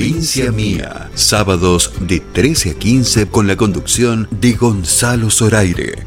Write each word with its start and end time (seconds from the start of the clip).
Provincia 0.00 0.50
Mía, 0.50 1.10
sábados 1.14 1.92
de 2.00 2.20
13 2.20 2.70
a 2.70 2.74
15 2.74 3.28
con 3.28 3.46
la 3.46 3.54
conducción 3.58 4.28
de 4.30 4.54
Gonzalo 4.54 5.28
Zoraire. 5.28 6.06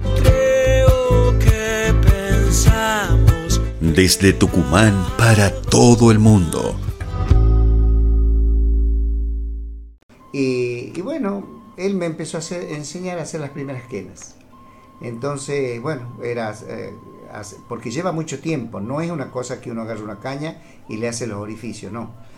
Desde 3.79 4.33
Tucumán 4.33 4.95
para 5.15 5.53
todo 5.53 6.09
el 6.09 6.17
mundo. 6.17 6.75
Y, 10.33 10.99
bueno, 11.01 11.61
él 11.77 11.93
me 11.93 12.07
empezó 12.07 12.39
a 12.39 12.55
enseñar 12.71 13.19
a 13.19 13.21
hacer 13.21 13.41
las 13.41 13.51
primeras 13.51 13.83
quenas. 13.83 14.37
Entonces, 15.01 15.79
bueno, 15.83 16.17
era 16.23 16.55
eh, 16.67 16.95
porque 17.69 17.91
lleva 17.91 18.11
mucho 18.11 18.39
tiempo, 18.39 18.79
no 18.79 19.01
es 19.01 19.11
una 19.11 19.29
cosa 19.29 19.61
que 19.61 19.69
uno 19.69 19.83
agarra 19.83 20.01
una 20.01 20.19
caña 20.19 20.63
y 20.89 20.97
le 20.97 21.09
hace 21.09 21.27
los 21.27 21.37
orificios, 21.37 21.91
no. 21.91 22.32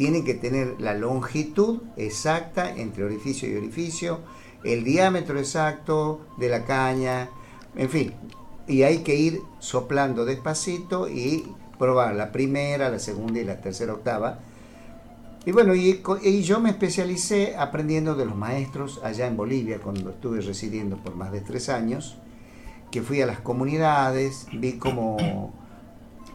Tiene 0.00 0.24
que 0.24 0.32
tener 0.32 0.80
la 0.80 0.94
longitud 0.94 1.82
exacta 1.98 2.74
entre 2.74 3.04
orificio 3.04 3.50
y 3.50 3.56
orificio, 3.56 4.20
el 4.64 4.82
diámetro 4.82 5.38
exacto 5.38 6.22
de 6.38 6.48
la 6.48 6.64
caña, 6.64 7.28
en 7.76 7.90
fin. 7.90 8.14
Y 8.66 8.82
hay 8.84 9.00
que 9.00 9.14
ir 9.14 9.42
soplando 9.58 10.24
despacito 10.24 11.06
y 11.06 11.52
probar 11.78 12.14
la 12.14 12.32
primera, 12.32 12.88
la 12.88 12.98
segunda 12.98 13.40
y 13.40 13.44
la 13.44 13.60
tercera 13.60 13.92
octava. 13.92 14.38
Y 15.44 15.52
bueno, 15.52 15.74
y, 15.74 16.00
yo 16.44 16.60
me 16.60 16.70
especialicé 16.70 17.54
aprendiendo 17.58 18.14
de 18.14 18.24
los 18.24 18.36
maestros 18.36 19.02
allá 19.04 19.26
en 19.26 19.36
Bolivia, 19.36 19.80
cuando 19.80 20.08
estuve 20.08 20.40
residiendo 20.40 20.96
por 20.96 21.14
más 21.14 21.30
de 21.30 21.42
tres 21.42 21.68
años 21.68 22.16
que 22.90 23.02
fui 23.02 23.20
a 23.20 23.26
las 23.26 23.40
comunidades, 23.40 24.46
vi 24.50 24.78
cómo, 24.78 25.52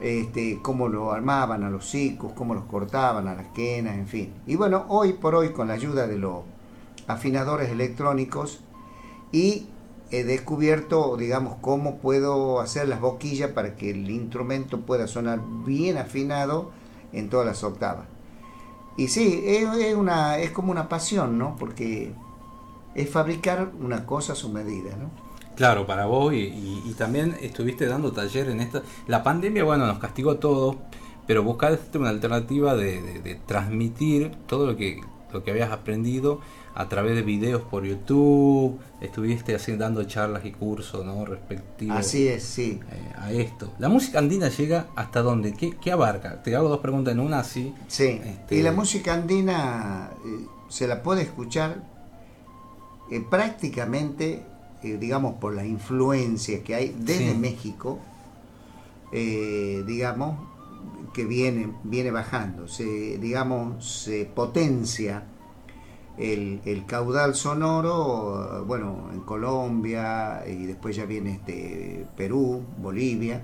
este, 0.01 0.59
cómo 0.61 0.87
lo 0.87 1.11
armaban 1.11 1.63
a 1.63 1.69
los 1.69 1.89
cicos, 1.89 2.33
cómo 2.33 2.53
los 2.53 2.65
cortaban 2.65 3.27
a 3.27 3.35
las 3.35 3.47
quenas, 3.47 3.97
en 3.97 4.07
fin. 4.07 4.33
Y 4.45 4.55
bueno, 4.55 4.85
hoy 4.89 5.13
por 5.13 5.35
hoy, 5.35 5.49
con 5.49 5.67
la 5.67 5.73
ayuda 5.73 6.07
de 6.07 6.17
los 6.17 6.43
afinadores 7.07 7.69
electrónicos, 7.69 8.61
y 9.31 9.67
he 10.11 10.23
descubierto, 10.23 11.17
digamos, 11.17 11.57
cómo 11.61 11.97
puedo 11.97 12.59
hacer 12.59 12.87
las 12.87 13.01
boquillas 13.01 13.51
para 13.51 13.75
que 13.75 13.89
el 13.89 14.09
instrumento 14.09 14.81
pueda 14.81 15.07
sonar 15.07 15.41
bien 15.65 15.97
afinado 15.97 16.71
en 17.11 17.29
todas 17.29 17.45
las 17.45 17.63
octavas. 17.63 18.07
Y 18.97 19.09
sí, 19.09 19.43
es, 19.45 19.95
una, 19.95 20.37
es 20.37 20.51
como 20.51 20.71
una 20.71 20.87
pasión, 20.87 21.37
¿no? 21.37 21.55
Porque 21.57 22.13
es 22.93 23.09
fabricar 23.09 23.71
una 23.81 24.05
cosa 24.05 24.33
a 24.33 24.35
su 24.35 24.49
medida, 24.49 24.95
¿no? 24.95 25.24
Claro, 25.55 25.85
para 25.85 26.05
vos 26.05 26.33
y, 26.33 26.93
también 26.97 27.35
estuviste 27.41 27.87
dando 27.87 28.11
taller 28.11 28.49
en 28.49 28.61
esta... 28.61 28.81
La 29.07 29.23
pandemia, 29.23 29.63
bueno, 29.63 29.85
nos 29.85 29.99
castigó 29.99 30.31
a 30.31 30.39
todos, 30.39 30.77
pero 31.27 31.43
buscaste 31.43 31.97
una 31.97 32.09
alternativa 32.09 32.75
de, 32.75 33.39
transmitir 33.45 34.31
todo 34.47 34.65
lo 34.67 34.77
que, 34.77 35.01
lo 35.33 35.43
que 35.43 35.51
habías 35.51 35.71
aprendido 35.71 36.39
a 36.75 36.89
través 36.89 37.15
de 37.15 37.21
videos 37.21 37.61
por 37.61 37.85
YouTube, 37.85 38.77
estuviste 38.99 39.55
haciendo, 39.55 39.85
dando 39.85 40.03
charlas 40.03 40.45
y 40.45 40.51
cursos, 40.51 41.05
¿no? 41.05 41.23
Respectivos. 41.23 41.97
Así 41.97 42.27
es, 42.27 42.43
sí. 42.43 42.81
Eh, 42.91 43.13
a 43.17 43.31
esto. 43.31 43.73
¿La 43.79 43.87
música 43.87 44.19
andina 44.19 44.49
llega 44.49 44.87
hasta 44.95 45.21
dónde? 45.21 45.53
¿Qué, 45.53 45.91
abarca? 45.91 46.43
Te 46.43 46.53
hago 46.53 46.67
dos 46.67 46.79
preguntas 46.79 47.13
en 47.13 47.21
una, 47.21 47.39
así. 47.39 47.73
Sí. 47.87 48.19
Este, 48.23 48.57
y 48.57 48.61
la 48.61 48.73
música 48.73 49.13
andina 49.13 50.11
eh, 50.25 50.47
se 50.67 50.85
la 50.85 51.01
puede 51.01 51.21
escuchar 51.21 51.81
eh, 53.09 53.23
prácticamente 53.29 54.43
eh, 54.85 54.97
digamos, 54.99 55.35
por 55.35 55.55
la 55.55 55.65
influencia 55.65 56.63
que 56.63 56.75
hay 56.75 56.95
desde 56.99 57.33
México, 57.33 57.97
eh, 59.11 59.83
digamos, 59.87 60.37
que 61.11 61.25
viene, 61.25 61.73
viene 61.83 62.11
bajando, 62.11 62.67
se, 62.67 63.17
digamos, 63.17 64.03
se 64.03 64.25
potencia 64.25 65.23
el, 66.19 66.83
caudal 66.85 67.33
sonoro, 67.33 68.63
bueno, 68.67 69.09
en 69.11 69.21
Colombia 69.21 70.43
y 70.47 70.65
después 70.65 70.95
ya 70.95 71.05
viene 71.05 71.33
este 71.33 72.05
Perú, 72.15 72.63
Bolivia, 72.77 73.41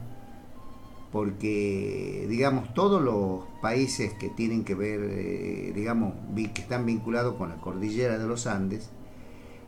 porque, 1.12 2.28
digamos, 2.30 2.72
todos 2.76 3.02
los 3.02 3.46
países 3.64 4.14
que 4.14 4.30
tienen 4.30 4.64
que 4.64 4.76
ver, 4.76 5.00
eh, 5.04 5.72
digamos, 5.74 6.14
que 6.36 6.62
están 6.62 6.86
vinculados 6.86 7.34
con 7.36 7.50
la 7.50 7.56
cordillera 7.56 8.20
de 8.20 8.28
los 8.28 8.46
Andes, 8.46 8.92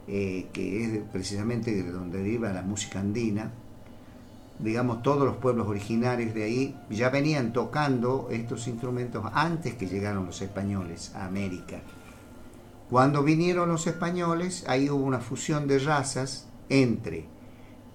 eh, 0.08 0.48
que 0.52 0.84
es 0.84 1.02
precisamente 1.12 1.72
de 1.72 1.92
donde 1.92 2.18
deriva 2.20 2.52
la 2.52 2.62
música 2.62 3.00
andina, 3.00 3.52
digamos, 4.60 5.02
todos 5.02 5.26
los 5.26 5.38
pueblos 5.38 5.68
originarios 5.68 6.34
de 6.34 6.44
ahí 6.44 6.80
ya 6.90 7.10
venían 7.10 7.54
tocando 7.54 8.28
estos 8.32 8.68
instrumentos 8.68 9.26
antes 9.34 9.76
que 9.76 9.88
llegaron 9.88 10.26
los 10.26 10.42
españoles 10.42 11.12
a 11.16 11.26
América. 11.26 11.82
Cuando 12.90 13.24
vinieron 13.24 13.70
los 13.70 13.88
españoles, 13.88 14.66
ahí 14.68 14.90
hubo 14.90 15.04
una 15.04 15.20
fusión 15.20 15.68
de 15.68 15.80
razas 15.80 16.48
entre 16.70 17.26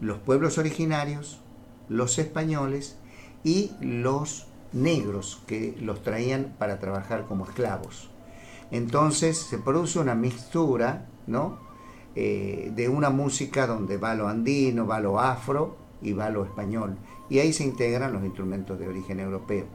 los 0.01 0.19
pueblos 0.19 0.59
originarios, 0.59 1.41
los 1.89 2.19
españoles 2.19 2.97
y 3.45 3.73
los 3.81 4.47
negros 4.73 5.43
que 5.47 5.77
los 5.81 6.03
traían 6.03 6.55
para 6.59 6.79
trabajar 6.79 7.27
como 7.27 7.45
esclavos. 7.45 8.11
Entonces 8.71 9.39
se 9.39 9.59
produce 9.59 9.99
una 9.99 10.15
mixtura, 10.15 11.07
¿no? 11.27 11.68
Eh, 12.21 12.73
de 12.75 12.89
una 12.89 13.11
música 13.11 13.69
donde 13.69 13.97
va 13.97 14.13
lo 14.17 14.27
andino, 14.27 14.89
va 14.89 14.99
lo 14.99 15.21
afro 15.21 15.77
y 16.03 16.15
va 16.15 16.31
lo 16.31 16.45
español. 16.45 16.97
Y 17.31 17.39
ahí 17.39 17.53
se 17.53 17.63
integran 17.63 18.13
los 18.13 18.25
instrumentos 18.25 18.77
de 18.77 18.89
origen 18.89 19.21
europeo. 19.21 19.67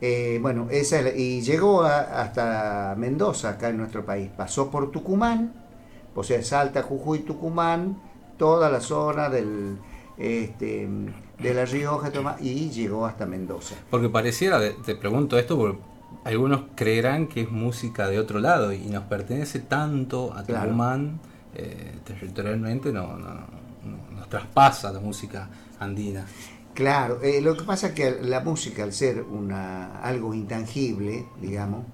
Eh, 0.00 0.38
bueno, 0.40 0.68
esa, 0.70 1.00
y 1.10 1.40
llegó 1.40 1.82
hasta 1.82 2.94
Mendoza, 2.96 3.50
acá 3.50 3.70
en 3.70 3.78
nuestro 3.78 4.06
país. 4.06 4.30
Pasó 4.36 4.70
por 4.70 4.92
Tucumán, 4.92 5.52
o 6.14 6.22
sea, 6.22 6.40
Salta, 6.44 6.84
Jujuy, 6.84 7.24
Tucumán, 7.24 8.00
toda 8.36 8.70
la 8.70 8.80
zona 8.80 9.28
del, 9.28 9.78
este, 10.18 10.88
de 11.40 11.54
La 11.54 11.64
Rioja 11.64 12.12
y 12.40 12.70
llegó 12.70 13.04
hasta 13.04 13.26
Mendoza. 13.26 13.74
Porque 13.90 14.08
pareciera, 14.08 14.60
te 14.86 14.94
pregunto 14.94 15.36
esto, 15.36 15.58
porque 15.58 15.80
algunos 16.22 16.66
creerán 16.76 17.26
que 17.26 17.40
es 17.40 17.50
música 17.50 18.06
de 18.06 18.20
otro 18.20 18.38
lado 18.38 18.72
y 18.72 18.86
nos 18.86 19.02
pertenece 19.06 19.58
tanto 19.58 20.32
a 20.34 20.44
Tucumán 20.44 21.18
eh, 21.54 21.98
territorialmente 22.04 22.92
no, 22.92 23.16
no, 23.18 23.46
nos 24.14 24.28
traspasa 24.28 24.92
la 24.92 25.00
música 25.00 25.48
andina. 25.78 26.26
Claro, 26.74 27.20
eh, 27.22 27.42
lo 27.42 27.56
que 27.56 27.64
pasa 27.64 27.88
es 27.88 27.92
que 27.92 28.10
la 28.22 28.40
música, 28.40 28.82
al 28.82 28.92
ser 28.94 29.22
una, 29.22 30.00
algo 30.00 30.32
intangible, 30.32 31.26
digamos, 31.40 31.84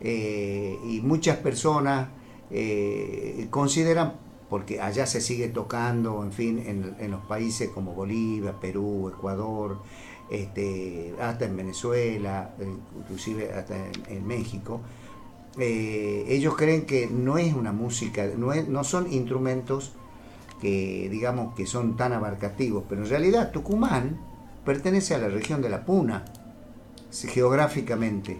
eh, 0.00 0.76
y 0.88 1.00
muchas 1.00 1.36
personas 1.38 2.08
consideran, 3.50 4.14
porque 4.48 4.80
allá 4.80 5.06
se 5.06 5.20
sigue 5.20 5.48
tocando, 5.48 6.22
en 6.22 6.32
fin, 6.32 6.62
en, 6.64 7.10
los 7.10 7.24
países 7.26 7.70
como 7.70 7.92
Bolivia, 7.92 8.60
Perú, 8.60 9.08
Ecuador, 9.08 9.78
este, 10.30 11.14
hasta 11.20 11.44
en 11.44 11.56
Venezuela, 11.56 12.54
inclusive 12.98 13.52
hasta 13.52 13.74
en 14.08 14.26
México, 14.26 14.80
eh, 15.58 16.24
ellos 16.28 16.56
creen 16.56 16.86
que 16.86 17.08
no 17.08 17.38
es 17.38 17.54
una 17.54 17.72
música, 17.72 18.26
no, 18.36 18.54
no 18.54 18.84
son 18.84 19.12
instrumentos 19.12 19.92
que 20.60 21.08
digamos 21.10 21.54
que 21.54 21.66
son 21.66 21.96
tan 21.96 22.12
abarcativos, 22.12 22.84
pero 22.88 23.02
en 23.02 23.08
realidad 23.08 23.52
Tucumán 23.52 24.18
pertenece 24.64 25.14
a 25.14 25.18
la 25.18 25.28
región 25.28 25.62
de 25.62 25.68
la 25.68 25.84
Puna, 25.84 26.24
geográficamente. 27.10 28.38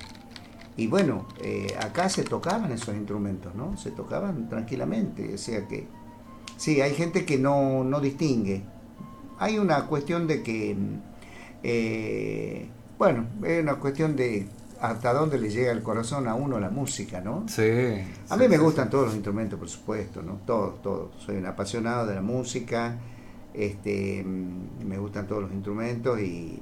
Y 0.76 0.88
bueno, 0.88 1.26
eh, 1.42 1.74
acá 1.80 2.08
se 2.08 2.22
tocaban 2.22 2.70
esos 2.72 2.94
instrumentos, 2.94 3.54
¿no? 3.54 3.76
Se 3.78 3.90
tocaban 3.90 4.48
tranquilamente, 4.48 5.34
o 5.34 5.38
sea 5.38 5.66
que 5.66 5.86
sí, 6.58 6.80
hay 6.80 6.94
gente 6.94 7.24
que 7.24 7.38
no, 7.38 7.82
no 7.84 8.00
distingue. 8.00 8.62
Hay 9.38 9.58
una 9.58 9.86
cuestión 9.86 10.26
de 10.26 10.42
que, 10.42 10.76
eh, 11.62 12.68
bueno, 12.98 13.26
es 13.44 13.62
una 13.62 13.76
cuestión 13.76 14.16
de 14.16 14.48
hasta 14.90 15.12
dónde 15.12 15.38
le 15.38 15.50
llega 15.50 15.72
el 15.72 15.82
corazón 15.82 16.28
a 16.28 16.34
uno 16.34 16.58
la 16.60 16.70
música, 16.70 17.20
¿no? 17.20 17.44
Sí. 17.48 17.70
A 18.28 18.36
mí 18.36 18.48
me 18.48 18.58
gustan 18.58 18.88
todos 18.88 19.06
los 19.06 19.14
instrumentos, 19.14 19.58
por 19.58 19.68
supuesto, 19.68 20.22
¿no? 20.22 20.40
Todos, 20.46 20.82
todos. 20.82 21.10
Soy 21.18 21.36
un 21.36 21.46
apasionado 21.46 22.06
de 22.06 22.14
la 22.14 22.22
música, 22.22 22.96
este, 23.52 24.22
mm, 24.24 24.86
me 24.86 24.98
gustan 24.98 25.26
todos 25.26 25.42
los 25.42 25.52
instrumentos 25.52 26.20
y, 26.20 26.60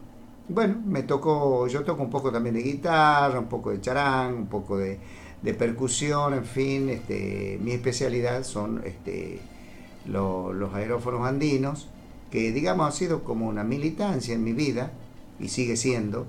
bueno, 0.49 0.81
me 0.87 1.03
tocó, 1.03 1.67
yo 1.69 1.85
toco 1.85 2.03
un 2.03 2.11
poco 2.11 2.31
también 2.31 2.55
de 2.55 2.62
guitarra, 2.62 3.38
un 3.38 3.49
poco 3.49 3.71
de 3.71 3.81
charán, 3.81 4.35
un 4.35 4.47
poco 4.47 4.79
de, 4.79 4.99
percusión, 5.59 6.32
en 6.32 6.44
fin, 6.47 6.88
este, 6.88 7.59
mi 7.62 7.73
especialidad 7.73 8.44
son 8.44 8.81
este, 8.87 9.41
los 10.06 10.75
aerófonos 10.75 11.27
andinos, 11.27 11.88
que 12.31 12.50
digamos 12.50 12.88
ha 12.88 12.93
sido 12.93 13.25
como 13.25 13.47
una 13.47 13.62
militancia 13.62 14.35
en 14.35 14.43
mi 14.43 14.55
vida 14.55 14.93
y 15.38 15.49
sigue 15.49 15.77
siendo 15.77 16.27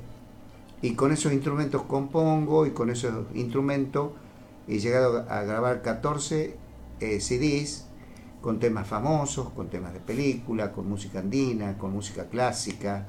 y 0.81 0.93
con 0.93 1.11
esos 1.11 1.33
instrumentos 1.33 1.83
compongo 1.83 2.65
y 2.65 2.71
con 2.71 2.89
esos 2.89 3.25
instrumentos 3.33 4.11
he 4.67 4.79
llegado 4.79 5.25
a 5.29 5.43
grabar 5.43 5.81
14 5.81 6.57
eh, 6.99 7.19
CDs 7.19 7.87
con 8.41 8.59
temas 8.59 8.87
famosos, 8.87 9.49
con 9.49 9.69
temas 9.69 9.93
de 9.93 9.99
película, 9.99 10.71
con 10.71 10.87
música 10.87 11.19
andina, 11.19 11.77
con 11.77 11.91
música 11.91 12.29
clásica, 12.29 13.07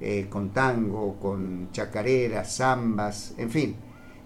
eh, 0.00 0.26
con 0.28 0.50
tango, 0.50 1.18
con 1.18 1.70
chacareras, 1.72 2.56
zambas, 2.56 3.34
en 3.38 3.50
fin. 3.50 3.76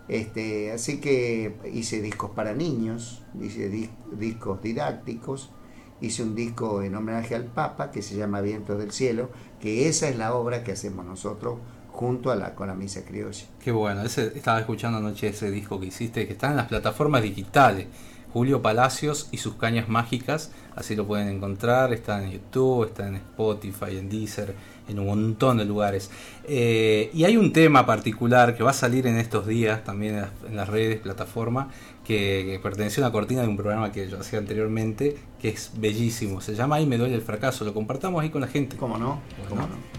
Este, 0.08 0.73
así 0.73 0.99
que 0.99 1.56
hice 1.73 2.00
discos 2.00 2.31
para 2.31 2.55
niños, 2.55 3.23
hice 3.40 3.69
discos 4.12 4.61
didácticos, 4.62 5.52
hice 6.00 6.23
un 6.23 6.35
disco 6.35 6.82
en 6.82 6.94
homenaje 6.94 7.35
al 7.35 7.44
Papa 7.44 7.90
que 7.90 8.02
se 8.02 8.17
llama 8.17 8.40
Vientos 8.40 8.79
del 8.79 8.90
Cielo, 8.90 9.31
que 9.61 9.88
esa 9.88 10.08
es 10.08 10.17
la 10.17 10.35
obra 10.35 10.64
que 10.64 10.73
hacemos 10.73 11.05
nosotros 11.05 11.58
junto 11.99 12.31
a 12.31 12.37
la, 12.37 12.55
con 12.55 12.69
la 12.69 12.75
misa 12.75 13.05
criolla. 13.05 13.45
Qué 13.61 13.73
bueno, 13.73 14.03
ese, 14.03 14.33
estaba 14.37 14.61
escuchando 14.61 14.99
anoche 14.99 15.27
ese 15.27 15.50
disco 15.50 15.81
que 15.81 15.87
hiciste, 15.87 16.29
que 16.29 16.35
está 16.35 16.50
en 16.50 16.56
las 16.56 16.69
plataformas 16.69 17.23
digitales. 17.23 17.89
Julio 18.33 18.62
Palacios 18.62 19.29
y 19.33 19.39
sus 19.39 19.55
cañas 19.55 19.89
mágicas, 19.89 20.53
así 20.77 20.95
lo 20.95 21.06
pueden 21.06 21.29
encontrar, 21.29 21.93
está 21.93 22.23
en 22.23 22.31
YouTube, 22.31 22.85
está 22.85 23.09
en 23.09 23.17
Spotify, 23.17 23.97
en 23.97 24.09
Deezer, 24.09 24.55
en 24.87 25.00
un 25.00 25.06
montón 25.06 25.56
de 25.56 25.65
lugares. 25.65 26.11
Eh, 26.45 27.11
y 27.12 27.25
hay 27.25 27.37
un 27.37 27.53
tema 27.53 27.85
particular 27.85 28.55
que 28.55 28.62
va 28.62 28.71
a 28.71 28.75
salir 28.75 29.09
en 29.09 29.17
estos 29.17 29.47
días 29.49 29.83
también 29.83 30.25
en 30.47 30.56
las, 30.56 30.69
redes, 30.69 31.00
plataformas, 31.00 31.75
que, 32.05 32.61
pertenece 32.62 33.00
a 33.00 33.06
una 33.06 33.12
cortina 33.12 33.43
de 33.43 33.49
un 33.49 33.56
programa 33.56 33.91
que 33.91 34.09
yo 34.09 34.21
hacía 34.21 34.39
anteriormente, 34.39 35.17
que 35.41 35.49
es 35.49 35.73
bellísimo, 35.75 36.41
se 36.41 36.55
llama 36.55 36.77
Ahí 36.77 36.87
me 36.87 36.97
duele 36.97 37.17
el 37.17 37.23
fracaso, 37.23 37.65
lo 37.65 37.75
compartamos 37.75 38.23
ahí 38.23 38.31
con 38.31 38.43
la 38.43 38.47
gente. 38.47 38.77
¿Cómo 38.77 38.99
no? 38.99 39.21
¿Cómo 39.49 39.62
no? 39.62 39.98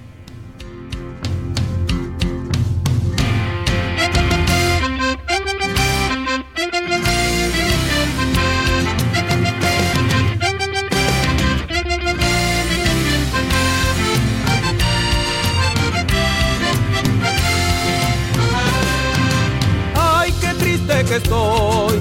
Estoy. 21.22 22.00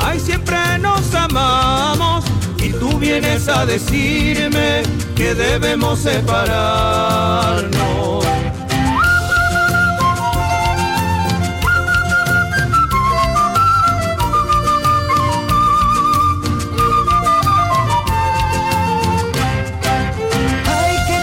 Ay, 0.00 0.20
siempre 0.20 0.56
nos 0.78 1.14
amamos 1.14 2.24
y 2.58 2.70
tú 2.72 2.98
vienes 2.98 3.48
a 3.48 3.64
decirme 3.66 4.82
que 5.14 5.34
debemos 5.34 6.00
separarnos. 6.00 7.76
Ay, 20.66 20.96
qué 21.08 21.16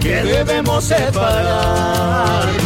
que 0.00 0.22
debemos 0.22 0.84
separarnos. 0.84 2.58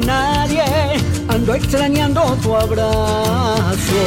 Nadie, 0.00 0.64
ando 1.28 1.54
extrañando 1.54 2.36
tu 2.42 2.54
abrazo. 2.56 4.02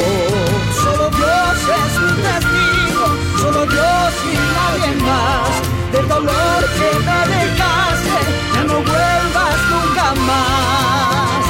Solo 0.82 1.10
Dios 1.10 1.56
es 1.78 1.92
un 2.06 2.16
testigo, 2.22 3.06
solo 3.40 3.66
Dios 3.66 4.12
y 4.32 4.34
nadie 4.56 4.90
más, 5.02 5.52
del 5.92 6.08
dolor 6.08 6.60
que 6.78 6.90
me 7.06 7.20
dejaste, 7.34 8.18
ya 8.54 8.62
no 8.64 8.74
vuelvas 8.74 9.58
nunca 9.70 10.06
más. 10.28 11.42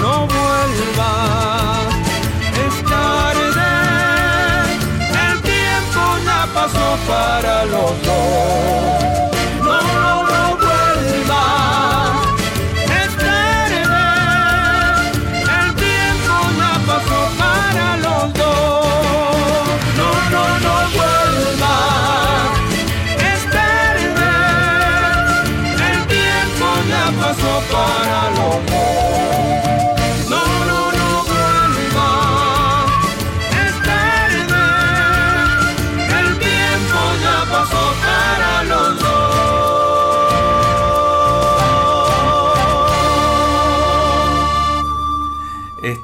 No 0.00 0.26
vuelvas, 0.26 1.94
es 2.64 2.74
tarde, 2.84 3.70
el 5.28 5.36
tiempo 5.42 6.02
ya 6.24 6.40
pasó 6.54 6.88
para 7.08 7.64
los 7.66 7.92
dos. 8.04 9.29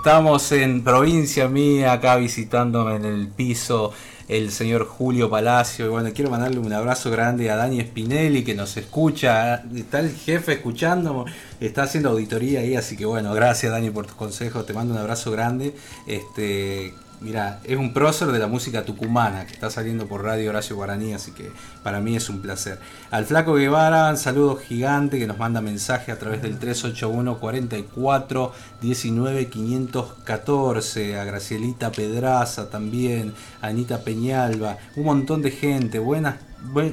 Estamos 0.07 0.53
en 0.53 0.85
provincia 0.85 1.49
mía, 1.49 1.93
acá 1.93 2.15
visitándome 2.15 2.95
en 2.95 3.05
el 3.05 3.27
piso 3.27 3.93
el 4.29 4.53
señor 4.53 4.87
Julio 4.87 5.29
Palacio. 5.29 5.87
Y 5.87 5.89
bueno, 5.89 6.11
quiero 6.15 6.31
mandarle 6.31 6.61
un 6.61 6.73
abrazo 6.73 7.11
grande 7.11 7.51
a 7.51 7.57
Dani 7.57 7.81
Spinelli 7.81 8.45
que 8.45 8.55
nos 8.55 8.77
escucha. 8.77 9.65
Está 9.75 9.99
el 9.99 10.15
jefe 10.15 10.53
escuchando, 10.53 11.27
está 11.59 11.83
haciendo 11.83 12.11
auditoría 12.11 12.61
ahí, 12.61 12.77
así 12.77 12.97
que 12.97 13.05
bueno, 13.05 13.35
gracias 13.35 13.73
Dani 13.73 13.91
por 13.91 14.07
tus 14.07 14.15
consejos. 14.15 14.65
Te 14.65 14.75
mando 14.75 14.95
un 14.95 15.01
abrazo 15.01 15.33
grande. 15.33 15.75
Este, 16.07 16.95
Mira, 17.21 17.61
es 17.65 17.79
un 17.79 17.95
prócer 17.95 18.29
de 18.29 18.39
la 18.39 18.47
música 18.47 18.85
tucumana 18.85 19.47
que 19.47 19.55
está 19.55 19.71
saliendo 19.71 20.07
por 20.07 20.23
Radio 20.23 20.51
Horacio 20.51 20.77
Guaraní, 20.77 21.15
así 21.15 21.33
que 21.33 21.51
para 21.83 21.99
mí 22.01 22.15
es 22.15 22.29
un 22.29 22.43
placer. 22.43 22.79
Al 23.11 23.25
Flaco 23.25 23.55
Guevara, 23.55 24.11
un 24.11 24.19
saludo 24.19 24.57
gigante 24.57 25.19
que 25.19 25.27
nos 25.27 25.39
manda 25.39 25.63
mensaje 25.63 26.13
a 26.13 26.19
través 26.19 26.43
del 26.43 26.59
381 26.59 27.39
44 27.39 28.53
19 28.83 29.49
514. 29.49 31.19
A 31.19 31.25
Gracielita 31.25 31.91
Pedraza 31.91 32.69
también, 32.69 33.33
a 33.63 33.69
Anita 33.69 34.03
Peñalba, 34.03 34.77
un 34.97 35.05
montón 35.05 35.41
de 35.41 35.53
gente. 35.53 35.99
Buenas 35.99 36.37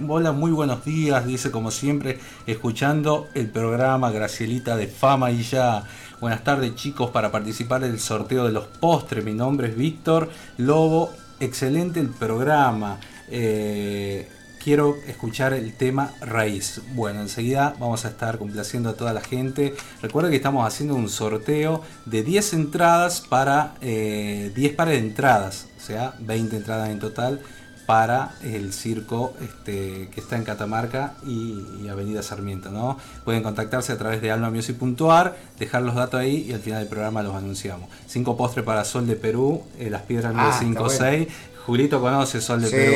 Hola, 0.07 0.33
muy 0.33 0.51
buenos 0.51 0.85
días, 0.85 1.25
dice 1.25 1.49
como 1.49 1.71
siempre, 1.71 2.19
escuchando 2.45 3.27
el 3.33 3.49
programa 3.49 4.11
Gracielita 4.11 4.77
de 4.77 4.87
Fama 4.87 5.31
y 5.31 5.41
ya. 5.41 5.83
Buenas 6.23 6.45
tardes 6.45 6.73
chicos, 6.75 7.09
para 7.09 7.33
participar 7.33 7.81
del 7.81 7.99
sorteo 7.99 8.45
de 8.45 8.53
los 8.53 8.63
postres. 8.63 9.25
Mi 9.25 9.33
nombre 9.33 9.67
es 9.67 9.75
Víctor 9.75 10.29
Lobo. 10.55 11.11
Excelente 11.41 11.99
el 11.99 12.11
programa. 12.11 12.97
Eh, 13.27 14.29
quiero 14.63 14.95
escuchar 15.05 15.51
el 15.51 15.73
tema 15.73 16.13
raíz. 16.21 16.79
Bueno, 16.93 17.19
enseguida 17.19 17.75
vamos 17.77 18.05
a 18.05 18.07
estar 18.07 18.37
complaciendo 18.37 18.91
a 18.91 18.93
toda 18.93 19.11
la 19.11 19.19
gente. 19.19 19.75
Recuerda 20.01 20.29
que 20.29 20.37
estamos 20.37 20.65
haciendo 20.65 20.95
un 20.95 21.09
sorteo 21.09 21.81
de 22.05 22.23
10 22.23 22.53
entradas 22.53 23.19
para 23.19 23.75
eh, 23.81 24.53
10 24.55 24.75
pares 24.75 25.01
de 25.01 25.05
entradas, 25.05 25.67
o 25.77 25.81
sea, 25.81 26.13
20 26.19 26.55
entradas 26.55 26.89
en 26.89 26.99
total 26.99 27.41
para 27.85 28.35
el 28.43 28.71
circo 28.73 29.33
este, 29.41 30.09
que 30.13 30.19
está 30.21 30.35
en 30.37 30.43
Catamarca 30.43 31.13
y, 31.25 31.87
Avenida 31.89 32.23
Sarmiento. 32.23 32.71
¿no? 32.71 32.97
Pueden 33.25 33.43
contactarse 33.43 33.91
a 33.91 33.97
través 33.97 34.21
de 34.21 34.31
almamusic.ar, 34.31 35.35
dejar 35.59 35.81
los 35.83 35.95
datos 35.95 36.19
ahí 36.19 36.45
y 36.49 36.53
al 36.53 36.59
final 36.61 36.79
del 36.79 36.87
programa 36.87 37.21
los 37.23 37.35
anunciamos. 37.35 37.89
Cinco 38.07 38.35
postres 38.37 38.65
para 38.65 38.83
Sol 38.85 39.05
de 39.07 39.15
Perú, 39.15 39.63
eh, 39.79 39.89
las 39.89 40.03
piedras 40.03 40.33
Ah, 40.35 40.43
956. 40.59 41.27
Julito 41.65 42.01
conoce 42.01 42.41
Sol 42.41 42.61
de 42.61 42.67
Sí, 42.67 42.75
Perú. 42.75 42.93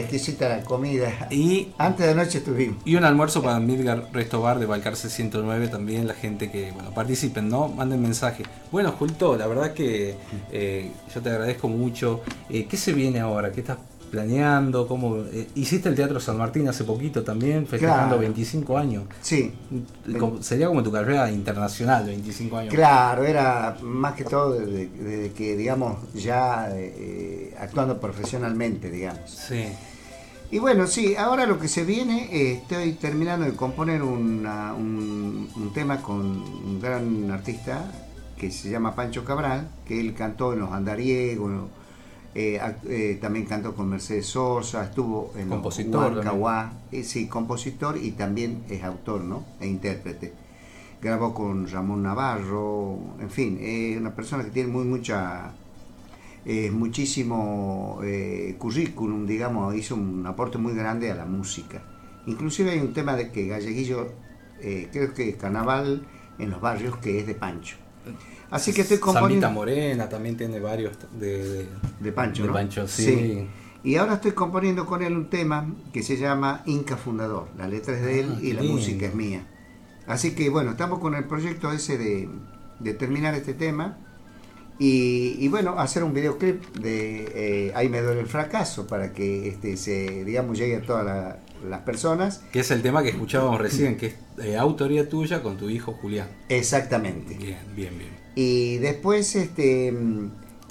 exquisita 0.00 0.46
la 0.50 0.62
comida. 0.64 1.28
Y 1.30 1.68
Antes 1.78 2.04
de 2.04 2.12
anoche 2.12 2.38
estuvimos. 2.38 2.76
y 2.84 2.96
un 2.96 3.04
almuerzo 3.04 3.42
para 3.42 3.58
Midgar 3.58 4.08
Resto 4.12 4.42
Bar 4.42 4.58
de 4.58 4.66
Balcarce 4.66 5.08
109 5.08 5.68
también, 5.68 6.06
la 6.06 6.12
gente 6.12 6.50
que, 6.50 6.72
bueno, 6.72 6.90
participen, 6.92 7.48
¿no? 7.48 7.68
Manden 7.68 8.02
mensaje. 8.02 8.42
Bueno, 8.70 8.92
Julito, 8.92 9.34
la 9.38 9.46
verdad 9.46 9.72
que 9.72 10.16
eh, 10.50 10.90
yo 11.14 11.22
te 11.22 11.30
agradezco 11.30 11.68
mucho. 11.68 12.20
Eh, 12.50 12.66
¿Qué 12.68 12.76
se 12.76 12.92
viene 12.92 13.18
ahora? 13.20 13.50
¿Qué 13.50 13.60
estás 13.60 13.78
planeando? 14.12 14.86
¿Cómo, 14.86 15.16
eh, 15.32 15.48
hiciste 15.54 15.88
el 15.88 15.94
Teatro 15.96 16.20
San 16.20 16.36
Martín 16.36 16.68
hace 16.68 16.84
poquito 16.84 17.24
también, 17.24 17.66
festejando 17.66 18.08
Claro. 18.08 18.18
25 18.20 18.76
años. 18.78 19.04
Sí, 19.22 19.50
Como- 20.20 20.42
sería 20.42 20.68
como 20.68 20.82
tu 20.82 20.92
carrera 20.92 21.30
internacional, 21.30 22.04
25 22.04 22.58
años. 22.58 22.74
claro, 22.74 23.24
era 23.24 23.78
más 23.82 24.12
que 24.14 24.24
todo 24.24 24.52
desde, 24.52 24.88
desde 24.88 25.32
que, 25.32 25.56
digamos, 25.56 25.96
ya 26.14 26.68
eh, 26.72 27.54
actuando 27.58 27.98
profesionalmente, 27.98 28.90
digamos. 28.90 29.30
Sí. 29.30 29.64
Y 30.50 30.58
bueno, 30.58 30.86
sí, 30.86 31.16
ahora 31.16 31.46
lo 31.46 31.58
que 31.58 31.66
se 31.66 31.82
viene, 31.82 32.28
eh, 32.30 32.52
estoy 32.60 32.92
terminando 32.92 33.46
de 33.46 33.52
componer 33.54 34.02
una- 34.02 34.74
un, 34.74 35.48
un 35.56 35.72
tema 35.72 36.02
con 36.02 36.20
un 36.20 36.78
gran 36.82 37.30
artista 37.30 37.90
que 38.36 38.50
se 38.50 38.68
llama 38.68 38.94
Pancho 38.94 39.24
Cabral, 39.24 39.68
que 39.88 39.98
él 39.98 40.12
cantó 40.12 40.52
en 40.52 40.58
los 40.58 40.70
Andariegos, 40.72 41.70
eh, 42.34 42.58
eh, 42.88 43.18
también 43.20 43.44
cantó 43.44 43.74
con 43.74 43.90
Mercedes 43.90 44.26
Sosa, 44.26 44.84
estuvo 44.84 45.32
en 45.36 45.48
Compositor. 45.48 46.14
Huancahuá, 46.14 46.72
eh, 46.90 47.04
sí, 47.04 47.28
compositor 47.28 47.98
y 47.98 48.12
también 48.12 48.64
es 48.70 48.82
autor, 48.84 49.22
¿no? 49.22 49.44
E 49.60 49.66
intérprete. 49.66 50.32
Grabó 51.02 51.34
con 51.34 51.68
Ramón 51.68 52.02
Navarro, 52.02 52.98
en 53.20 53.28
fin, 53.28 53.58
es 53.60 53.98
una 53.98 54.14
persona 54.14 54.44
que 54.44 54.50
tiene 54.50 54.70
muy 54.70 54.84
mucha 54.84 55.52
muchísimo 56.72 58.00
currículum, 58.58 59.26
digamos, 59.26 59.76
hizo 59.76 59.94
un 59.94 60.26
aporte 60.26 60.58
muy 60.58 60.74
grande 60.74 61.10
a 61.10 61.14
la 61.14 61.24
música. 61.24 61.82
Inclusive 62.26 62.72
hay 62.72 62.80
un 62.80 62.92
tema 62.92 63.14
de 63.14 63.30
que 63.30 63.46
Galleguillo, 63.46 64.12
creo 64.60 65.14
que 65.14 65.30
es 65.30 65.36
Carnaval 65.36 66.04
en 66.38 66.50
los 66.50 66.60
barrios, 66.60 66.96
que 66.96 67.20
es 67.20 67.26
de 67.28 67.34
Pancho. 67.34 67.76
Así 68.50 68.72
que 68.72 68.82
estoy 68.82 68.98
componiendo 68.98 69.50
Morena 69.50 70.08
también 70.08 70.36
tiene 70.36 70.60
varios 70.60 70.92
de, 71.18 71.42
de- 71.48 71.66
de 72.00 72.12
Pancho, 72.12 72.42
de 72.42 72.48
¿no? 72.48 72.54
Pancho, 72.54 72.86
sí. 72.86 73.46
Y 73.84 73.96
ahora 73.96 74.14
estoy 74.14 74.32
componiendo 74.32 74.86
con 74.86 75.02
él 75.02 75.16
un 75.16 75.28
tema 75.30 75.74
que 75.92 76.02
se 76.02 76.16
llama 76.16 76.62
Inca 76.66 76.96
Fundador. 76.96 77.48
La 77.58 77.66
letra 77.66 77.96
es 77.96 78.02
de 78.02 78.20
él 78.20 78.28
Ah, 78.34 78.38
y 78.40 78.48
qué 78.48 78.54
la 78.54 78.60
lindo. 78.60 78.76
música 78.76 79.06
es 79.06 79.14
mía. 79.14 79.46
Así 80.06 80.34
que 80.34 80.50
bueno, 80.50 80.72
estamos 80.72 80.98
con 81.00 81.14
el 81.14 81.24
proyecto 81.24 81.72
ese 81.72 81.98
de, 81.98 82.28
de 82.78 82.94
terminar 82.94 83.34
este 83.34 83.54
tema. 83.54 83.98
Y, 84.78 85.36
y, 85.38 85.48
bueno, 85.48 85.78
hacer 85.78 86.02
un 86.02 86.12
videoclip 86.14 86.64
de 86.76 87.68
eh, 87.68 87.72
Ahí 87.74 87.88
me 87.88 88.00
duele 88.00 88.20
el 88.20 88.26
fracaso 88.26 88.86
para 88.86 89.12
que 89.12 89.48
este 89.48 89.76
se 89.76 90.24
digamos 90.24 90.58
llegue 90.58 90.76
a 90.76 90.82
todas 90.82 91.04
la- 91.04 91.38
las 91.64 91.80
personas. 91.80 92.42
Que 92.52 92.60
es 92.60 92.70
el 92.70 92.82
tema 92.82 93.02
que 93.02 93.10
escuchábamos 93.10 93.60
recién, 93.60 93.96
que 93.96 94.06
es 94.06 94.14
eh, 94.42 94.56
autoría 94.56 95.08
tuya 95.08 95.42
con 95.42 95.56
tu 95.56 95.68
hijo 95.70 95.92
Julián. 95.92 96.28
Exactamente. 96.48 97.34
Bien, 97.34 97.58
bien, 97.74 97.96
bien. 97.98 98.10
Y 98.34 98.78
después 98.78 99.36
este, 99.36 99.92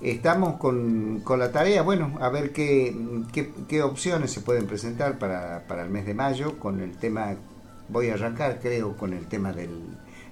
estamos 0.01 0.57
con, 0.57 1.21
con 1.23 1.39
la 1.39 1.51
tarea, 1.51 1.83
bueno, 1.83 2.17
a 2.19 2.29
ver 2.29 2.51
qué, 2.51 2.95
qué, 3.31 3.51
qué 3.67 3.83
opciones 3.83 4.31
se 4.31 4.41
pueden 4.41 4.65
presentar 4.65 5.19
para, 5.19 5.67
para 5.67 5.83
el 5.83 5.89
mes 5.89 6.05
de 6.05 6.13
mayo 6.13 6.57
con 6.57 6.81
el 6.81 6.97
tema, 6.97 7.35
voy 7.89 8.09
a 8.09 8.15
arrancar 8.15 8.59
creo 8.61 8.97
con 8.97 9.13
el 9.13 9.27
tema 9.27 9.53
del, 9.53 9.69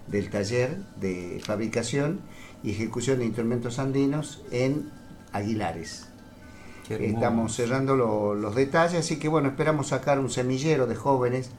del 0.08 0.30
taller 0.30 0.78
de 1.00 1.40
fabricación 1.44 2.22
y 2.64 2.72
ejecución 2.72 3.20
de 3.20 3.26
instrumentos 3.26 3.80
andinos 3.80 4.44
en 4.52 4.90
Aguilares. 5.32 6.09
Hermoso. 6.96 7.14
Estamos 7.16 7.56
cerrando 7.56 7.96
lo- 7.96 8.36
los 8.36 8.56
detalles, 8.56 9.00
así 9.00 9.18
que 9.20 9.28
bueno, 9.28 9.50
esperamos 9.50 9.88
sacar 9.88 10.20
un 10.20 10.30
semillero 10.30 10.88
de 10.88 10.96
jóvenes 10.96 11.52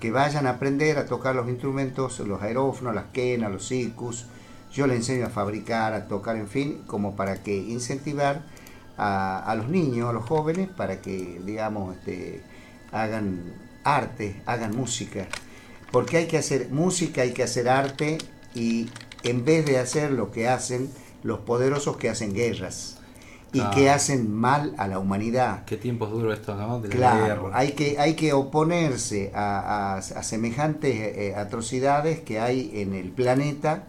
que 0.00 0.10
vayan 0.10 0.46
a 0.46 0.50
aprender 0.50 0.98
a 0.98 1.06
tocar 1.06 1.34
los 1.34 1.48
instrumentos, 1.48 2.20
los 2.20 2.40
aerófonos, 2.42 2.94
las 2.94 3.06
quenas, 3.06 3.50
los 3.50 3.66
sicus. 3.66 4.26
Yo 4.72 4.86
les 4.86 4.98
enseño 4.98 5.26
a 5.26 5.30
fabricar, 5.30 5.92
a 5.94 6.06
tocar, 6.08 6.36
en 6.36 6.46
fin, 6.48 6.82
como 6.86 7.16
para 7.16 7.42
que 7.42 7.56
incentivar 7.56 8.42
a, 8.96 9.38
a 9.38 9.54
los 9.56 9.68
niños, 9.68 10.10
a 10.10 10.12
los 10.12 10.24
jóvenes, 10.24 10.68
para 10.68 11.00
que, 11.00 11.40
digamos, 11.44 11.96
este, 11.96 12.42
hagan 12.92 13.54
arte, 13.84 14.40
hagan 14.46 14.76
música. 14.76 15.26
Porque 15.90 16.18
hay 16.18 16.26
que 16.26 16.36
hacer 16.38 16.68
música, 16.70 17.22
hay 17.22 17.32
que 17.32 17.42
hacer 17.42 17.68
arte 17.68 18.18
y 18.54 18.90
en 19.24 19.44
vez 19.44 19.64
de 19.66 19.78
hacer 19.78 20.12
lo 20.12 20.30
que 20.30 20.46
hacen 20.48 20.90
los 21.22 21.40
poderosos 21.40 21.96
que 21.96 22.08
hacen 22.10 22.34
guerras 22.34 22.97
y 23.52 23.60
Ah. 23.60 23.70
que 23.74 23.88
hacen 23.90 24.32
mal 24.34 24.74
a 24.76 24.86
la 24.88 24.98
humanidad. 24.98 25.64
Qué 25.64 25.76
tiempos 25.76 26.10
duros 26.10 26.34
esto, 26.38 26.54
¿no? 26.54 26.80
De 26.80 26.88
la 26.88 26.94
Claro, 26.94 27.44
guerra. 27.44 27.58
hay 27.58 27.72
que, 27.72 27.98
hay 27.98 28.14
que 28.14 28.32
oponerse 28.32 29.32
a, 29.34 29.94
a- 29.94 29.96
a 29.98 30.22
semejantes 30.22 30.94
eh, 30.94 31.34
atrocidades 31.34 32.20
que 32.20 32.40
hay 32.40 32.70
en 32.74 32.92
el 32.94 33.10
planeta 33.10 33.84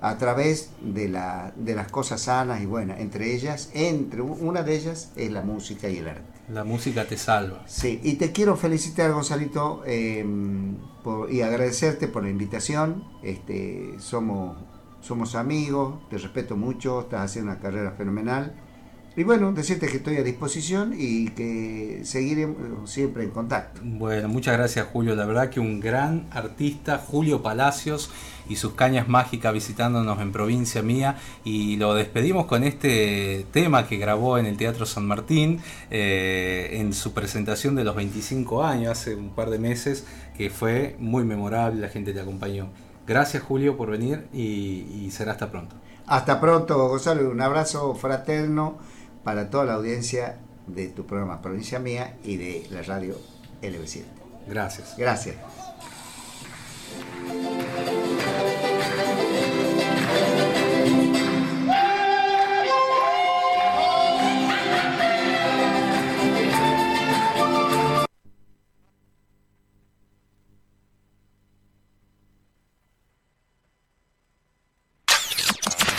a 0.00 0.16
través 0.18 0.70
de, 0.82 1.08
la, 1.08 1.52
de 1.56 1.74
las 1.74 1.90
cosas 1.90 2.22
sanas 2.22 2.62
y 2.62 2.66
buenas. 2.66 3.00
Entre 3.00 3.34
ellas, 3.34 3.70
entre 3.74 4.22
una 4.22 4.62
de 4.62 4.76
ellas 4.76 5.10
es 5.16 5.30
la 5.30 5.42
música 5.42 5.88
y 5.88 5.98
el 5.98 6.08
arte. 6.08 6.22
La 6.48 6.64
música 6.64 7.04
te 7.06 7.16
salva. 7.18 7.64
Sí, 7.66 8.00
y 8.04 8.14
te 8.14 8.30
quiero 8.32 8.56
felicitar, 8.56 9.10
Gonzalito, 9.12 9.82
eh, 9.84 10.24
por- 11.02 11.30
y 11.30 11.42
agradecerte 11.42 12.08
por 12.08 12.22
la 12.22 12.30
invitación. 12.30 13.04
Este, 13.22 13.94
somos, 13.98 14.56
somos 15.00 15.34
amigos, 15.34 15.98
te 16.08 16.18
respeto 16.18 16.56
mucho, 16.56 17.00
estás 17.00 17.22
haciendo 17.30 17.50
una 17.52 17.60
carrera 17.60 17.90
fenomenal. 17.92 18.54
Y 19.18 19.24
bueno, 19.24 19.50
decirte 19.50 19.86
que 19.86 19.96
estoy 19.96 20.18
a 20.18 20.22
disposición 20.22 20.92
y 20.94 21.30
que 21.30 22.02
seguiremos 22.04 22.90
siempre 22.90 23.24
en 23.24 23.30
contacto. 23.30 23.80
Bueno, 23.82 24.28
muchas 24.28 24.58
gracias 24.58 24.88
Julio. 24.92 25.16
La 25.16 25.24
verdad 25.24 25.48
que 25.48 25.58
un 25.58 25.80
gran 25.80 26.26
artista, 26.30 26.98
Julio 26.98 27.40
Palacios 27.42 28.10
y 28.46 28.56
sus 28.56 28.74
cañas 28.74 29.08
mágicas 29.08 29.54
visitándonos 29.54 30.20
en 30.20 30.32
provincia 30.32 30.82
mía. 30.82 31.16
Y 31.44 31.76
lo 31.76 31.94
despedimos 31.94 32.44
con 32.44 32.62
este 32.62 33.46
tema 33.52 33.88
que 33.88 33.96
grabó 33.96 34.36
en 34.36 34.44
el 34.44 34.58
Teatro 34.58 34.84
San 34.84 35.06
Martín 35.06 35.60
eh, 35.90 36.72
en 36.72 36.92
su 36.92 37.14
presentación 37.14 37.74
de 37.74 37.84
los 37.84 37.96
25 37.96 38.64
años, 38.64 38.92
hace 38.92 39.14
un 39.14 39.30
par 39.30 39.48
de 39.48 39.58
meses, 39.58 40.04
que 40.36 40.50
fue 40.50 40.94
muy 40.98 41.24
memorable, 41.24 41.80
la 41.80 41.88
gente 41.88 42.12
te 42.12 42.20
acompañó. 42.20 42.68
Gracias 43.06 43.42
Julio 43.42 43.78
por 43.78 43.90
venir 43.90 44.26
y, 44.34 45.06
y 45.06 45.10
será 45.10 45.32
hasta 45.32 45.50
pronto. 45.50 45.74
Hasta 46.06 46.38
pronto, 46.38 46.86
Gonzalo, 46.86 47.30
un 47.30 47.40
abrazo 47.40 47.94
fraterno 47.94 48.76
para 49.26 49.50
toda 49.50 49.64
la 49.64 49.74
audiencia 49.74 50.38
de 50.68 50.86
tu 50.86 51.04
programa 51.04 51.42
Provincia 51.42 51.80
Mía 51.80 52.16
y 52.22 52.36
de 52.36 52.64
la 52.70 52.82
radio 52.82 53.20
LB7. 53.60 54.04
Gracias. 54.46 54.94
Gracias. 54.96 55.34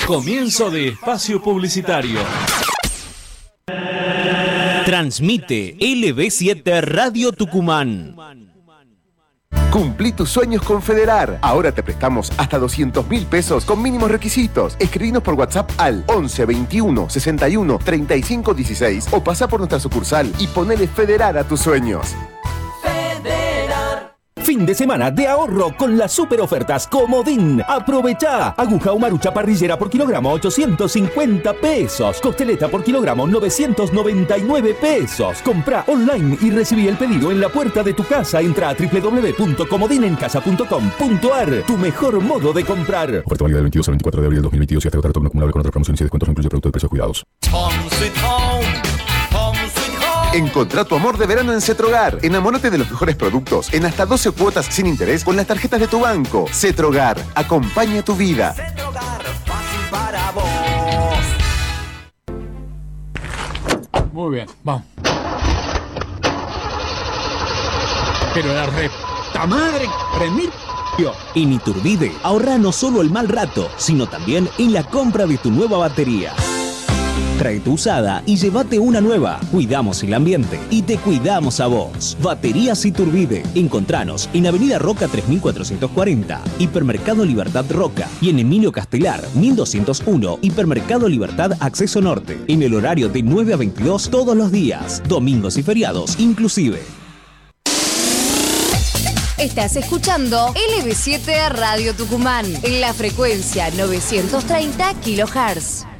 Comienzo 0.07 0.71
de 0.71 0.87
espacio 0.87 1.43
publicitario. 1.43 2.21
Transmite 4.97 5.77
LB7 5.77 6.81
Radio 6.81 7.31
Tucumán. 7.31 8.15
Cumplí 9.69 10.11
tus 10.11 10.27
sueños 10.27 10.63
con 10.63 10.81
Federar. 10.81 11.37
Ahora 11.43 11.71
te 11.71 11.83
prestamos 11.83 12.31
hasta 12.35 12.57
200 12.57 13.07
mil 13.07 13.27
pesos 13.27 13.63
con 13.63 13.79
mínimos 13.79 14.09
requisitos. 14.09 14.75
Escribinos 14.79 15.21
por 15.21 15.35
WhatsApp 15.35 15.69
al 15.77 16.03
11 16.07 16.45
21 16.45 17.09
61 17.11 17.77
35 17.77 18.53
16 18.55 19.09
o 19.11 19.23
pasa 19.23 19.47
por 19.47 19.59
nuestra 19.59 19.79
sucursal 19.79 20.33
y 20.39 20.47
ponele 20.47 20.87
Federar 20.87 21.37
a 21.37 21.43
tus 21.43 21.59
sueños. 21.59 22.15
Fin 24.47 24.65
de 24.65 24.73
semana 24.73 25.11
de 25.11 25.27
ahorro 25.27 25.75
con 25.75 25.97
las 25.97 26.13
super 26.13 26.39
ofertas 26.39 26.87
Comodín. 26.87 27.61
Aprovecha. 27.67 28.51
Aguja 28.51 28.93
o 28.93 28.99
marucha 28.99 29.33
parrillera 29.33 29.77
por 29.77 29.89
kilogramo 29.89 30.31
850 30.31 31.51
pesos. 31.55 32.21
Costeleta 32.21 32.69
por 32.69 32.81
kilogramo 32.81 33.27
999 33.27 34.73
pesos. 34.75 35.41
Compra 35.41 35.83
online 35.87 36.37
y 36.39 36.49
recibí 36.49 36.87
el 36.87 36.95
pedido 36.95 37.29
en 37.29 37.41
la 37.41 37.49
puerta 37.49 37.83
de 37.83 37.93
tu 37.93 38.05
casa. 38.05 38.39
Entra 38.39 38.69
a 38.69 38.73
www.comodinencasa.com.ar. 38.73 41.63
Tu 41.63 41.77
mejor 41.77 42.21
modo 42.21 42.53
de 42.53 42.63
comprar. 42.63 43.23
Oferta 43.25 43.43
válida 43.43 43.57
del 43.57 43.63
22 43.63 43.89
al 43.89 43.95
24 43.95 44.21
de 44.21 44.27
abril 44.27 44.37
del 44.37 44.43
2022 44.43 44.85
y 44.85 44.87
hasta 44.87 44.97
agotar 44.97 45.11
acumulable 45.25 45.51
con 45.51 45.59
otras 45.59 45.73
promociones 45.73 45.99
y 45.99 46.05
descuentos 46.05 46.29
incluye 46.29 46.47
productos 46.47 46.69
de 46.69 46.71
precios 46.71 46.89
cuidados. 46.89 47.25
Encontrá 50.33 50.83
tu 50.83 50.95
amor 50.95 51.17
de 51.17 51.25
verano 51.25 51.53
en 51.53 51.61
Cetrogar. 51.61 52.19
Enamórate 52.21 52.69
de 52.69 52.77
los 52.77 52.89
mejores 52.89 53.15
productos 53.15 53.73
en 53.73 53.85
hasta 53.85 54.05
12 54.05 54.31
cuotas 54.31 54.65
sin 54.65 54.85
interés 54.85 55.23
con 55.23 55.35
las 55.35 55.47
tarjetas 55.47 55.79
de 55.79 55.87
tu 55.87 55.99
banco. 55.99 56.45
Cetrogar, 56.51 57.17
acompaña 57.35 58.03
tu 58.03 58.15
vida. 58.15 58.55
para 59.89 60.31
vos. 60.31 60.43
Muy 64.11 64.35
bien, 64.35 64.47
vamos. 64.63 64.83
Pero 68.33 68.53
la 68.53 68.65
re... 68.67 68.89
¡Ta 69.33 69.45
madre! 69.45 69.89
¡Remil! 70.19 70.51
En 71.35 71.53
Iturbide, 71.53 72.11
ahorra 72.23 72.57
no 72.57 72.71
solo 72.71 73.03
el 73.03 73.11
mal 73.11 73.27
rato, 73.27 73.69
sino 73.77 74.07
también 74.07 74.49
en 74.57 74.73
la 74.73 74.83
compra 74.83 75.27
de 75.27 75.37
tu 75.37 75.51
nueva 75.51 75.77
batería. 75.77 76.33
Trae 77.37 77.59
tu 77.59 77.73
usada 77.73 78.23
y 78.25 78.35
llévate 78.35 78.79
una 78.79 78.99
nueva. 78.99 79.39
Cuidamos 79.51 80.01
el 80.03 80.13
ambiente 80.13 80.59
y 80.71 80.81
te 80.81 80.97
cuidamos 80.97 81.59
a 81.59 81.67
vos. 81.67 82.17
Baterías 82.21 82.83
Iturbide. 82.85 83.43
Encontranos 83.53 84.29
en 84.33 84.47
Avenida 84.47 84.79
Roca 84.79 85.07
3440, 85.07 86.41
Hipermercado 86.59 87.25
Libertad 87.25 87.65
Roca 87.69 88.07
y 88.21 88.29
en 88.29 88.39
Emilio 88.39 88.71
Castelar 88.71 89.21
1201, 89.35 90.39
Hipermercado 90.41 91.07
Libertad 91.07 91.51
Acceso 91.59 92.01
Norte. 92.01 92.39
En 92.47 92.63
el 92.63 92.73
horario 92.73 93.09
de 93.09 93.21
9 93.21 93.53
a 93.53 93.57
22 93.57 94.09
todos 94.09 94.35
los 94.35 94.51
días, 94.51 95.03
domingos 95.07 95.57
y 95.57 95.63
feriados 95.63 96.19
inclusive. 96.19 96.79
Estás 99.37 99.75
escuchando 99.75 100.51
LB7 100.55 101.49
Radio 101.49 101.93
Tucumán 101.93 102.45
en 102.63 102.81
la 102.81 102.91
frecuencia 102.91 103.69
930 103.69 104.95
kHz. 104.95 105.96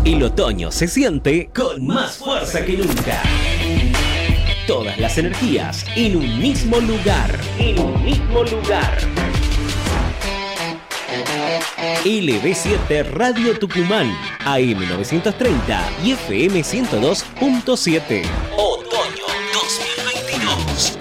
El 0.07 0.23
otoño 0.23 0.71
se 0.71 0.87
siente 0.87 1.49
con 1.53 1.85
más 1.85 2.15
fuerza 2.15 2.63
que 2.63 2.77
nunca. 2.77 3.21
Todas 4.65 4.97
las 4.97 5.17
energías 5.17 5.85
en 5.97 6.15
un 6.15 6.39
mismo 6.39 6.79
lugar. 6.79 7.37
En 7.59 7.77
un 7.77 8.05
mismo 8.05 8.41
lugar. 8.45 8.99
LB7 12.05 13.09
Radio 13.11 13.59
Tucumán, 13.59 14.09
AM 14.45 14.87
930 14.87 15.91
y 16.05 16.11
FM 16.11 16.61
102.7. 16.61 18.23
Otoño 18.55 19.25
2022. 19.53 20.97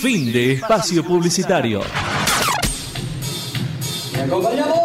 Fin 0.00 0.32
de 0.32 0.52
espacio 0.52 1.04
publicitario. 1.04 1.82
¿Me 4.20 4.26
acompañamos? 4.26 4.79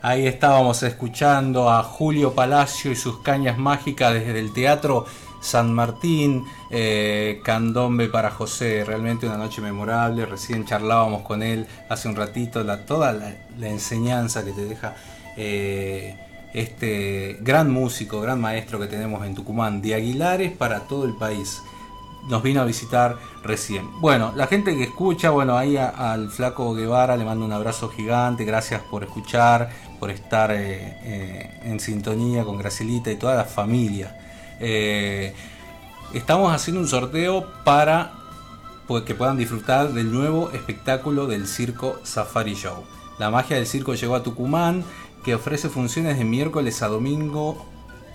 Ahí 0.00 0.26
estábamos 0.28 0.82
escuchando 0.84 1.70
a 1.70 1.82
Julio 1.82 2.32
Palacio 2.32 2.92
y 2.92 2.96
sus 2.96 3.18
cañas 3.18 3.58
mágicas 3.58 4.14
desde 4.14 4.38
el 4.38 4.52
Teatro 4.52 5.06
San 5.40 5.72
Martín, 5.72 6.44
eh, 6.70 7.40
Candombe 7.44 8.08
para 8.08 8.30
José, 8.30 8.84
realmente 8.84 9.26
una 9.26 9.36
noche 9.36 9.60
memorable, 9.60 10.26
recién 10.26 10.64
charlábamos 10.64 11.22
con 11.22 11.42
él 11.42 11.66
hace 11.88 12.08
un 12.08 12.16
ratito, 12.16 12.64
toda 12.78 13.12
la, 13.12 13.68
enseñanza 13.68 14.44
que 14.44 14.52
te 14.52 14.64
deja 14.64 14.94
eh, 15.36 16.16
este 16.54 17.38
gran 17.40 17.70
músico, 17.70 18.20
gran 18.20 18.40
maestro 18.40 18.78
que 18.78 18.86
tenemos 18.86 19.24
en 19.26 19.34
Tucumán, 19.34 19.82
de 19.82 19.94
Aguilares 19.94 20.52
para 20.52 20.80
todo 20.80 21.04
el 21.04 21.14
país. 21.14 21.62
Nos 22.28 22.42
vino 22.42 22.60
a 22.60 22.64
visitar 22.64 23.16
recién. 23.42 23.88
Bueno, 24.00 24.32
la 24.34 24.46
gente 24.48 24.76
que 24.76 24.82
escucha, 24.82 25.30
bueno, 25.30 25.56
ahí 25.56 25.76
al 25.76 26.30
flaco 26.30 26.74
Guevara 26.74 27.16
le 27.16 27.24
mando 27.24 27.44
un 27.44 27.52
abrazo 27.52 27.88
gigante, 27.88 28.44
gracias 28.44 28.82
por 28.82 29.02
escuchar, 29.04 29.70
por 29.98 30.10
estar 30.10 30.50
eh, 30.50 30.96
eh, 31.04 31.60
en 31.64 31.80
sintonía 31.80 32.44
con 32.44 32.58
Gracielita 32.58 33.10
y 33.10 33.16
toda 33.16 33.34
la 33.34 33.44
familia. 33.44 34.16
Eh, 34.60 35.34
estamos 36.14 36.52
haciendo 36.52 36.80
un 36.80 36.88
sorteo 36.88 37.46
para 37.64 38.12
pues, 38.86 39.04
que 39.04 39.14
puedan 39.14 39.36
disfrutar 39.36 39.92
del 39.92 40.12
nuevo 40.12 40.50
espectáculo 40.50 41.26
del 41.26 41.46
circo 41.46 42.00
Safari 42.04 42.54
Show. 42.54 42.84
La 43.18 43.30
magia 43.30 43.56
del 43.56 43.66
circo 43.66 43.94
llegó 43.94 44.14
a 44.14 44.22
Tucumán, 44.22 44.84
que 45.24 45.34
ofrece 45.34 45.68
funciones 45.68 46.18
de 46.18 46.24
miércoles 46.24 46.82
a 46.82 46.88
domingo 46.88 47.66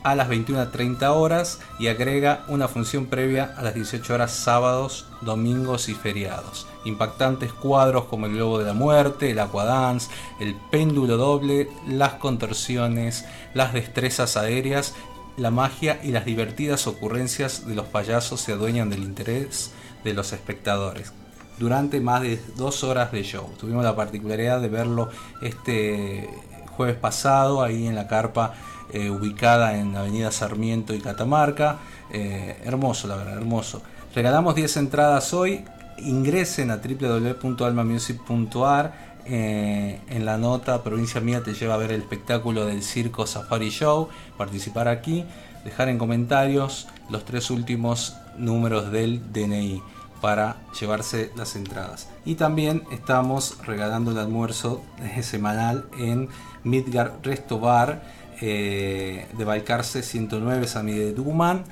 a 0.03 0.15
las 0.15 0.29
21.30 0.29 1.07
horas 1.09 1.59
y 1.79 1.87
agrega 1.87 2.43
una 2.47 2.67
función 2.67 3.05
previa 3.05 3.53
a 3.57 3.63
las 3.63 3.73
18 3.73 4.13
horas 4.13 4.31
sábados, 4.31 5.07
domingos 5.21 5.89
y 5.89 5.95
feriados. 5.95 6.67
Impactantes 6.85 7.53
cuadros 7.53 8.05
como 8.05 8.25
el 8.25 8.33
globo 8.33 8.59
de 8.59 8.65
la 8.65 8.73
muerte, 8.73 9.31
el 9.31 9.39
aquadance, 9.39 10.09
el 10.39 10.55
péndulo 10.71 11.17
doble, 11.17 11.69
las 11.87 12.13
contorsiones, 12.13 13.25
las 13.53 13.73
destrezas 13.73 14.35
aéreas, 14.35 14.93
la 15.37 15.51
magia 15.51 15.99
y 16.03 16.11
las 16.11 16.25
divertidas 16.25 16.85
ocurrencias 16.85 17.65
de 17.65 17.75
los 17.75 17.87
payasos 17.87 18.41
se 18.41 18.51
adueñan 18.51 18.89
del 18.89 19.03
interés 19.03 19.71
de 20.03 20.13
los 20.13 20.33
espectadores. 20.33 21.13
Durante 21.57 22.01
más 22.01 22.21
de 22.21 22.41
dos 22.55 22.83
horas 22.83 23.11
de 23.11 23.23
show. 23.23 23.49
Tuvimos 23.57 23.83
la 23.83 23.95
particularidad 23.95 24.59
de 24.59 24.67
verlo 24.67 25.09
este 25.41 26.29
jueves 26.75 26.95
pasado 26.95 27.61
ahí 27.61 27.87
en 27.87 27.95
la 27.95 28.07
carpa 28.07 28.53
eh, 28.93 29.09
ubicada 29.09 29.77
en 29.79 29.95
Avenida 29.95 30.31
Sarmiento 30.31 30.93
y 30.93 30.99
Catamarca. 30.99 31.79
Eh, 32.11 32.61
hermoso, 32.63 33.07
la 33.07 33.15
verdad, 33.15 33.37
hermoso. 33.37 33.81
Regalamos 34.13 34.53
10 34.53 34.77
entradas 34.77 35.33
hoy. 35.33 35.65
Ingresen 35.97 36.69
a 36.69 36.77
www.almamusic.ar. 36.77 39.13
eh, 39.25 39.99
en 40.09 40.25
la 40.25 40.37
nota 40.37 40.83
provincia 40.83 41.21
mía 41.21 41.41
te 41.41 41.55
lleva 41.55 41.73
a 41.73 41.77
ver 41.77 41.91
el 41.91 42.01
espectáculo 42.01 42.67
del 42.67 42.83
circo 42.83 43.25
Safari 43.25 43.71
Show. 43.71 44.09
Participar 44.37 44.87
aquí. 44.87 45.25
Dejar 45.65 45.89
en 45.89 45.97
comentarios 45.97 46.87
los 47.09 47.25
tres 47.25 47.49
últimos 47.49 48.15
números 48.37 48.91
del 48.91 49.33
DNI 49.33 49.81
para 50.21 50.57
llevarse 50.79 51.31
las 51.35 51.55
entradas. 51.55 52.09
Y 52.25 52.35
también 52.35 52.83
estamos 52.91 53.57
regalando 53.65 54.11
el 54.11 54.19
almuerzo 54.19 54.83
semanal 55.21 55.85
en 55.97 56.29
Midgar 56.63 57.13
Resto 57.23 57.59
Bar 57.59 58.03
eh, 58.41 59.27
de 59.37 59.43
Balcarce 59.45 60.03
109 60.03 60.67
San 60.67 60.85
Miguel 60.85 61.07
de 61.07 61.13
Tucumán. 61.13 61.63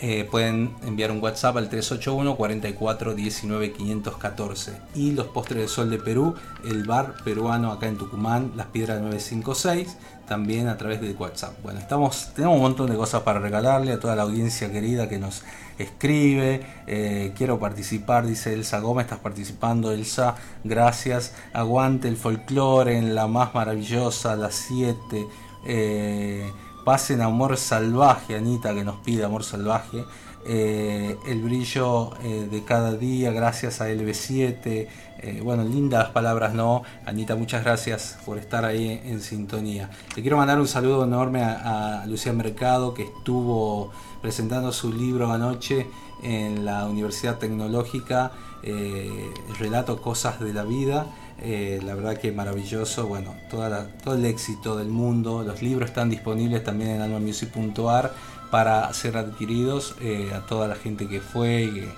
Eh, 0.00 0.26
pueden 0.28 0.74
enviar 0.84 1.12
un 1.12 1.22
WhatsApp 1.22 1.56
al 1.56 1.68
381 1.68 2.36
44 2.36 3.14
19 3.14 3.72
514 3.72 4.72
y 4.96 5.12
los 5.12 5.28
postres 5.28 5.62
de 5.62 5.68
sol 5.68 5.88
de 5.88 5.98
Perú, 5.98 6.34
el 6.64 6.84
bar 6.84 7.14
peruano 7.24 7.70
acá 7.70 7.86
en 7.86 7.96
Tucumán, 7.96 8.52
las 8.56 8.66
piedras 8.66 9.00
956, 9.00 9.96
también 10.26 10.66
a 10.66 10.76
través 10.76 11.00
de 11.00 11.12
WhatsApp. 11.12 11.54
Bueno, 11.62 11.78
estamos, 11.78 12.30
tenemos 12.34 12.56
un 12.56 12.62
montón 12.62 12.90
de 12.90 12.96
cosas 12.96 13.22
para 13.22 13.38
regalarle 13.38 13.92
a 13.92 14.00
toda 14.00 14.16
la 14.16 14.24
audiencia 14.24 14.70
querida 14.72 15.08
que 15.08 15.18
nos 15.18 15.42
escribe. 15.78 16.66
eh, 16.86 17.32
quiero 17.36 17.58
participar, 17.58 18.26
dice 18.26 18.52
Elsa 18.52 18.80
Gómez, 18.80 19.04
estás 19.04 19.20
participando, 19.20 19.92
Elsa, 19.92 20.34
gracias. 20.64 21.34
Aguante 21.52 22.08
el 22.08 22.16
folclore 22.16 22.98
en 22.98 23.14
la 23.14 23.28
más 23.28 23.54
maravillosa, 23.54 24.34
las 24.34 24.54
7. 24.54 25.24
Eh, 25.66 26.50
pasen 26.84 27.22
amor 27.22 27.56
salvaje, 27.56 28.36
Anita, 28.36 28.74
que 28.74 28.84
nos 28.84 28.96
pide 28.96 29.24
amor 29.24 29.44
salvaje. 29.44 30.04
Eh, 30.46 31.16
el 31.26 31.40
brillo 31.42 32.10
eh, 32.22 32.46
de 32.50 32.64
cada 32.64 32.92
día, 32.92 33.32
gracias 33.32 33.80
a 33.80 33.88
LB7. 33.88 34.88
Eh, 35.18 35.40
bueno, 35.42 35.64
lindas 35.64 36.10
palabras, 36.10 36.52
¿no? 36.52 36.82
Anita, 37.06 37.34
muchas 37.34 37.64
gracias 37.64 38.18
por 38.26 38.36
estar 38.36 38.64
ahí 38.66 39.00
en, 39.04 39.22
sintonía. 39.22 39.88
Le 40.14 40.20
quiero 40.20 40.36
mandar 40.36 40.60
un 40.60 40.68
saludo 40.68 41.04
enorme 41.04 41.42
a, 41.42 42.02
a 42.02 42.06
Lucía 42.06 42.34
Mercado, 42.34 42.92
que 42.92 43.04
estuvo 43.04 43.90
presentando 44.20 44.70
su 44.70 44.92
libro 44.92 45.32
anoche 45.32 45.86
en 46.22 46.66
la 46.66 46.84
Universidad 46.86 47.38
Tecnológica, 47.38 48.32
el 48.62 49.32
relato 49.58 50.00
Cosas 50.00 50.40
de 50.40 50.52
la 50.52 50.64
Vida. 50.64 51.06
Eh, 51.42 51.80
la 51.84 51.94
verdad 51.94 52.16
que 52.16 52.32
maravilloso, 52.32 53.06
bueno, 53.06 53.34
todo 53.50 54.14
el 54.14 54.24
éxito 54.24 54.76
del 54.76 54.88
mundo. 54.88 55.42
Los 55.42 55.62
libros 55.62 55.90
están 55.90 56.10
disponibles 56.10 56.64
también 56.64 56.90
en 56.90 57.02
almamusic.ar 57.02 58.12
para 58.50 58.92
ser 58.94 59.16
adquiridos 59.16 59.96
eh, 60.00 60.30
a 60.34 60.46
toda 60.46 60.68
la 60.68 60.76
gente 60.76 61.08
que 61.08 61.20
fue 61.20 61.64
y, 61.64 61.88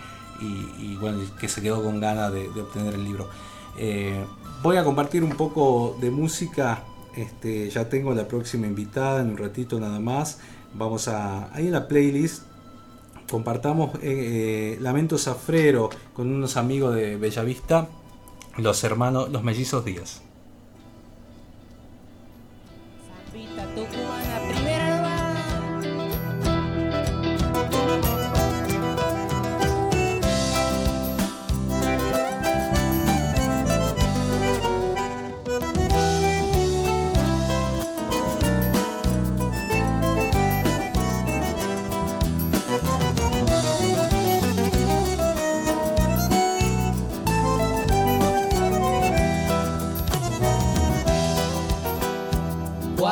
que 1.40 1.48
se 1.48 1.62
quedó 1.62 1.82
con 1.82 2.00
ganas 2.00 2.32
de, 2.32 2.48
de 2.50 2.60
obtener 2.60 2.94
el 2.94 3.04
libro. 3.04 3.28
Eh, 3.78 4.24
voy 4.62 4.76
a 4.76 4.84
compartir 4.84 5.22
un 5.22 5.30
poco 5.30 5.96
de 6.00 6.10
música. 6.10 6.82
Este, 7.14 7.70
ya 7.70 7.88
tengo 7.88 8.14
la 8.14 8.28
próxima 8.28 8.66
invitada 8.66 9.20
en 9.20 9.30
un 9.30 9.36
ratito 9.36 9.78
nada 9.80 10.00
más. 10.00 10.38
Vamos 10.74 11.08
a. 11.08 11.52
Ahí 11.54 11.66
en 11.66 11.72
la 11.72 11.88
playlist 11.88 12.42
compartamos 13.30 13.96
eh, 13.96 14.00
eh, 14.02 14.78
Lamento 14.80 15.18
Zafrero 15.18 15.90
con 16.14 16.32
unos 16.32 16.56
amigos 16.56 16.94
de 16.94 17.16
Bellavista, 17.16 17.88
los 18.58 18.84
hermanos, 18.84 19.30
los 19.30 19.42
mellizos 19.42 19.84
Díaz. 19.84 20.22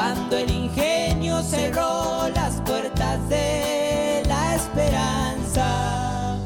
Cuando 0.04 0.36
el 0.36 0.50
ingenio 0.50 1.42
cerró 1.42 2.28
las 2.34 2.60
puertas 2.66 3.26
de 3.30 4.22
la 4.28 4.54
esperanza, 4.54 6.36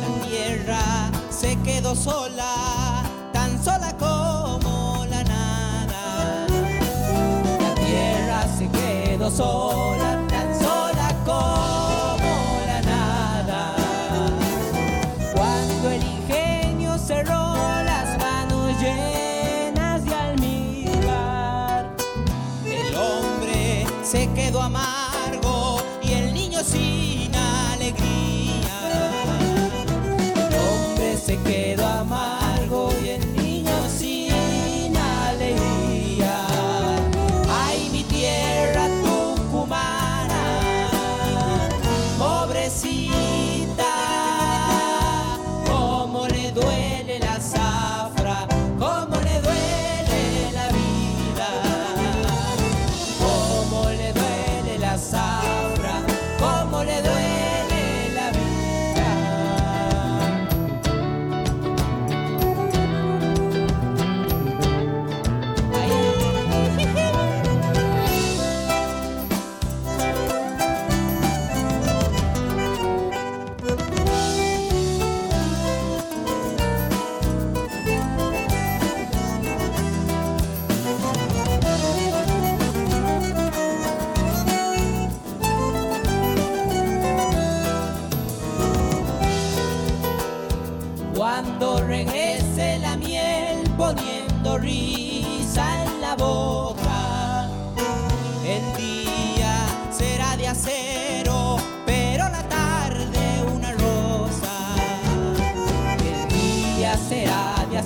la 0.00 0.26
tierra 0.26 1.10
se 1.28 1.58
quedó 1.60 1.94
sola, 1.94 3.02
tan 3.34 3.62
sola 3.62 3.94
como 3.98 5.04
la 5.10 5.22
nada. 5.24 6.46
La 7.60 7.74
tierra 7.74 8.46
se 8.56 8.66
quedó 8.68 9.30
sola, 9.30 10.09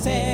hacer. 0.07 0.34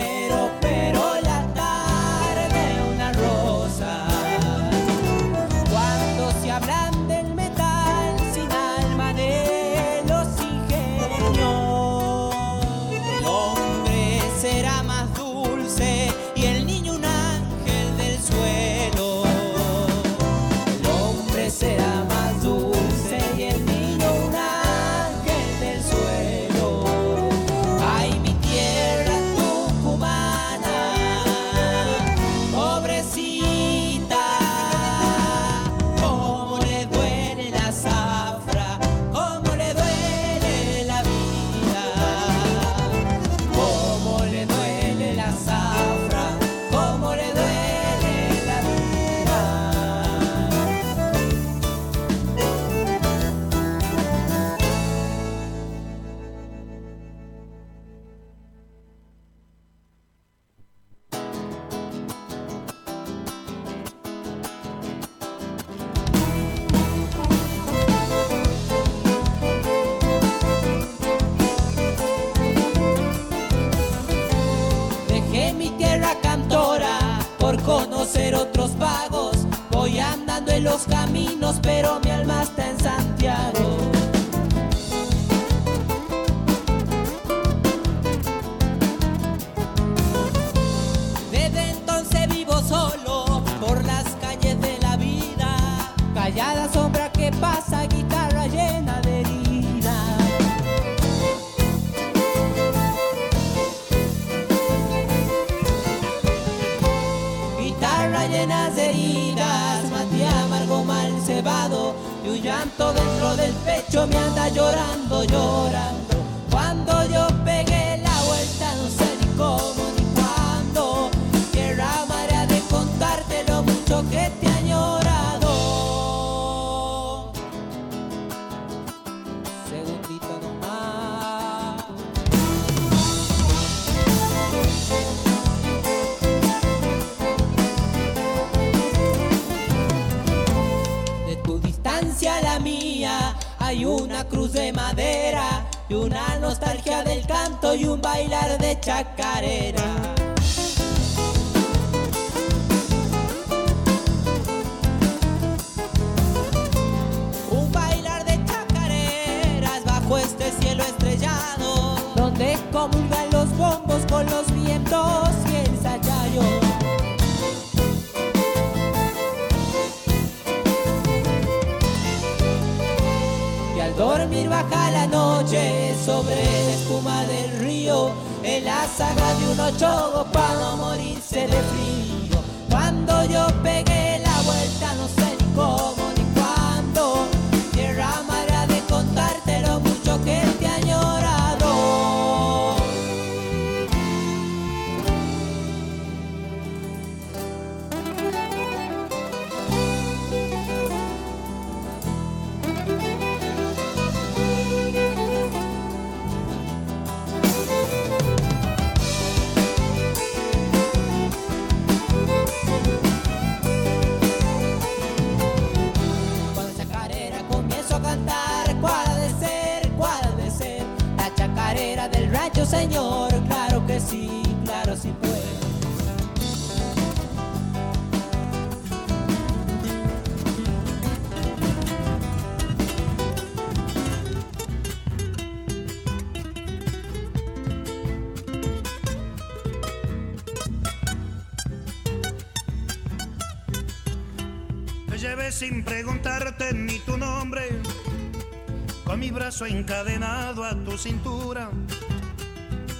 lazo 249.60 249.66
encadenado 249.66 250.64
a 250.64 250.74
tu 250.74 250.96
cintura. 250.96 251.70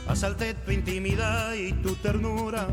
Asalté 0.09 0.55
tu 0.55 0.73
intimidad 0.73 1.55
y 1.55 1.73
tu 1.73 1.95
ternura 1.97 2.67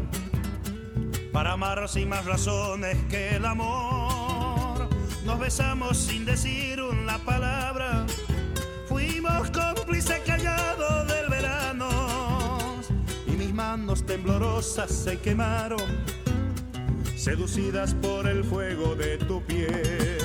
para 1.32 1.54
amar 1.54 1.88
sin 1.88 2.10
más 2.10 2.26
razones 2.26 2.97
que 3.10 3.36
el 3.36 3.45
amor. 3.45 4.89
Nos 5.26 5.39
besamos 5.39 5.97
sin 5.97 6.26
decir 6.26 6.82
una 6.82 7.17
palabra. 7.19 8.06
Fuimos 8.88 9.52
cómplices 9.52 10.19
callados 10.26 11.08
del 11.08 11.30
verano 11.30 11.89
y 13.28 13.32
mis 13.32 13.54
manos 13.54 14.06
temblorosas 14.06 14.91
se 14.91 15.19
quemaron, 15.19 15.84
seducidas 17.15 17.93
por 17.93 18.28
el 18.28 18.43
fuego 18.43 18.95
de 18.95 19.17
tu 19.17 19.41
piel. 19.43 20.16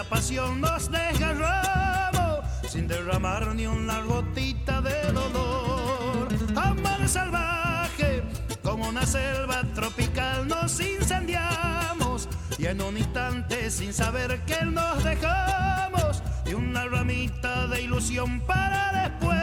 la 0.00 0.08
pasión 0.08 0.62
nos 0.62 0.90
desgarramos 0.90 2.40
sin 2.66 2.88
derramar 2.88 3.54
ni 3.54 3.66
una 3.66 4.00
gotita 4.00 4.80
de 4.80 5.12
dolor. 5.12 6.28
Amar 6.56 7.06
salvaje, 7.06 8.22
como 8.62 8.88
una 8.88 9.04
selva 9.04 9.62
tropical 9.74 10.48
nos 10.48 10.80
incendiamos 10.80 12.30
y 12.56 12.64
en 12.64 12.80
un 12.80 12.96
instante 12.96 13.70
sin 13.70 13.92
saber 13.92 14.40
que 14.46 14.64
nos 14.64 15.04
dejamos 15.04 16.22
y 16.46 16.54
una 16.54 16.86
ramita 16.86 17.66
de 17.66 17.82
ilusión 17.82 18.40
para 18.46 19.02
después. 19.02 19.39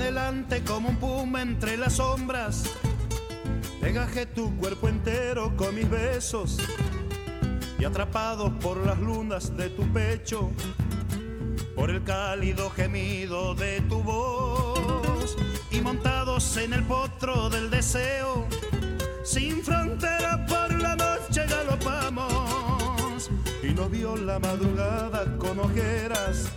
Adelante 0.00 0.62
como 0.62 0.90
un 0.90 0.96
puma 0.96 1.42
entre 1.42 1.76
las 1.76 1.94
sombras, 1.94 2.62
Pegaje 3.80 4.26
tu 4.26 4.56
cuerpo 4.56 4.88
entero 4.88 5.56
con 5.56 5.74
mis 5.74 5.90
besos. 5.90 6.56
Y 7.80 7.84
atrapados 7.84 8.52
por 8.62 8.76
las 8.86 8.96
lunas 9.00 9.56
de 9.56 9.70
tu 9.70 9.82
pecho, 9.92 10.52
por 11.74 11.90
el 11.90 12.04
cálido 12.04 12.70
gemido 12.70 13.56
de 13.56 13.80
tu 13.88 14.00
voz. 14.00 15.36
Y 15.72 15.80
montados 15.80 16.56
en 16.58 16.74
el 16.74 16.84
potro 16.84 17.50
del 17.50 17.68
deseo, 17.68 18.46
sin 19.24 19.64
frontera 19.64 20.46
por 20.46 20.80
la 20.80 20.94
noche 20.94 21.44
galopamos 21.44 23.30
y 23.64 23.74
nos 23.74 23.90
vio 23.90 24.16
la 24.16 24.38
madrugada 24.38 25.36
con 25.38 25.58
ojeras, 25.58 26.52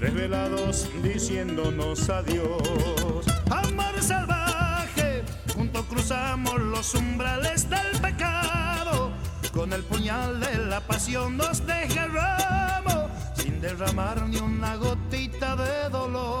desvelados 0.00 0.88
diciéndonos 1.02 2.08
adiós. 2.10 3.26
Amor 3.50 4.02
salvaje, 4.02 5.24
juntos 5.54 5.84
cruzamos 5.86 6.60
los 6.60 6.94
umbrales 6.94 7.68
del 7.68 8.00
pecado, 8.00 9.10
con 9.52 9.72
el 9.72 9.82
puñal 9.84 10.40
de 10.40 10.58
la 10.58 10.80
pasión 10.80 11.36
nos 11.36 11.64
desgarramos, 11.66 13.10
sin 13.34 13.60
derramar 13.60 14.22
ni 14.28 14.38
una 14.38 14.76
gotita 14.76 15.56
de 15.56 15.88
dolor. 15.90 16.36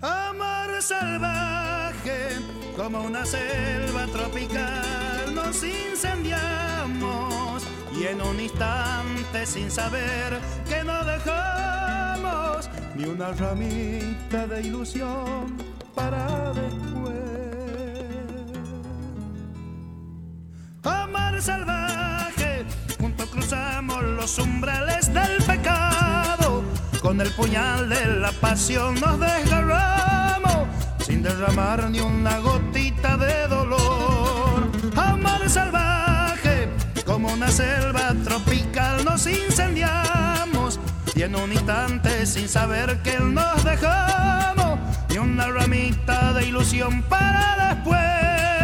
Amor 0.00 0.82
salvaje, 0.82 2.28
como 2.76 3.00
una 3.02 3.24
selva 3.24 4.06
tropical, 4.06 5.34
nos 5.34 5.62
incendiamos 5.62 7.62
y 7.98 8.06
en 8.06 8.20
un 8.20 8.38
instante 8.38 9.46
sin 9.46 9.70
saber 9.70 10.38
que 10.68 10.84
no 10.84 11.04
dejamos 11.04 12.68
ni 12.94 13.04
una 13.04 13.32
ramita 13.32 14.46
de 14.46 14.60
ilusión 14.62 15.56
para 15.94 16.52
después. 16.52 17.16
Amar 20.82 21.40
salvaje, 21.40 22.66
juntos 23.00 23.28
cruzamos 23.30 24.02
los 24.02 24.38
umbrales 24.38 25.12
del 25.12 25.42
pecado, 25.44 26.62
con 27.02 27.20
el 27.20 27.30
puñal 27.30 27.88
de 27.88 28.06
la 28.20 28.32
pasión 28.32 28.94
nos 29.00 29.18
desgarramos, 29.18 30.68
sin 30.98 31.22
derramar 31.22 31.90
ni 31.90 32.00
una 32.00 32.38
gotita 32.40 33.16
de 33.16 33.48
dolor. 33.48 34.70
Amar 34.96 35.48
salvaje, 35.48 35.85
como 37.16 37.32
una 37.32 37.50
selva 37.50 38.12
tropical 38.24 39.02
nos 39.02 39.26
incendiamos 39.26 40.78
y 41.14 41.22
en 41.22 41.34
un 41.34 41.50
instante 41.50 42.26
sin 42.26 42.46
saber 42.46 42.98
que 42.98 43.18
nos 43.18 43.64
dejamos 43.64 44.78
y 45.08 45.16
una 45.16 45.46
ramita 45.48 46.34
de 46.34 46.44
ilusión 46.44 47.00
para 47.04 47.72
después. 47.72 48.55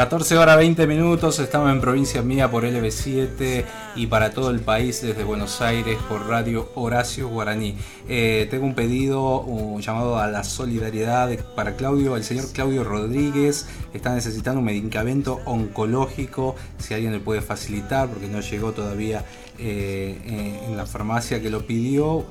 14 0.00 0.38
horas 0.38 0.56
20 0.56 0.86
minutos, 0.86 1.38
estamos 1.40 1.70
en 1.70 1.78
provincia 1.78 2.22
mía 2.22 2.50
por 2.50 2.64
LB7 2.64 3.66
y 3.96 4.06
para 4.06 4.30
todo 4.30 4.48
el 4.48 4.60
país 4.60 5.02
desde 5.02 5.24
Buenos 5.24 5.60
Aires 5.60 5.98
por 6.08 6.26
Radio 6.26 6.70
Horacio 6.74 7.28
Guaraní. 7.28 7.76
Eh, 8.08 8.48
tengo 8.50 8.64
un 8.64 8.74
pedido 8.74 9.42
un 9.42 9.82
llamado 9.82 10.18
a 10.18 10.26
la 10.28 10.42
solidaridad 10.42 11.28
para 11.54 11.76
Claudio, 11.76 12.16
el 12.16 12.24
señor 12.24 12.46
Claudio 12.50 12.82
Rodríguez. 12.82 13.66
Está 13.92 14.14
necesitando 14.14 14.60
un 14.60 14.64
medicamento 14.64 15.40
oncológico, 15.44 16.56
si 16.78 16.94
alguien 16.94 17.12
le 17.12 17.20
puede 17.20 17.42
facilitar 17.42 18.08
porque 18.08 18.26
no 18.26 18.40
llegó 18.40 18.72
todavía 18.72 19.26
eh, 19.58 20.18
eh, 20.24 20.60
en 20.66 20.78
la 20.78 20.86
farmacia 20.86 21.42
que 21.42 21.50
lo 21.50 21.66
pidió. 21.66 22.24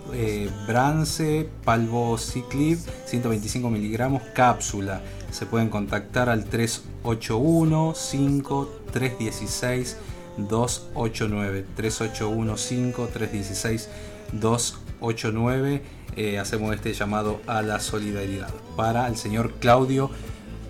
Brance, 0.68 1.48
Palvociclib, 1.64 2.80
125 3.06 3.70
miligramos, 3.70 4.24
cápsula. 4.34 5.04
Se 5.32 5.46
pueden 5.46 5.70
contactar 5.70 6.30
al 6.30 6.46
381 6.46 7.94
5 7.96 8.82
316 8.92 9.98
289 10.38 11.66
381 11.76 12.58
5 12.58 13.10
316 13.14 13.90
289 14.34 15.82
Eh, 16.16 16.40
hacemos 16.40 16.74
este 16.76 16.92
llamado 16.94 17.40
a 17.46 17.62
la 17.62 17.80
solidaridad 17.80 18.50
para 18.76 19.08
el 19.08 19.16
señor 19.16 19.54
Claudio 19.60 20.10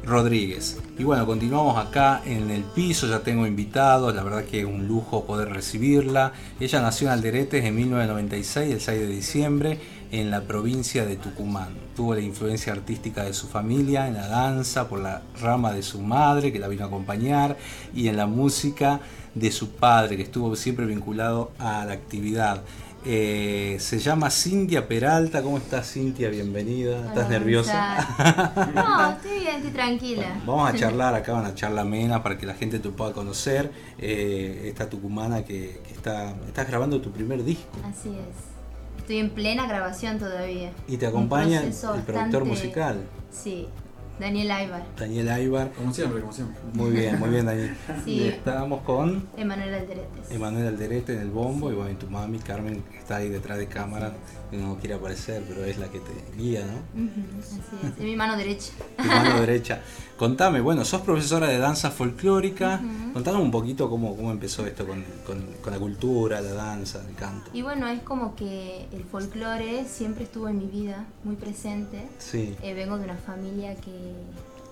Rodríguez. 0.04 0.78
Y 0.98 1.04
bueno, 1.04 1.26
continuamos 1.26 1.78
acá 1.78 2.22
en 2.26 2.52
el 2.52 2.64
piso, 2.64 3.08
ya 3.08 3.20
tengo 3.20 3.48
invitados, 3.48 4.14
la 4.14 4.24
verdad 4.24 4.44
que 4.44 4.66
un 4.66 4.88
lujo 4.88 5.26
poder 5.26 5.50
recibirla. 5.50 6.34
Ella 6.60 6.82
nació 6.82 7.08
en 7.08 7.14
Alderetes 7.14 7.64
en 7.64 7.76
1996, 7.76 8.74
el 8.74 8.82
6 8.82 9.00
de 9.00 9.08
diciembre, 9.08 9.80
en 10.12 10.32
la 10.32 10.42
provincia 10.42 11.06
de 11.06 11.16
Tucumán. 11.16 11.70
Tuvo 11.96 12.16
la 12.16 12.22
influencia 12.22 12.74
artística 12.74 13.24
de 13.24 13.34
su 13.34 13.48
familia 13.48 14.08
en 14.08 14.16
la 14.16 14.28
danza, 14.28 14.88
por 14.88 15.00
la 15.00 15.22
rama 15.40 15.72
de 15.74 15.84
su 15.84 16.02
madre, 16.02 16.52
que 16.52 16.60
la 16.60 16.68
vino 16.68 16.84
a 16.84 16.88
acompañar, 16.88 17.58
y 17.94 18.08
en 18.08 18.18
la 18.18 18.26
música 18.26 19.02
de 19.36 19.52
su 19.52 19.72
padre, 19.72 20.18
que 20.18 20.24
estuvo 20.24 20.56
siempre 20.56 20.86
vinculado 20.86 21.52
a 21.60 21.86
la 21.86 21.94
actividad. 21.94 22.62
Eh, 23.06 23.78
se 23.80 24.00
llama 24.00 24.30
Cintia 24.30 24.88
Peralta. 24.88 25.42
¿Cómo 25.42 25.58
estás, 25.58 25.94
Cintia? 25.94 26.30
Bienvenida. 26.30 27.08
¿Estás 27.08 27.30
nerviosa? 27.30 27.96
No, 28.76 29.12
estoy 29.12 29.40
bien, 29.40 29.56
estoy 29.56 29.72
tranquila. 29.72 30.42
Vamos 30.46 30.70
a 30.70 30.76
charlar 30.76 31.14
acá, 31.16 31.34
una 31.34 31.56
charla 31.56 31.82
amena 31.82 32.22
para 32.22 32.38
que 32.38 32.46
la 32.46 32.56
gente 32.56 32.80
te 32.80 32.90
pueda 32.90 33.14
conocer. 33.14 33.72
Eh, 33.98 34.66
esta 34.66 34.90
tucumana 34.90 35.44
que, 35.44 35.82
que 35.88 35.94
está, 35.94 36.36
estás 36.46 36.68
grabando 36.68 37.00
tu 37.02 37.12
primer 37.12 37.44
disco 37.44 37.70
Así 37.86 38.10
es. 38.10 38.49
Estoy 39.10 39.22
en 39.22 39.32
plena 39.32 39.66
grabación 39.66 40.20
todavía. 40.20 40.72
y 40.88 40.98
te 40.98 41.08
acompaña 41.08 41.64
el, 41.64 41.72
productor 41.74 42.14
bastante- 42.14 42.40
musical, 42.44 42.98
Sí, 43.32 43.68
Daniel 44.20 44.52
Aybar. 44.52 44.84
Daniel 45.00 45.30
Aybar. 45.30 45.72
Como 45.72 45.92
siempre, 45.92 46.22
como 46.22 46.32
siempre. 46.32 46.56
Muy 46.76 46.92
bien, 46.92 47.18
muy 47.18 47.30
bien, 47.30 47.48
Daniel. 47.48 47.76
Sí. 48.06 48.12
Y 48.12 48.28
estamos 48.28 48.82
con 48.84 49.28
Emanuel 49.36 49.74
Alderetes. 49.74 50.30
Emanuel 50.30 50.68
Alderete 50.68 51.14
en 51.14 51.22
el 51.22 51.32
bombo 51.32 51.72
y 51.72 51.74
bueno, 51.74 51.90
y 51.90 51.96
tu 51.96 52.08
mami 52.08 52.38
Carmen 52.38 52.84
que 52.92 53.00
está 53.00 53.16
ahí 53.16 53.30
detrás 53.30 53.58
de 53.58 53.66
cámara, 53.66 54.14
no 54.52 54.78
quiere 54.78 54.96
aparecer, 54.96 55.44
pero 55.48 55.64
es 55.64 55.78
la 55.78 55.88
que 55.90 56.00
te 56.00 56.12
guía, 56.38 56.66
¿no? 56.66 57.40
Así 57.40 57.60
es. 57.84 57.90
Es 57.98 58.00
mi 58.00 58.16
mano 58.16 58.36
derecha. 58.38 58.72
Tu 58.98 59.04
mano 59.04 59.40
derecha. 59.42 59.82
Contame, 60.18 60.60
bueno, 60.62 60.84
sos 60.86 61.02
profesora 61.02 61.48
de 61.48 61.58
danza 61.60 61.92
folclórica. 61.92 62.82
Ujú. 62.84 63.14
Contanos 63.14 63.42
un 63.42 63.52
poquito 63.52 63.90
cómo, 63.90 64.16
cómo 64.16 64.32
empezó 64.32 64.66
esto 64.66 64.86
con, 64.88 65.04
con- 65.26 65.46
con 65.62 65.72
la 65.74 65.80
cultura, 65.80 66.42
la 66.42 66.54
danza, 66.54 67.02
el 67.08 67.16
canto. 67.16 67.50
Y 67.54 67.62
bueno, 67.62 67.88
es 67.88 68.02
como 68.02 68.36
que 68.36 68.88
el 68.92 69.04
folclore 69.04 69.86
siempre 69.86 70.24
estuvo 70.26 70.48
en 70.50 70.58
mi 70.58 70.66
vida, 70.68 71.06
muy 71.24 71.36
presente. 71.36 72.08
Sí. 72.18 72.56
Eh, 72.62 72.74
vengo 72.74 72.98
de 72.98 73.06
una 73.06 73.16
familia 73.18 73.76
que 73.76 74.14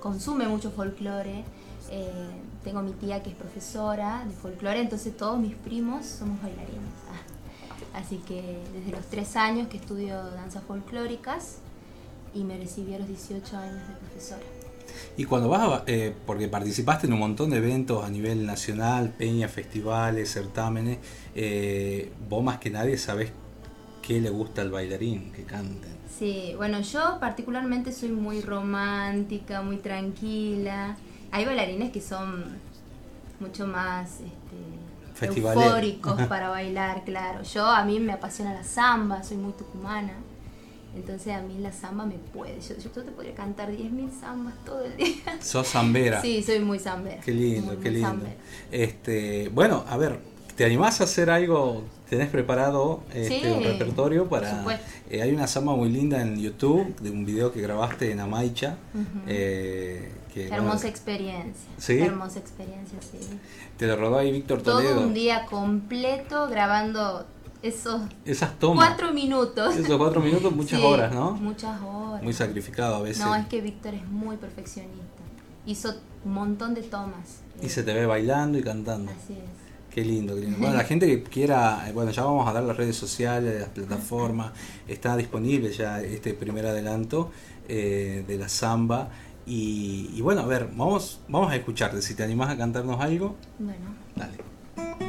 consume 0.01 0.47
mucho 0.47 0.71
folclore. 0.71 1.43
Eh, 1.89 2.11
tengo 2.65 2.81
mi 2.81 2.91
tía 2.91 3.23
que 3.23 3.29
es 3.29 3.35
profesora 3.35 4.23
de 4.27 4.33
folclore, 4.33 4.81
entonces 4.81 5.15
todos 5.15 5.39
mis 5.39 5.55
primos 5.55 6.05
somos 6.05 6.41
bailarines. 6.41 6.81
Ah. 7.09 7.15
Así 7.97 8.17
que 8.27 8.59
desde 8.73 8.91
los 8.91 9.05
tres 9.07 9.35
años 9.35 9.67
que 9.67 9.77
estudio 9.77 10.15
danzas 10.31 10.63
folclóricas 10.63 11.57
y 12.33 12.43
me 12.43 12.57
recibí 12.57 12.93
a 12.93 12.99
los 12.99 13.07
18 13.07 13.57
años 13.57 13.87
de 13.87 13.95
profesora. 13.95 14.41
Y 15.17 15.25
cuando 15.25 15.49
vas, 15.49 15.61
a- 15.81 15.83
eh, 15.87 16.13
porque 16.25 16.47
participaste 16.47 17.07
en 17.07 17.13
un 17.13 17.19
montón 17.19 17.49
de 17.49 17.57
eventos 17.57 18.03
a 18.05 18.09
nivel 18.09 18.45
nacional, 18.45 19.09
peñas, 19.17 19.51
festivales, 19.51 20.31
certámenes, 20.31 20.99
eh, 21.35 22.11
vos 22.29 22.43
más 22.43 22.59
que 22.59 22.69
nadie 22.69 22.97
sabés 22.97 23.31
qué 24.01 24.21
le 24.21 24.29
gusta 24.29 24.61
al 24.61 24.71
bailarín 24.71 25.31
que 25.31 25.43
cante. 25.43 25.87
Sí, 26.17 26.53
bueno, 26.55 26.79
yo 26.81 27.17
particularmente 27.19 27.91
soy 27.91 28.09
muy 28.09 28.41
romántica, 28.41 29.61
muy 29.61 29.77
tranquila. 29.77 30.95
Hay 31.31 31.45
bailarines 31.45 31.91
que 31.91 32.01
son 32.01 32.45
mucho 33.39 33.67
más 33.67 34.11
este, 34.21 34.57
Festivalero. 35.19 35.65
eufóricos 35.67 36.21
para 36.27 36.49
bailar, 36.49 37.03
claro. 37.05 37.43
Yo 37.43 37.65
a 37.65 37.83
mí 37.83 37.99
me 37.99 38.13
apasiona 38.13 38.53
la 38.53 38.63
samba, 38.63 39.23
soy 39.23 39.37
muy 39.37 39.53
tucumana. 39.53 40.13
Entonces 40.95 41.33
a 41.35 41.41
mí 41.41 41.59
la 41.59 41.71
samba 41.71 42.05
me 42.05 42.15
puede. 42.15 42.59
Yo, 42.61 42.75
yo 42.77 42.89
te 43.03 43.11
podría 43.11 43.35
cantar 43.35 43.69
10.000 43.71 44.09
zambas 44.19 44.53
todo 44.65 44.83
el 44.83 44.97
día. 44.97 45.15
Sos 45.41 45.67
zambera. 45.67 46.21
Sí, 46.21 46.41
soy 46.41 46.59
muy 46.59 46.79
zambera. 46.79 47.21
Qué 47.21 47.31
lindo, 47.31 47.73
Muy, 47.73 47.75
qué 47.77 47.89
muy 47.89 47.99
lindo. 47.99 48.07
zambera. 48.09 48.35
Este, 48.71 49.49
bueno, 49.49 49.83
a 49.87 49.97
ver, 49.97 50.19
¿te 50.55 50.65
animás 50.65 51.01
a 51.01 51.03
hacer 51.03 51.29
algo? 51.29 51.83
¿Tenés 52.09 52.29
preparado 52.29 53.01
este, 53.13 53.41
Sí, 53.41 53.47
un 53.47 53.63
repertorio 53.63 54.29
para? 54.29 54.63
Eh, 55.09 55.21
hay 55.21 55.31
una 55.33 55.45
samba 55.47 55.75
muy 55.75 55.89
linda 55.89 56.21
en 56.21 56.39
YouTube 56.39 56.95
de 57.01 57.09
un 57.09 57.25
video 57.25 57.51
que 57.51 57.61
grabaste 57.61 58.11
en 58.11 58.19
Amaicha. 58.21 58.77
Eh, 59.27 60.11
que, 60.33 60.43
Qué 60.43 60.49
bueno, 60.49 60.63
hermosa 60.67 60.87
experiencia. 60.87 61.69
¿Sí? 61.77 61.97
Qué 61.97 62.05
hermosa 62.05 62.39
experiencia, 62.39 62.97
sí. 63.01 63.17
te 63.77 63.87
lo 63.87 63.97
rodó 63.97 64.19
ahí 64.19 64.31
Víctor 64.31 64.61
Toledo. 64.61 64.95
Todo 64.95 65.07
un 65.07 65.13
día 65.13 65.45
completo 65.49 66.47
grabando 66.47 67.25
esos 67.61 68.01
Esas 68.23 68.57
tomas. 68.59 68.87
cuatro 68.87 69.13
minutos. 69.13 69.75
Esos 69.75 69.97
cuatro 69.97 70.21
minutos, 70.21 70.53
muchas 70.55 70.79
Sí, 70.79 70.85
horas, 70.85 71.13
¿no? 71.13 71.31
Muchas 71.33 71.81
horas. 71.81 72.23
Muy 72.23 72.33
sacrificado 72.33 72.95
a 72.95 73.01
veces. 73.01 73.25
No, 73.25 73.35
es 73.35 73.47
que 73.47 73.61
Víctor 73.61 73.95
es 73.95 74.07
muy 74.07 74.37
perfeccionista. 74.37 75.01
Hizo 75.65 75.93
un 76.23 76.33
montón 76.33 76.73
de 76.73 76.83
tomas. 76.83 77.41
Y 77.61 77.67
se 77.69 77.83
te 77.83 77.93
ve 77.93 78.05
bailando 78.05 78.57
y 78.57 78.63
cantando. 78.63 79.11
Así 79.11 79.33
es. 79.33 79.56
Qué 79.97 80.05
lindo, 80.05 80.35
qué 80.35 80.41
lindo. 80.41 80.57
Bueno, 80.61 80.75
la 80.75 80.83
gente 80.83 81.07
que 81.07 81.23
quiera, 81.23 81.89
eh, 81.89 81.91
bueno, 81.91 82.11
ya 82.11 82.23
vamos 82.23 82.47
a 82.47 82.53
dar 82.53 82.61
las 82.61 82.77
redes 82.77 82.95
sociales, 82.95 83.61
las 83.61 83.69
plataformas, 83.69 84.51
está 84.87 85.17
disponible 85.17 85.71
ya 85.71 86.03
este 86.03 86.35
primer 86.35 86.67
adelanto 86.67 87.31
eh, 87.67 88.23
de 88.27 88.37
la 88.37 88.47
samba. 88.47 89.09
Y, 89.47 90.11
y 90.13 90.21
bueno, 90.21 90.41
a 90.41 90.45
ver, 90.45 90.69
vamos, 90.75 91.19
vamos 91.27 91.51
a 91.51 91.55
escucharte. 91.55 91.99
Si 92.03 92.13
te 92.13 92.23
animás 92.23 92.51
a 92.51 92.57
cantarnos 92.57 93.01
algo, 93.01 93.37
Bueno. 93.57 93.95
dale. 94.15 95.06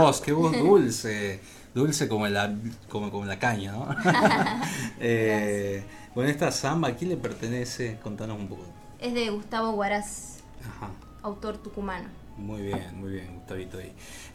Voz, 0.00 0.20
qué 0.20 0.32
voz 0.32 0.52
dulce. 0.58 1.40
Dulce 1.74 2.08
como 2.08 2.26
la, 2.26 2.54
como, 2.88 3.10
como 3.10 3.24
la 3.24 3.38
caña, 3.38 3.72
¿no? 3.72 3.88
eh, 5.00 5.82
bueno, 6.14 6.30
esta 6.30 6.50
samba, 6.50 6.88
¿a 6.88 6.96
quién 6.96 7.10
le 7.10 7.16
pertenece? 7.16 7.98
Contanos 8.02 8.38
un 8.38 8.48
poco. 8.48 8.64
Es 9.00 9.14
de 9.14 9.30
Gustavo 9.30 9.72
Guaraz, 9.72 10.38
Ajá. 10.66 10.90
autor 11.22 11.58
tucumano. 11.58 12.08
Muy 12.36 12.62
bien, 12.62 12.84
muy 12.98 13.12
bien, 13.12 13.34
Gustavito 13.36 13.78
ahí. 13.78 13.92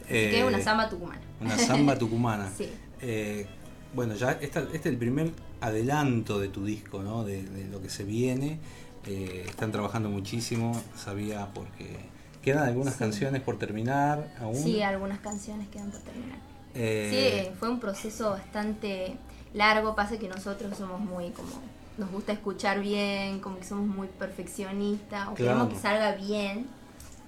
que 0.08 0.38
es 0.40 0.44
una 0.46 0.60
samba 0.62 0.88
tucumana. 0.88 1.20
Una 1.40 1.58
samba 1.58 1.98
tucumana. 1.98 2.50
sí. 2.56 2.70
Eh, 3.00 3.46
bueno, 3.94 4.14
ya 4.14 4.32
esta, 4.32 4.60
este 4.60 4.76
es 4.76 4.86
el 4.86 4.96
primer 4.96 5.30
adelanto 5.60 6.38
de 6.40 6.48
tu 6.48 6.64
disco, 6.64 7.02
¿no? 7.02 7.24
De, 7.24 7.42
de 7.42 7.66
lo 7.68 7.80
que 7.82 7.88
se 7.90 8.04
viene. 8.04 8.58
Eh, 9.06 9.44
están 9.46 9.70
trabajando 9.70 10.08
muchísimo, 10.08 10.80
sabía, 10.96 11.48
porque 11.54 11.96
quedan 12.44 12.68
algunas 12.68 12.94
Sí. 12.94 12.98
canciones 13.00 13.42
por 13.42 13.58
terminar 13.58 14.28
aún. 14.40 14.54
Sí, 14.54 14.82
algunas 14.82 15.18
canciones 15.20 15.68
quedan 15.68 15.90
por 15.90 16.00
terminar. 16.00 16.38
Eh, 16.74 17.46
Sí, 17.50 17.56
fue 17.58 17.68
un 17.70 17.80
proceso 17.80 18.30
bastante 18.30 19.16
largo. 19.54 19.94
Pasa 19.94 20.18
que 20.18 20.28
nosotros 20.28 20.76
somos 20.76 21.00
muy 21.00 21.30
como. 21.30 21.48
Nos 21.96 22.10
gusta 22.10 22.32
escuchar 22.32 22.80
bien, 22.80 23.38
como 23.40 23.56
que 23.58 23.64
somos 23.64 23.86
muy 23.86 24.08
perfeccionistas, 24.08 25.28
o 25.28 25.34
queremos 25.34 25.68
Claro. 25.68 25.74
que 25.74 25.80
salga 25.80 26.12
bien. 26.16 26.66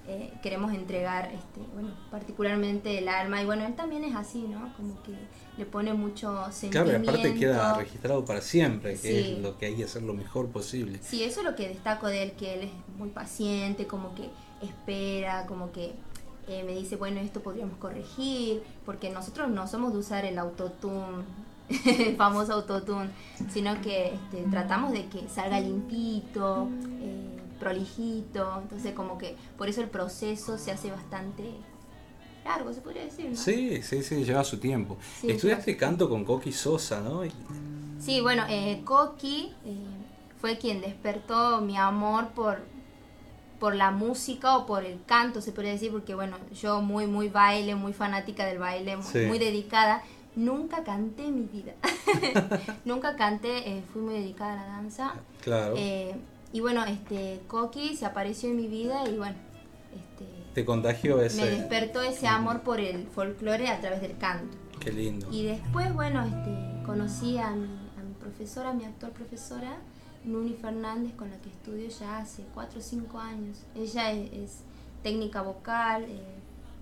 eh, 0.09 0.31
queremos 0.41 0.73
entregar, 0.73 1.25
este, 1.33 1.59
bueno, 1.73 1.89
particularmente 2.09 2.97
el 2.97 3.09
alma. 3.09 3.41
Y 3.41 3.45
bueno, 3.45 3.65
él 3.65 3.75
también 3.75 4.05
es 4.05 4.15
así, 4.15 4.39
¿no? 4.47 4.73
Como 4.77 5.03
que 5.03 5.11
le 5.57 5.65
pone 5.65 5.93
mucho 5.93 6.31
Claro, 6.31 6.47
y 6.49 6.53
sentimiento. 6.53 7.09
aparte 7.11 7.33
queda 7.35 7.73
registrado 7.77 8.23
para 8.23 8.39
siempre, 8.39 8.93
que 8.93 8.97
Sí. 9.23 9.31
es 9.33 9.39
lo 9.39 9.57
que 9.57 9.65
hay 9.65 9.75
que 9.75 9.83
hacer 9.83 10.03
lo 10.03 10.13
mejor 10.13 10.47
posible. 10.47 10.99
Sí, 11.03 11.23
eso 11.25 11.41
es 11.41 11.45
lo 11.45 11.57
que 11.57 11.67
destaco 11.67 12.07
de 12.07 12.23
él, 12.23 12.31
que 12.39 12.53
él 12.53 12.59
es 12.61 12.71
muy 12.97 13.09
paciente, 13.09 13.85
como 13.85 14.15
que 14.15 14.29
espera, 14.61 15.45
como 15.45 15.71
que 15.71 15.93
eh, 16.47 16.63
me 16.63 16.73
dice, 16.73 16.95
bueno, 16.95 17.19
esto 17.19 17.41
podríamos 17.41 17.77
corregir, 17.77 18.63
porque 18.85 19.09
nosotros 19.09 19.49
no 19.49 19.67
somos 19.67 19.93
de 19.93 19.99
usar 19.99 20.25
el 20.25 20.39
autotune, 20.39 21.25
el 21.85 22.15
famoso 22.15 22.53
autotune, 22.53 23.09
sino 23.51 23.81
que 23.81 24.13
este, 24.13 24.43
tratamos 24.49 24.93
de 24.93 25.07
que 25.07 25.27
salga 25.27 25.59
limpito, 25.59 26.69
eh, 27.01 27.37
prolijito, 27.59 28.59
entonces 28.61 28.93
como 28.93 29.17
que 29.17 29.35
por 29.57 29.67
eso 29.67 29.81
el 29.81 29.89
proceso 29.89 30.57
se 30.57 30.71
hace 30.71 30.91
bastante 30.91 31.43
largo, 32.45 32.73
se 32.73 32.81
podría 32.81 33.03
decir, 33.03 33.29
¿no? 33.29 33.35
Sí, 33.35 33.81
sí, 33.81 34.03
sí, 34.03 34.23
lleva 34.23 34.43
su 34.43 34.57
tiempo. 34.57 34.97
Sí, 35.19 35.31
Estudiaste 35.31 35.75
canto 35.75 36.09
con 36.09 36.23
Coqui 36.23 36.53
Sosa, 36.53 37.01
¿no? 37.01 37.23
Sí, 37.99 38.21
bueno, 38.21 38.43
eh, 38.47 38.81
Coqui 38.85 39.53
eh, 39.65 39.75
fue 40.39 40.57
quien 40.57 40.81
despertó 40.81 41.61
mi 41.61 41.75
amor 41.77 42.29
por, 42.29 42.61
por 43.59 43.75
la 43.75 43.91
música 43.91 44.57
o 44.57 44.65
por 44.65 44.85
el 44.85 44.99
canto, 45.05 45.41
se 45.41 45.51
podría 45.51 45.71
decir, 45.71 45.91
porque 45.91 46.13
bueno, 46.15 46.37
yo 46.53 46.81
muy, 46.81 47.07
muy 47.07 47.29
baile, 47.29 47.75
muy 47.75 47.93
fanática 47.93 48.45
del 48.45 48.59
baile, 48.59 48.97
Sí. 49.01 49.19
muy 49.27 49.39
dedicada. 49.39 50.03
Nunca 50.35 50.83
canté 50.83 51.25
en 51.25 51.35
mi 51.35 51.45
vida. 51.47 51.73
Nunca 52.85 53.15
canté, 53.15 53.69
eh, 53.71 53.83
fui 53.91 54.01
muy 54.03 54.13
dedicada 54.13 54.53
a 54.53 54.55
la 54.55 54.65
danza. 54.67 55.13
Claro. 55.43 55.73
Eh, 55.77 56.15
y 56.53 56.59
bueno, 56.59 56.85
este 56.85 57.41
Coqui 57.47 57.95
se 57.97 58.05
apareció 58.05 58.49
en 58.49 58.57
mi 58.57 58.67
vida 58.67 59.07
y 59.09 59.17
bueno, 59.17 59.35
Te 60.53 60.63
contagió 60.65 61.21
ese. 61.21 61.41
me 61.43 61.49
despertó 61.49 62.01
ese 62.01 62.27
amor 62.27 62.61
por 62.61 62.79
el 62.79 63.07
folclore 63.07 63.67
a 63.69 63.79
través 63.81 64.01
del 64.01 64.17
canto. 64.17 64.57
Qué 64.79 64.91
lindo. 64.91 65.27
Y 65.31 65.43
después, 65.45 65.93
bueno, 65.93 66.23
este, 66.23 66.85
conocí 66.85 67.37
a 67.37 67.51
mi, 67.51 67.65
a 67.99 68.03
mi 68.03 68.13
profesora, 68.19 68.73
mi 68.73 68.85
actual 68.85 69.11
profesora, 69.11 69.77
Nuni 70.27 70.53
Fernández, 70.53 71.13
con 71.15 71.29
la 71.29 71.37
que 71.37 71.49
estudio 71.49 71.87
ya 71.87 72.19
hace 72.19 72.43
4 72.53 72.79
o 72.79 72.81
5 72.81 73.19
años. 73.19 73.57
Ella 73.75 74.11
es, 74.11 74.33
es 74.33 74.51
técnica 75.03 75.41
vocal, 75.41 76.03
eh, 76.03 76.21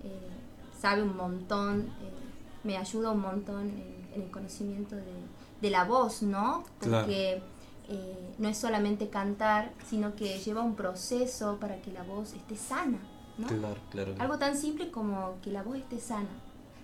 eh, 0.04 0.28
sabe 0.80 1.02
un 1.02 1.16
montón, 1.16 1.82
eh, 1.82 2.10
me 2.64 2.76
ayuda 2.76 3.12
un 3.12 3.20
montón 3.20 3.68
en, 3.68 4.08
en 4.14 4.22
el 4.22 4.30
conocimiento 4.30 4.96
de, 4.96 5.14
de 5.60 5.70
la 5.70 5.84
voz, 5.84 6.22
¿no? 6.22 6.64
Porque 6.80 7.40
no 8.38 8.48
es 8.48 8.58
solamente 8.58 9.10
cantar, 9.10 9.72
sino 9.88 10.16
que 10.16 10.40
lleva 10.40 10.60
un 10.60 10.74
proceso 10.74 11.58
para 11.60 11.80
que 11.80 11.92
la 11.92 12.02
voz 12.02 12.32
esté 12.32 12.56
sana, 12.56 12.98
¿no? 13.38 13.46
Claro, 13.46 13.76
claro. 13.90 14.14
Algo 14.18 14.38
tan 14.38 14.56
simple 14.56 14.90
como 14.90 15.36
que 15.40 15.52
la 15.52 15.62
voz 15.62 15.76
esté 15.76 16.00
sana. 16.00 16.28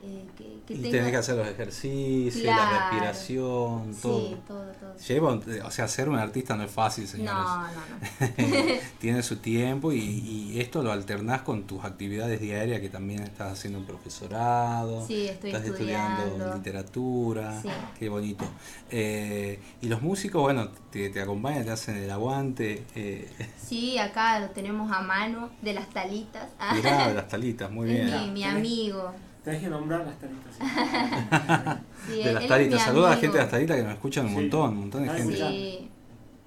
Eh, 0.05 0.25
que, 0.37 0.45
que 0.67 0.75
y 0.75 0.77
tenga- 0.79 0.91
tenés 0.91 1.11
que 1.13 1.17
hacer 1.17 1.37
los 1.37 1.47
ejercicios, 1.49 2.45
la 2.45 2.81
respiración, 2.81 3.95
todo. 4.03 4.21
Sí, 4.29 4.37
todo, 4.49 4.65
todo. 4.73 4.97
Lleva, 4.97 5.33
un- 5.33 5.61
o 5.65 5.71
sea, 5.71 5.87
ser 5.89 6.09
un 6.09 6.17
artista 6.19 6.57
no 6.57 6.65
es 6.65 6.71
fácil, 6.71 7.07
señores. 7.07 7.33
No, 7.33 7.63
no, 7.63 7.73
no. 7.73 8.75
Tiene 9.01 9.23
su 9.23 9.37
tiempo 9.37 9.93
y, 9.93 9.99
y 10.01 10.61
esto 10.61 10.83
lo 10.83 10.91
alternás 10.93 11.43
con 11.43 11.65
tus 11.65 11.85
actividades 11.85 12.41
diarias, 12.41 12.81
que 12.81 12.89
también 12.89 13.23
estás 13.23 13.53
haciendo 13.53 13.79
un 13.79 13.85
profesorado. 13.87 15.07
Sí, 15.07 15.29
estoy 15.29 15.51
estás 15.51 15.65
estudiando. 15.67 16.23
estudiando 16.25 16.57
literatura. 16.57 17.63
Sí. 17.63 17.69
Qué 17.99 18.09
bonito. 18.09 18.45
Eh, 18.91 19.61
y 19.81 19.89
los 19.89 20.03
músicos, 20.03 20.43
bueno, 20.43 20.69
te, 20.91 21.11
te 21.11 21.21
acompañan, 21.21 21.65
te 21.65 21.71
hacen 21.71 21.97
el 21.97 22.11
aguante. 22.11 22.85
Eh, 22.95 23.29
Sí, 23.73 23.97
acá 23.99 24.39
lo 24.41 24.51
tenemos 24.51 24.93
a 24.93 25.01
mano 25.01 25.49
de 25.63 25.73
las 25.73 25.89
talitas. 25.89 26.49
Ah, 26.59 26.75
mirá, 26.75 27.09
de 27.09 27.15
las 27.15 27.29
talitas, 27.29 27.71
muy 27.71 27.89
bien. 27.89 28.11
mi, 28.25 28.31
mi 28.33 28.45
amigo. 28.45 29.13
Tenés 29.45 29.61
que 29.61 29.69
nombrar 29.69 30.07
las 30.07 30.19
taritas. 30.19 30.57
Sí, 32.07 32.23
de 32.23 32.33
las 32.33 32.43
mi 32.43 32.79
Saluda 32.79 33.09
a 33.09 33.11
la 33.11 33.17
gente 33.17 33.37
de 33.37 33.43
las 33.45 33.51
talitas 33.51 33.77
que 33.77 33.83
nos 33.85 33.93
escuchan 33.93 34.27
un 34.27 34.35
montón, 34.35 34.71
un 34.71 34.77
montón 34.81 35.03
de 35.05 35.11
gente. 35.11 35.37
Sí, 35.37 35.89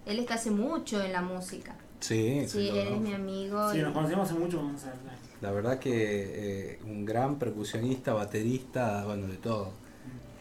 él 0.05 0.19
está 0.19 0.33
hace 0.35 0.51
mucho 0.51 1.01
en 1.01 1.13
la 1.13 1.21
música. 1.21 1.75
Sí, 2.01 2.41
Sí, 2.41 2.47
sí, 2.49 2.69
él 2.69 2.87
es 2.93 2.99
mi 2.99 3.13
amigo. 3.13 3.71
Sí, 3.71 3.77
y- 3.79 3.81
nos 3.81 3.93
conocemos 3.93 4.29
hace 4.29 4.37
mucho, 4.39 4.57
vamos 4.57 4.83
a 4.83 4.87
ver. 4.87 4.95
La 5.41 5.51
verdad 5.51 5.79
que 5.79 6.73
eh, 6.73 6.79
un 6.85 7.05
gran 7.05 7.35
percusionista, 7.35 8.13
baterista, 8.13 9.05
bueno, 9.05 9.27
de 9.27 9.37
todo. 9.37 9.71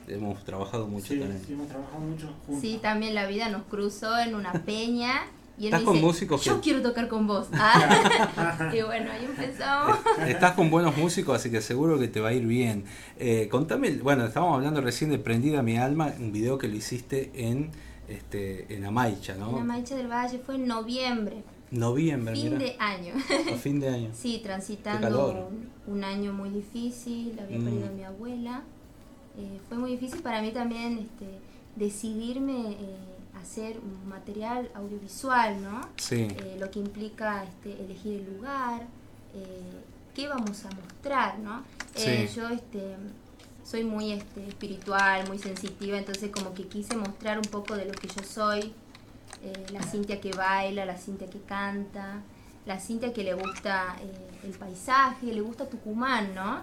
Hemos 0.09 0.45
trabajado 0.45 0.87
mucho 0.87 1.15
Sí, 1.15 1.19
también. 1.21 1.41
sí, 1.47 1.53
hemos 1.55 1.69
trabajado 1.69 2.01
mucho 2.01 2.27
juntos. 2.47 2.61
Sí, 2.61 2.79
también 2.83 3.15
la 3.15 3.27
vida 3.27 3.49
nos 3.49 3.63
cruzó 3.65 4.19
en 4.19 4.35
una 4.35 4.53
peña 4.53 5.23
y 5.59 5.67
él 5.67 5.71
me 5.73 5.79
Estás 5.79 5.83
con 5.83 6.01
músicos 6.01 6.45
yo 6.45 6.57
que- 6.57 6.61
quiero 6.63 6.83
tocar 6.83 7.09
con 7.09 7.27
vos. 7.27 7.49
Ah, 7.53 8.71
y 8.75 8.83
bueno, 8.83 9.11
ahí 9.13 9.25
empezamos. 9.25 9.99
Estás 10.27 10.53
con 10.53 10.71
buenos 10.71 10.97
músicos, 10.97 11.37
así 11.37 11.51
que 11.51 11.61
seguro 11.61 11.99
que 11.99 12.09
te 12.09 12.21
va 12.21 12.31
a 12.31 12.33
ir 12.33 12.45
bien. 12.47 12.85
Eh, 13.19 13.49
contame, 13.51 13.91
bueno, 13.99 14.25
estábamos 14.27 14.57
hablando 14.57 14.81
recién 14.81 15.11
de 15.11 15.19
Prendida 15.19 15.63
mi 15.63 15.77
alma, 15.77 16.13
un 16.19 16.33
video 16.33 16.59
que 16.59 16.69
lo 16.69 16.75
hiciste 16.77 17.31
en 17.35 17.71
este 18.09 18.75
en 18.75 18.85
Amaicha, 18.85 19.35
¿no? 19.37 19.51
En 19.51 19.57
la 19.57 19.65
Mancha 19.65 19.95
del 19.97 20.09
Valle 20.09 20.39
fue 20.45 20.57
en 20.57 20.67
noviembre, 20.67 21.43
Noviembre, 21.71 22.35
fin 22.35 22.45
mira. 22.45 22.59
de 22.59 22.77
año. 22.79 23.15
A 23.53 23.57
fin 23.57 23.81
de 23.81 23.89
año. 23.89 24.11
Sí, 24.15 24.41
transitando 24.45 25.49
un, 25.51 25.93
un 25.95 26.05
año 26.05 26.33
muy 26.33 26.51
difícil, 26.51 27.39
había 27.43 27.59
Mm. 27.59 27.65
perdido 27.65 27.87
a 27.89 27.91
mi 27.93 28.03
abuela. 28.05 28.63
Eh, 29.39 29.59
fue 29.69 29.79
muy 29.79 29.91
difícil 29.93 30.21
para 30.23 30.41
mí 30.43 30.53
también 30.53 30.99
este, 30.99 31.27
decidirme 31.77 32.73
eh, 32.73 32.97
hacer 33.45 33.79
un 33.79 34.09
material 34.09 34.71
audiovisual, 34.75 35.63
¿no? 35.63 35.89
Sí. 35.97 36.27
Eh, 36.31 36.57
lo 36.59 36.71
que 36.71 36.79
implica 36.81 37.45
este, 37.45 37.81
elegir 37.85 38.21
el 38.21 38.35
lugar, 38.37 38.83
eh, 39.35 39.81
qué 40.15 40.29
vamos 40.29 40.65
a 40.65 40.71
mostrar, 40.71 41.39
¿no? 41.39 41.63
Eh, 41.95 42.27
Sí. 42.29 42.35
yo 42.37 42.49
este, 42.49 42.97
soy 43.63 43.85
muy 43.85 44.13
este, 44.13 44.49
espiritual, 44.49 45.29
muy 45.29 45.39
sensitiva, 45.39 45.97
entonces 45.99 46.31
como 46.31 46.55
que 46.55 46.67
quise 46.69 46.97
mostrar 46.97 47.37
un 47.39 47.45
poco 47.45 47.77
de 47.77 47.85
lo 47.85 47.93
que 47.93 48.09
yo 48.09 48.23
soy, 48.25 48.73
la 49.73 49.83
Cintia 49.83 50.23
que 50.23 50.31
baila, 50.33 50.87
la 50.87 50.97
Cintia 50.97 51.29
que 51.29 51.41
canta, 51.41 52.23
la 52.65 52.81
Cintia 52.81 53.13
que 53.13 53.23
le 53.25 53.35
gusta 53.35 53.97
el 54.43 54.53
paisaje, 54.53 55.27
le 55.27 55.43
gusta 55.43 55.69
Tucumán, 55.69 56.35
¿no? 56.35 56.63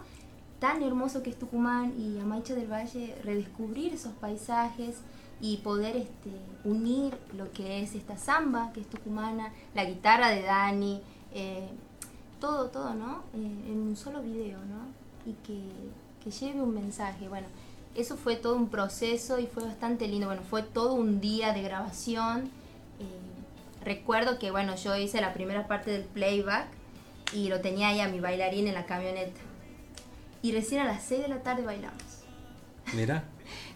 Tan 0.59 0.81
hermoso 0.81 1.21
que 1.21 1.29
es 1.29 1.37
Tucumán 1.37 1.93
y 1.99 2.19
a 2.19 2.23
Maicha 2.25 2.55
del 2.55 2.71
Valle 2.71 3.15
redescubrir 3.23 3.93
esos 3.93 4.13
paisajes 4.13 4.95
y 5.41 5.57
poder 5.57 5.97
este, 5.97 6.29
unir 6.63 7.17
lo 7.35 7.51
que 7.51 7.81
es 7.81 7.95
esta 7.95 8.17
samba, 8.17 8.71
que 8.73 8.81
es 8.81 8.89
tucumana, 8.89 9.51
la 9.73 9.85
guitarra 9.85 10.29
de 10.29 10.43
Dani, 10.43 11.01
eh, 11.33 11.67
todo, 12.39 12.69
todo, 12.69 12.93
¿no? 12.93 13.23
Eh, 13.33 13.71
en 13.71 13.79
un 13.79 13.95
solo 13.95 14.21
video, 14.21 14.59
¿no? 14.59 15.29
Y 15.29 15.33
que, 15.45 15.61
que 16.23 16.31
lleve 16.31 16.61
un 16.61 16.73
mensaje. 16.73 17.27
Bueno, 17.27 17.47
eso 17.95 18.17
fue 18.17 18.35
todo 18.35 18.55
un 18.55 18.69
proceso 18.69 19.39
y 19.39 19.47
fue 19.47 19.63
bastante 19.63 20.07
lindo. 20.07 20.27
Bueno, 20.27 20.43
fue 20.47 20.63
todo 20.63 20.93
un 20.93 21.19
día 21.19 21.53
de 21.53 21.61
grabación. 21.63 22.49
Eh, 22.99 23.83
recuerdo 23.83 24.39
que, 24.39 24.51
bueno, 24.51 24.75
yo 24.75 24.95
hice 24.95 25.21
la 25.21 25.33
primera 25.33 25.67
parte 25.67 25.91
del 25.91 26.03
playback 26.03 26.67
y 27.33 27.49
lo 27.49 27.61
tenía 27.61 27.89
ahí 27.89 27.99
a 27.99 28.07
mi 28.07 28.19
bailarín 28.19 28.67
en 28.67 28.75
la 28.75 28.85
camioneta. 28.85 29.39
Y 30.43 30.51
recién 30.51 30.81
a 30.81 30.85
las 30.85 31.03
6 31.03 31.23
de 31.23 31.27
la 31.27 31.43
tarde 31.43 31.63
bailamos. 31.63 32.03
Mira, 32.93 33.23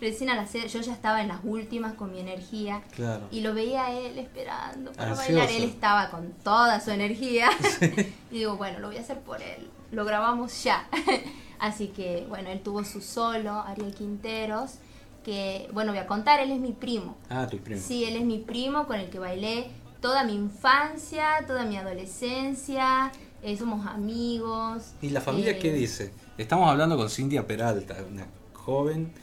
Recién 0.01 0.29
a 0.29 0.35
las 0.35 0.49
6, 0.51 0.71
yo 0.73 0.81
ya 0.81 0.93
estaba 0.93 1.21
en 1.21 1.27
las 1.27 1.39
últimas 1.43 1.93
con 1.93 2.11
mi 2.11 2.19
energía. 2.19 2.81
claro. 2.95 3.27
Y 3.31 3.41
lo 3.41 3.53
veía 3.53 3.85
a 3.85 3.91
él 3.91 4.17
esperando 4.17 4.91
para 4.93 5.11
Ansioso. 5.11 5.33
bailar. 5.33 5.49
Él 5.55 5.63
estaba 5.63 6.09
con 6.09 6.31
toda 6.43 6.79
su 6.79 6.91
energía. 6.91 7.49
y 8.31 8.35
digo, 8.39 8.57
bueno, 8.57 8.79
lo 8.79 8.87
voy 8.87 8.97
a 8.97 9.01
hacer 9.01 9.19
por 9.19 9.41
él. 9.41 9.67
Lo 9.91 10.05
grabamos 10.05 10.63
ya. 10.63 10.87
Así 11.59 11.87
que, 11.87 12.25
bueno, 12.27 12.49
él 12.49 12.61
tuvo 12.61 12.83
su 12.83 13.01
solo, 13.01 13.51
Ariel 13.61 13.93
Quinteros. 13.93 14.75
Que, 15.23 15.69
bueno, 15.73 15.91
voy 15.91 15.99
a 15.99 16.05
contar, 16.05 16.39
él 16.39 16.51
es 16.51 16.59
mi 16.59 16.71
primo. 16.71 17.17
Ah, 17.29 17.47
tu 17.49 17.57
primo. 17.57 17.81
Sí, 17.83 18.03
él 18.05 18.15
es 18.17 18.23
mi 18.23 18.37
primo 18.39 18.85
con 18.85 18.97
el 18.99 19.09
que 19.09 19.17
bailé 19.19 19.69
toda 20.01 20.23
mi 20.23 20.35
infancia, 20.35 21.43
toda 21.47 21.65
mi 21.65 21.77
adolescencia. 21.77 23.11
eh, 23.41 23.57
somos 23.57 23.87
amigos. 23.87 24.93
¿Y 25.01 25.09
la 25.09 25.21
familia 25.21 25.51
eh, 25.53 25.59
qué 25.59 25.71
dice? 25.73 26.11
Estamos 26.37 26.69
hablando 26.69 26.95
con 26.97 27.09
Cintia 27.09 27.47
Peralta, 27.47 27.95
una 28.11 28.27
joven 28.53 29.13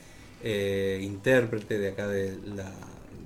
eh, 0.43 1.01
intérprete 1.03 1.79
de 1.79 1.89
acá 1.91 2.09
de 2.09 2.39
la, 2.45 2.73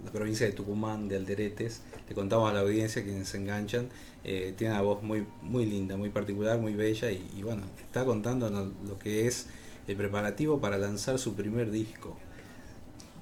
la 0.04 0.12
provincia 0.12 0.46
de 0.46 0.52
Tucumán, 0.52 1.08
de 1.08 1.16
Alderetes. 1.16 1.82
Le 2.08 2.14
contamos 2.14 2.50
a 2.50 2.54
la 2.54 2.60
audiencia, 2.60 3.02
quienes 3.04 3.28
se 3.28 3.38
enganchan, 3.38 3.88
eh, 4.24 4.54
tiene 4.56 4.74
una 4.74 4.82
voz 4.82 5.02
muy, 5.02 5.26
muy 5.42 5.66
linda, 5.66 5.96
muy 5.96 6.10
particular, 6.10 6.58
muy 6.58 6.74
bella 6.74 7.10
y, 7.10 7.30
y 7.36 7.42
bueno, 7.42 7.64
está 7.80 8.04
contándonos 8.04 8.72
lo 8.84 8.98
que 8.98 9.26
es 9.26 9.48
el 9.86 9.96
preparativo 9.96 10.60
para 10.60 10.78
lanzar 10.78 11.18
su 11.18 11.34
primer 11.34 11.70
disco. 11.70 12.22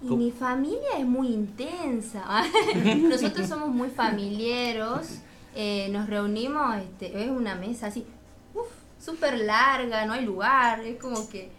Y 0.01 0.16
mi 0.16 0.30
familia 0.32 0.99
es 0.99 1.07
muy 1.07 1.28
intensa. 1.28 2.45
Nosotros 3.09 3.49
somos 3.49 3.70
muy 3.70 3.90
familiares. 3.90 5.22
eh, 5.55 5.88
nos 5.90 6.09
reunimos, 6.09 6.76
este, 6.78 7.24
es 7.24 7.30
una 7.30 7.55
mesa 7.55 7.86
así, 7.88 8.07
uf, 8.55 8.66
súper 8.99 9.38
larga, 9.38 10.05
no 10.07 10.12
hay 10.12 10.24
lugar. 10.24 10.80
Es 10.84 10.99
como 10.99 11.28
que 11.28 11.51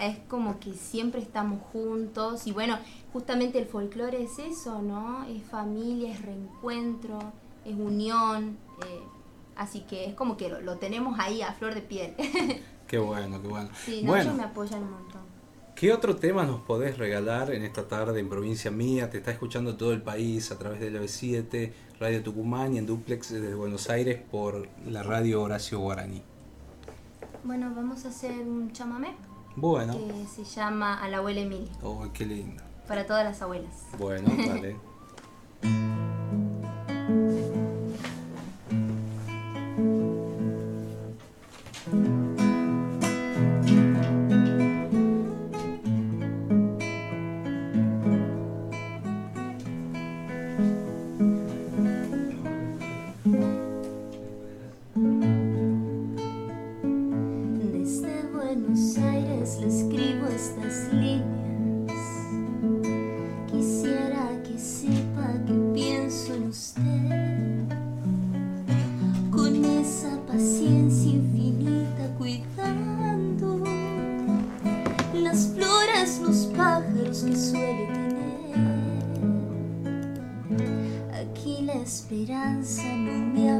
es 0.00 0.18
como 0.28 0.58
que 0.60 0.72
siempre 0.74 1.20
estamos 1.20 1.60
juntos. 1.72 2.46
Y 2.46 2.52
bueno, 2.52 2.78
justamente 3.12 3.58
el 3.58 3.66
folclore 3.66 4.22
es 4.22 4.38
eso, 4.38 4.82
¿no? 4.82 5.24
Es 5.24 5.42
familia, 5.44 6.12
es 6.12 6.22
reencuentro, 6.22 7.18
es 7.64 7.74
unión. 7.74 8.56
eh, 8.86 9.00
así 9.56 9.80
que 9.82 10.06
es 10.06 10.14
como 10.14 10.36
que 10.36 10.48
lo, 10.48 10.60
lo 10.60 10.78
tenemos 10.78 11.18
ahí 11.20 11.42
a 11.42 11.52
flor 11.52 11.74
de 11.74 11.80
piel. 11.82 12.14
Qué 12.86 12.98
bueno, 12.98 13.40
qué 13.40 13.48
bueno. 13.48 13.70
sí, 13.84 14.02
no, 14.02 14.08
bueno, 14.08 14.24
ellos 14.24 14.36
me 14.36 14.42
apoyan 14.44 14.82
un 14.82 14.90
montón. 14.90 15.22
¿Qué 15.74 15.92
otro 15.92 16.16
tema 16.16 16.44
nos 16.44 16.60
podés 16.60 16.98
regalar 16.98 17.50
en 17.52 17.62
esta 17.64 17.88
tarde 17.88 18.20
en 18.20 18.28
Provincia 18.28 18.70
Mía? 18.70 19.08
Te 19.10 19.18
está 19.18 19.30
escuchando 19.32 19.76
todo 19.76 19.92
el 19.92 20.02
país 20.02 20.52
a 20.52 20.58
través 20.58 20.80
de 20.80 20.90
la 20.90 21.00
B7, 21.00 21.72
Radio 21.98 22.22
Tucumán 22.22 22.74
y 22.74 22.78
en 22.78 22.86
duplex 22.86 23.30
desde 23.30 23.54
Buenos 23.54 23.88
Aires 23.90 24.20
por 24.30 24.68
la 24.86 25.02
radio 25.02 25.42
Horacio 25.42 25.80
Guaraní. 25.80 26.22
Bueno, 27.42 27.72
vamos 27.74 28.04
a 28.04 28.08
hacer 28.08 28.32
un 28.32 28.70
chamamé 28.72 29.14
Bueno, 29.56 29.96
que 29.96 30.26
se 30.26 30.44
llama 30.44 31.02
A 31.02 31.08
la 31.08 31.18
abuela 31.18 31.40
Emilia, 31.40 31.70
oh, 31.82 32.06
qué 32.12 32.26
lindo. 32.26 32.62
para 32.88 33.06
todas 33.06 33.24
las 33.24 33.40
abuelas. 33.40 33.86
Bueno, 33.98 34.28
dale. 34.36 34.76
esperanza 82.14 82.84
no 82.96 83.26
me 83.34 83.50
ha 83.50 83.58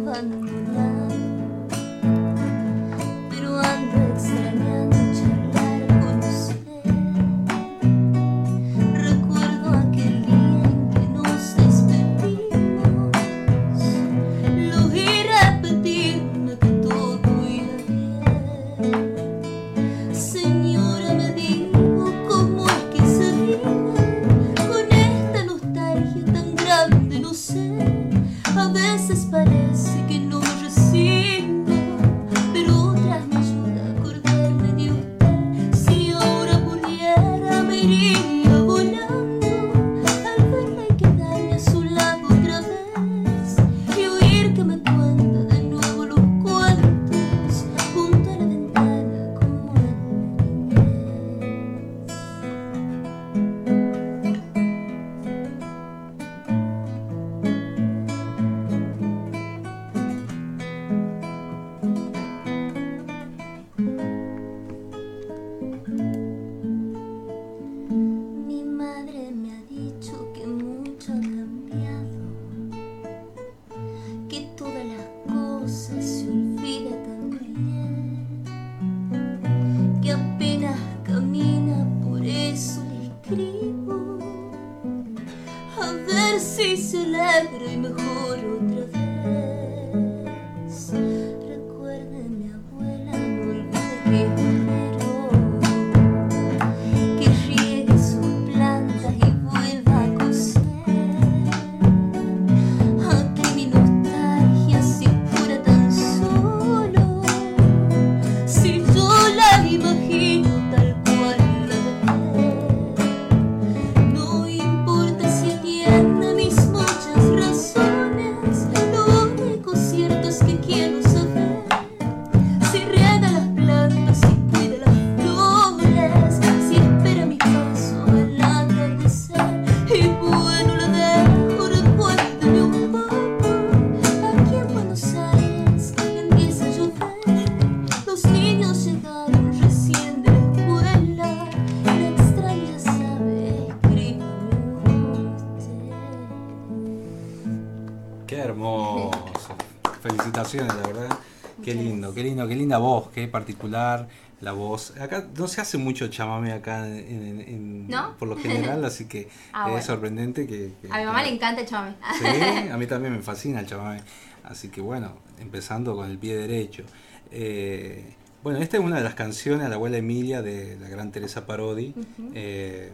Felicitaciones, 150.59 150.75
la 150.77 151.01
verdad. 151.01 151.19
Qué 151.63 151.75
lindo, 151.75 152.13
qué 152.15 152.23
lindo, 152.25 152.49
qué 152.49 152.57
linda 152.57 152.79
voz, 152.79 153.09
qué 153.11 153.29
particular 153.29 154.09
la 154.41 154.53
voz. 154.53 154.93
Acá 155.01 155.29
no 155.37 155.47
se 155.49 155.61
hace 155.61 155.79
mucho 155.79 156.09
chamame 156.09 156.53
acá 156.53 156.87
en, 156.87 156.95
en- 156.99 157.41
en- 157.41 157.89
¿No? 157.89 158.17
por 158.19 158.29
lo 158.29 158.37
general, 158.39 158.85
así 158.85 159.07
que 159.07 159.29
Ah, 159.53 159.65
es 159.67 159.71
bueno. 159.71 159.87
sorprendente 159.87 160.47
que, 160.47 160.73
que- 160.83 160.89
A 160.93 160.99
mi 160.99 161.05
mamá 161.05 161.23
le 161.23 161.31
encanta 161.35 161.61
el 161.61 161.67
chamamé. 161.69 161.95
Sí, 162.19 162.69
a 162.71 162.77
mí 162.77 162.87
también 162.87 163.13
me 163.15 163.23
fascina 163.23 163.61
el 163.61 163.67
chamamé. 163.67 164.01
Así 164.43 164.69
que 164.69 164.81
bueno, 164.81 165.17
empezando 165.41 165.95
con 165.97 166.11
el 166.11 166.19
pie 166.19 166.37
derecho. 166.37 166.83
Eh, 167.31 168.05
bueno, 168.43 168.59
esta 168.59 168.77
es 168.77 168.83
una 168.85 168.97
de 168.97 169.05
las 169.05 169.15
canciones 169.15 169.65
a 169.67 169.69
la 169.71 169.77
abuela 169.77 169.97
Emilia 169.97 170.43
de 170.43 170.77
la 170.79 170.89
gran 170.89 171.13
Teresa 171.13 171.47
Parodi. 171.47 171.95
Ujú. 171.97 172.31
Eh, 172.35 172.93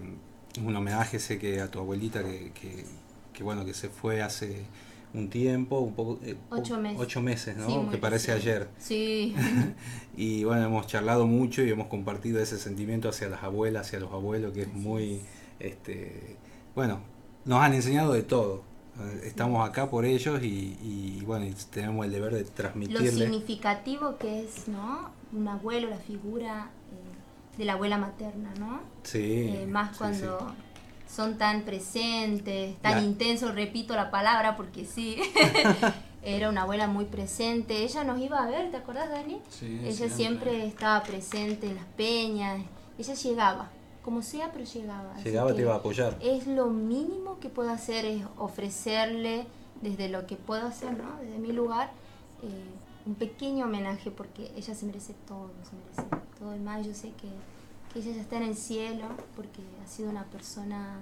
un 0.62 0.76
homenaje 0.76 1.18
sé 1.18 1.38
que 1.38 1.60
a 1.60 1.70
tu 1.70 1.78
abuelita 1.80 2.22
que, 2.22 2.52
que- 2.52 2.84
que, 3.32 3.42
bueno 3.42 3.64
que 3.64 3.72
se 3.74 3.88
fue 3.88 4.20
hace 4.22 4.62
un 5.12 5.28
tiempo, 5.28 5.80
un 5.80 5.94
poco... 5.94 6.18
eh, 6.22 6.36
Ocho 6.50 6.78
meses. 6.78 7.00
Ocho 7.00 7.20
meses, 7.20 7.56
¿no? 7.56 7.66
Sí, 7.66 7.78
que 7.90 7.98
parece 7.98 8.32
ayer. 8.32 8.68
Sí. 8.78 9.34
y 10.16 10.44
bueno, 10.44 10.64
hemos 10.66 10.86
charlado 10.86 11.26
mucho 11.26 11.62
y 11.62 11.70
hemos 11.70 11.88
compartido 11.88 12.40
ese 12.40 12.58
sentimiento 12.58 13.08
hacia 13.08 13.28
las 13.28 13.42
abuelas, 13.42 13.86
hacia 13.86 14.00
los 14.00 14.12
abuelos, 14.12 14.52
que 14.52 14.62
es 14.62 14.72
muy, 14.72 15.20
este, 15.58 16.36
bueno, 16.74 17.00
nos 17.44 17.60
han 17.62 17.74
enseñado 17.74 18.12
de 18.12 18.22
todo. 18.22 18.62
Estamos 19.24 19.66
acá 19.66 19.88
por 19.88 20.04
ellos 20.04 20.42
y, 20.42 20.76
y, 20.82 21.22
bueno, 21.24 21.46
y 21.46 21.54
tenemos 21.70 22.04
el 22.04 22.12
deber 22.12 22.34
de 22.34 22.42
Lo 22.42 22.48
transmitirle. 22.48 23.10
significativo 23.10 24.18
que 24.18 24.44
es, 24.44 24.68
¿no? 24.68 25.10
Un 25.32 25.48
abuelo, 25.48 25.88
la 25.88 25.96
figura 25.96 26.70
eh, 26.92 27.56
de 27.58 27.64
la 27.64 27.74
abuela 27.74 27.96
materna, 27.96 28.52
¿no? 28.58 28.80
Sí, 29.04 29.48
Eh, 29.48 29.66
más 29.66 29.92
sí, 29.92 29.98
cuando 29.98 30.54
son 31.10 31.38
tan 31.38 31.62
presentes, 31.62 32.78
tan 32.80 32.96
La- 32.96 33.02
intensos, 33.02 33.54
repito 33.54 33.94
la 33.96 34.10
palabra 34.10 34.56
porque 34.56 34.84
sí. 34.84 35.16
Era 36.22 36.50
una 36.50 36.62
abuela 36.62 36.86
muy 36.86 37.06
presente. 37.06 37.82
Ella 37.82 38.04
nos 38.04 38.20
iba 38.20 38.42
a 38.42 38.46
ver, 38.46 38.70
¿te 38.70 38.76
acordás, 38.76 39.08
Dani? 39.08 39.40
Sí, 39.48 39.80
Ella 39.82 39.90
siempre. 39.92 40.10
siempre 40.16 40.66
estaba 40.66 41.02
presente 41.02 41.66
en 41.66 41.76
las 41.76 41.86
peñas. 41.96 42.60
Ella 42.98 43.14
llegaba, 43.14 43.70
como 44.02 44.20
sea, 44.20 44.52
pero 44.52 44.64
llegaba. 44.66 45.16
Llegaba, 45.24 45.54
te 45.54 45.62
iba 45.62 45.72
a 45.72 45.76
apoyar. 45.78 46.18
Es 46.20 46.46
lo 46.46 46.66
mínimo 46.66 47.38
que 47.40 47.48
puedo 47.48 47.70
hacer, 47.70 48.04
es 48.04 48.22
ofrecerle 48.36 49.46
desde 49.80 50.10
lo 50.10 50.26
que 50.26 50.36
puedo 50.36 50.66
hacer, 50.66 50.92
¿no? 50.92 51.16
Desde 51.22 51.38
mi 51.38 51.52
lugar, 51.52 51.90
eh, 52.42 52.48
un 53.06 53.14
pequeño 53.14 53.64
homenaje 53.64 54.10
porque 54.10 54.52
ella 54.56 54.74
se 54.74 54.84
merece 54.84 55.14
todo, 55.26 55.50
se 55.64 56.02
merece 56.02 56.26
todo 56.38 56.52
el 56.52 56.60
más. 56.60 56.84
Yo 56.86 56.92
sé 56.92 57.12
que, 57.12 57.28
que 57.92 57.98
ella 58.00 58.12
ya 58.12 58.20
está 58.20 58.36
en 58.36 58.44
el 58.44 58.56
cielo 58.56 59.06
porque 59.36 59.60
ha 59.84 59.88
sido 59.88 60.10
una 60.10 60.24
persona 60.24 61.00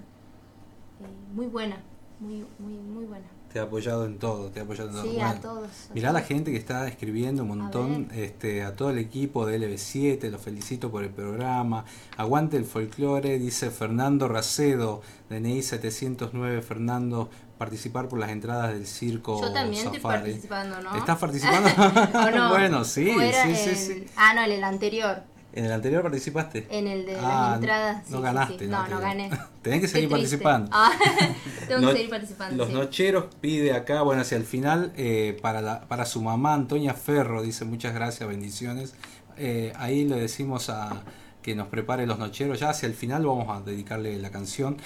eh, 1.01 1.05
muy 1.33 1.47
buena, 1.47 1.77
muy, 2.19 2.45
muy, 2.59 2.73
muy 2.73 3.05
buena. 3.05 3.25
Te 3.53 3.57
ha 3.57 3.63
apoyado 3.63 4.05
en 4.05 4.19
todo, 4.19 4.49
te 4.51 4.59
ha 4.59 4.63
apoyado 4.63 4.89
en 4.89 4.95
todo. 4.95 5.03
Sí, 5.11 5.19
a 5.19 5.33
todos, 5.41 5.67
a 5.89 5.93
Mirá 5.95 6.11
la 6.13 6.21
gente 6.21 6.51
que 6.51 6.57
está 6.57 6.87
escribiendo 6.87 7.41
un 7.43 7.57
montón, 7.57 8.07
este, 8.13 8.63
a 8.63 8.75
todo 8.75 8.91
el 8.91 8.99
equipo 8.99 9.47
de 9.47 9.57
LB7, 9.59 10.29
los 10.29 10.39
felicito 10.39 10.91
por 10.91 11.03
el 11.03 11.09
programa. 11.09 11.83
Aguante 12.15 12.57
el 12.57 12.65
folclore, 12.65 13.39
dice 13.39 13.71
Fernando 13.71 14.27
Racedo, 14.27 15.01
DNI 15.31 15.63
709, 15.63 16.61
Fernando, 16.61 17.31
participar 17.57 18.07
por 18.07 18.19
las 18.19 18.29
entradas 18.29 18.71
del 18.71 18.85
circo 18.85 19.41
Yo 19.41 19.51
también 19.51 19.83
estoy 19.83 19.99
Safari. 19.99 20.21
participando, 20.31 20.81
¿no? 20.81 20.95
¿Estás 20.95 21.17
participando? 21.19 21.69
Bueno, 22.49 22.83
sí, 22.85 23.09
¿O 23.09 23.19
era 23.19 23.43
sí, 23.47 23.55
sí, 23.55 23.69
en- 23.69 23.75
sí. 23.75 24.05
Ah, 24.15 24.35
no, 24.35 24.43
en 24.43 24.51
el 24.51 24.63
anterior, 24.63 25.23
¿En 25.51 25.65
el 25.65 25.71
anterior 25.71 26.03
participaste? 26.03 26.67
en 26.69 26.87
el 26.87 27.05
de 27.05 27.15
Ah, 27.17 27.47
las 27.49 27.55
entradas. 27.55 28.09
no 28.09 28.17
sí, 28.17 28.23
ganaste 28.23 28.59
sí. 28.59 28.67
No, 28.67 28.87
no 28.87 28.99
gané. 28.99 29.29
Tenés 29.63 29.81
que 29.81 29.87
seguir 29.87 30.09
participando. 30.09 30.69
Ah, 30.71 30.91
tengo 31.67 31.81
No- 31.81 31.87
que 31.89 31.93
seguir 31.95 32.09
participando. 32.09 32.55
Los 32.57 32.67
sí. 32.67 32.73
Nocheros 32.73 33.25
pide 33.41 33.73
acá, 33.73 34.01
bueno, 34.03 34.21
hacia 34.21 34.37
el 34.37 34.43
final, 34.45 34.93
eh, 34.95 35.37
para, 35.41 35.61
la, 35.61 35.81
para 35.81 36.05
su 36.05 36.21
mamá, 36.21 36.53
Antonia 36.53 36.93
Ferro, 36.93 37.41
dice 37.41 37.65
muchas 37.65 37.93
gracias, 37.95 38.29
bendiciones. 38.29 38.93
Eh, 39.37 39.73
ahí 39.77 40.05
le 40.05 40.17
decimos 40.17 40.69
a 40.69 41.01
que 41.41 41.55
nos 41.55 41.67
prepare 41.67 42.05
los 42.05 42.19
Nocheros. 42.19 42.59
Ya 42.59 42.69
hacia 42.69 42.85
el 42.87 42.93
final 42.93 43.25
vamos 43.25 43.47
a 43.49 43.61
dedicarle 43.61 44.17
la 44.19 44.29
canción 44.29 44.77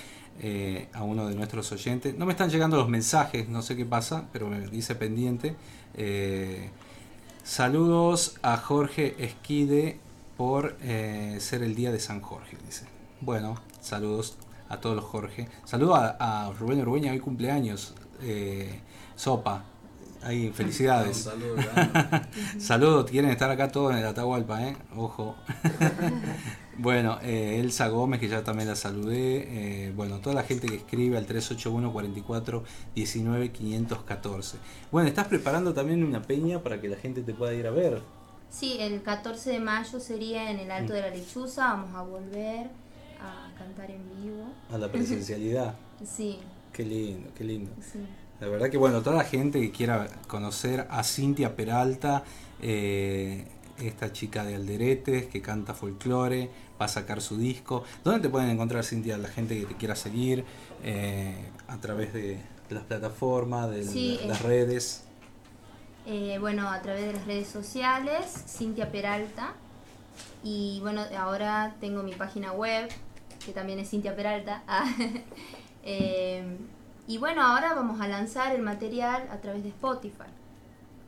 eh, 0.42 0.88
a 0.94 1.04
uno 1.04 1.28
de 1.28 1.36
nuestros 1.36 1.72
oyentes. 1.72 2.18
No 2.18 2.26
me 2.26 2.32
están 2.32 2.50
llegando 2.50 2.78
los 2.78 2.88
mensajes, 2.88 3.50
no 3.50 3.62
sé 3.62 3.76
qué 3.76 3.86
pasa, 3.86 4.26
pero 4.32 4.48
me 4.48 4.60
dice 4.68 4.96
pendiente. 4.96 5.56
Eh, 5.96 6.70
saludos 7.44 8.36
a 8.42 8.58
Jorge 8.58 9.16
Esquide 9.24 10.00
por 10.38 10.76
eh, 10.82 11.38
ser 11.40 11.64
el 11.64 11.76
día 11.76 11.92
de 11.92 12.00
San 12.00 12.22
Jorge, 12.22 12.58
dice. 12.66 12.86
Bueno, 13.22 13.56
saludos 13.82 14.38
a 14.70 14.80
todos 14.80 14.96
los 14.96 15.06
Jorge. 15.06 15.48
Saludos 15.66 15.98
a, 15.98 16.48
a 16.48 16.54
Rubén 16.54 16.82
Urbeña, 16.82 17.12
hoy 17.12 17.20
cumpleaños. 17.20 17.94
Eh, 18.22 18.80
Sopa. 19.16 19.66
Ahí, 20.24 20.52
felicidades. 20.52 21.18
Un 21.18 21.24
saludo. 21.34 21.56
Saludos, 22.58 23.12
quieren 23.12 23.30
estar 23.30 23.52
acá 23.52 23.70
todos 23.72 23.92
en 23.92 23.98
el 23.98 24.06
Atahualpa, 24.06 24.64
¿eh? 24.64 24.78
Ojo. 24.96 25.36
bueno, 26.78 27.20
eh, 27.22 27.60
Elsa 27.60 27.90
Gómez, 27.90 28.22
que 28.22 28.30
ya 28.30 28.42
también 28.42 28.70
la 28.70 28.78
saludé. 28.78 29.88
eh, 29.88 29.94
bueno, 29.94 30.20
toda 30.20 30.36
la 30.36 30.44
gente 30.44 30.68
que 30.68 30.76
escribe 30.76 31.18
al 31.18 31.26
381 31.26 31.92
44 31.92 32.64
19 32.96 33.52
514. 33.52 34.58
Bueno, 34.94 35.10
estás 35.10 35.28
preparando 35.28 35.74
también 35.74 36.04
una 36.06 36.22
peña 36.22 36.64
para 36.64 36.80
que 36.80 36.88
la 36.88 36.96
gente 36.96 37.22
te 37.22 37.34
pueda 37.34 37.54
ir 37.54 37.68
a 37.68 37.72
ver. 37.72 38.02
Sí, 38.54 38.78
el 38.80 39.02
14 39.02 39.50
de 39.50 39.60
mayo 39.60 40.00
sería 40.00 40.52
en 40.52 40.60
el 40.60 40.70
Alto 40.70 40.94
de 40.94 41.02
la 41.02 41.10
Lechuza. 41.10 41.74
Vamos 41.74 41.96
a 41.96 42.04
volver 42.04 42.68
a 43.20 43.52
cantar 43.58 43.90
en 43.90 44.04
vivo. 44.22 44.46
A 44.72 44.78
la 44.78 44.92
presencialidad. 44.92 45.74
Sí, 46.06 46.40
Qué 46.72 46.84
lindo, 46.86 47.30
qué 47.36 47.44
lindo. 47.44 47.72
sí. 47.82 48.00
La 48.40 48.50
verdad 48.50 48.70
que 48.70 48.78
bueno, 48.78 49.02
toda 49.02 49.18
la 49.18 49.24
gente 49.24 49.62
que 49.62 49.72
quiera 49.72 50.06
conocer 50.28 50.86
a 50.90 51.04
Cintia 51.04 51.56
Peralta, 51.56 52.24
eh, 52.62 53.46
esta 53.80 54.12
chica 54.12 54.44
de 54.44 54.56
Alderetes 54.56 55.28
que 55.28 55.42
canta 55.42 55.74
folclore, 55.74 56.50
va 56.82 56.86
a 56.86 56.90
sacar 56.90 57.22
su 57.22 57.38
disco. 57.38 57.84
¿Dónde 58.04 58.20
te 58.20 58.30
pueden 58.30 58.50
encontrar 58.50 58.84
Cintia? 58.84 59.18
La 59.18 59.30
gente 59.30 59.58
que 59.60 59.66
te 59.66 59.76
quiera 59.76 59.96
seguir 59.96 60.44
eh, 60.84 61.36
a 61.70 61.80
través 61.80 62.12
de 62.14 62.40
las 62.70 62.84
plataformas, 62.84 63.70
de 63.72 63.86
Sí, 63.86 64.20
las 64.28 64.42
redes. 64.42 65.06
Eh, 66.06 66.38
bueno, 66.40 66.70
a 66.70 66.82
través 66.82 67.06
de 67.06 67.14
las 67.14 67.26
redes 67.26 67.48
sociales, 67.48 68.26
Cintia 68.48 68.92
Peralta. 68.92 69.54
Y 70.44 70.80
bueno, 70.82 71.02
ahora 71.18 71.76
tengo 71.80 72.04
mi 72.04 72.14
página 72.14 72.52
web, 72.52 72.90
que 73.46 73.52
también 73.54 73.80
es 73.80 73.90
Cintia 73.90 74.16
Peralta. 74.16 74.64
Ah, 74.68 74.86
eh, 75.84 76.44
y 77.08 77.18
bueno, 77.18 77.42
ahora 77.42 77.74
vamos 77.74 78.00
a 78.00 78.08
lanzar 78.08 78.56
el 78.56 78.62
material 78.62 79.28
a 79.32 79.38
través 79.38 79.64
de 79.64 79.70
Spotify. 79.70 80.24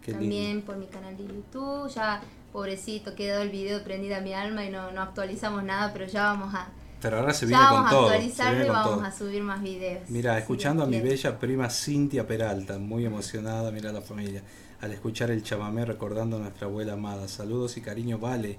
Qué 0.01 0.11
también 0.13 0.47
lindo. 0.57 0.65
por 0.65 0.77
mi 0.77 0.85
canal 0.87 1.15
de 1.17 1.23
YouTube. 1.25 1.89
Ya, 1.89 2.21
pobrecito, 2.51 3.15
quedó 3.15 3.41
el 3.41 3.49
video 3.49 3.83
prendido 3.83 4.15
a 4.17 4.19
mi 4.21 4.33
alma 4.33 4.63
y 4.65 4.69
no, 4.69 4.91
no 4.91 5.01
actualizamos 5.01 5.63
nada, 5.63 5.91
pero 5.93 6.05
ya 6.05 6.23
vamos 6.23 6.53
a, 6.53 6.67
Pero 7.01 7.19
ahora 7.19 7.33
se 7.33 7.47
ya 7.47 7.57
viene 7.57 7.65
con 7.67 7.75
vamos 7.75 7.87
a 7.87 7.95
todo. 7.95 8.05
actualizarlo 8.07 8.65
y 8.65 8.69
vamos 8.69 8.95
todo. 8.97 9.03
a 9.05 9.11
subir 9.11 9.41
más 9.43 9.61
videos. 9.61 10.09
Mira, 10.09 10.37
escuchando 10.37 10.83
a 10.83 10.85
mi 10.87 10.99
bella 11.01 11.39
prima 11.39 11.69
Cintia 11.69 12.27
Peralta, 12.27 12.77
muy 12.77 13.05
emocionada, 13.05 13.71
mira 13.71 13.91
la 13.91 14.01
familia, 14.01 14.43
al 14.81 14.91
escuchar 14.91 15.31
el 15.31 15.43
chamamé 15.43 15.85
recordando 15.85 16.37
a 16.37 16.39
nuestra 16.39 16.67
abuela 16.67 16.93
amada. 16.93 17.27
Saludos 17.27 17.77
y 17.77 17.81
cariño, 17.81 18.17
Vale. 18.19 18.57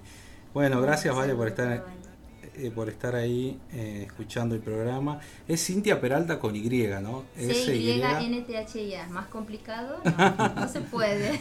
Bueno, 0.55 0.81
gracias 0.81 1.15
Vale 1.15 1.35
por 1.35 1.49
estar 1.49 1.85
eh, 2.59 2.71
por 2.75 2.89
estar 2.89 3.15
ahí 3.15 3.61
eh, 3.73 4.05
escuchando 4.07 4.55
el 4.55 4.63
programa. 4.63 5.21
Es 5.47 5.67
Cintia 5.67 6.01
Peralta 6.01 6.39
con 6.39 6.57
Y, 6.57 6.69
¿no? 7.03 7.25
S-Y. 7.37 7.65
C-Y-N-T-H-I-A, 7.67 9.09
más 9.09 9.27
complicado, 9.27 10.01
no, 10.05 10.55
no 10.57 10.69
se 10.69 10.81
puede. 10.81 11.39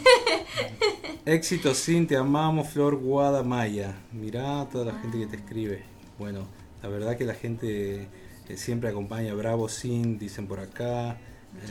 Éxito 1.24 1.74
Cintia, 1.74 2.20
amamos 2.20 2.68
Flor 2.68 2.96
Guada 2.96 3.42
Maya. 3.42 3.94
Mirá 4.12 4.68
toda 4.70 4.92
la 4.92 5.00
gente 5.00 5.18
que 5.18 5.26
te 5.26 5.36
escribe. 5.36 5.84
Bueno, 6.18 6.46
la 6.82 6.90
verdad 6.90 7.16
que 7.16 7.24
la 7.24 7.34
gente 7.34 8.08
eh, 8.48 8.56
siempre 8.56 8.90
acompaña. 8.90 9.32
Bravo 9.34 9.70
Sin, 9.70 10.18
dicen 10.18 10.46
por 10.46 10.60
acá. 10.60 11.16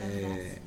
Eh, 0.02 0.58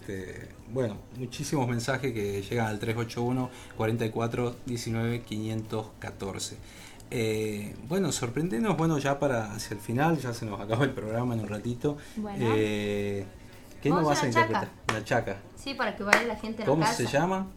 este, 0.00 0.48
bueno, 0.72 0.96
muchísimos 1.18 1.68
mensajes 1.68 2.12
que 2.12 2.42
llegan 2.42 2.66
al 2.66 2.78
381 2.78 3.50
44 3.76 4.56
19 4.66 5.20
514. 5.22 6.56
Eh, 7.10 7.74
bueno, 7.88 8.10
sorprendenos, 8.10 8.76
bueno, 8.76 8.98
ya 8.98 9.18
para 9.18 9.52
hacia 9.52 9.74
el 9.74 9.80
final, 9.80 10.18
ya 10.18 10.32
se 10.32 10.46
nos 10.46 10.60
acaba 10.60 10.84
el 10.84 10.92
programa 10.92 11.34
en 11.34 11.40
un 11.40 11.48
ratito. 11.48 11.98
Bueno. 12.16 12.46
Eh, 12.56 13.26
¿Qué 13.82 13.90
nos 13.90 14.04
vas 14.04 14.18
a 14.22 14.30
chaca. 14.30 14.40
interpretar? 14.46 14.68
La 14.94 15.04
chaca. 15.04 15.36
Sí, 15.56 15.74
para 15.74 15.96
que 15.96 16.04
vaya 16.04 16.22
la 16.22 16.36
gente 16.36 16.62
a 16.62 16.66
la 16.66 16.70
¿Cómo 16.70 16.82
casa. 16.82 16.94
se 16.94 17.06
llama? 17.06 17.48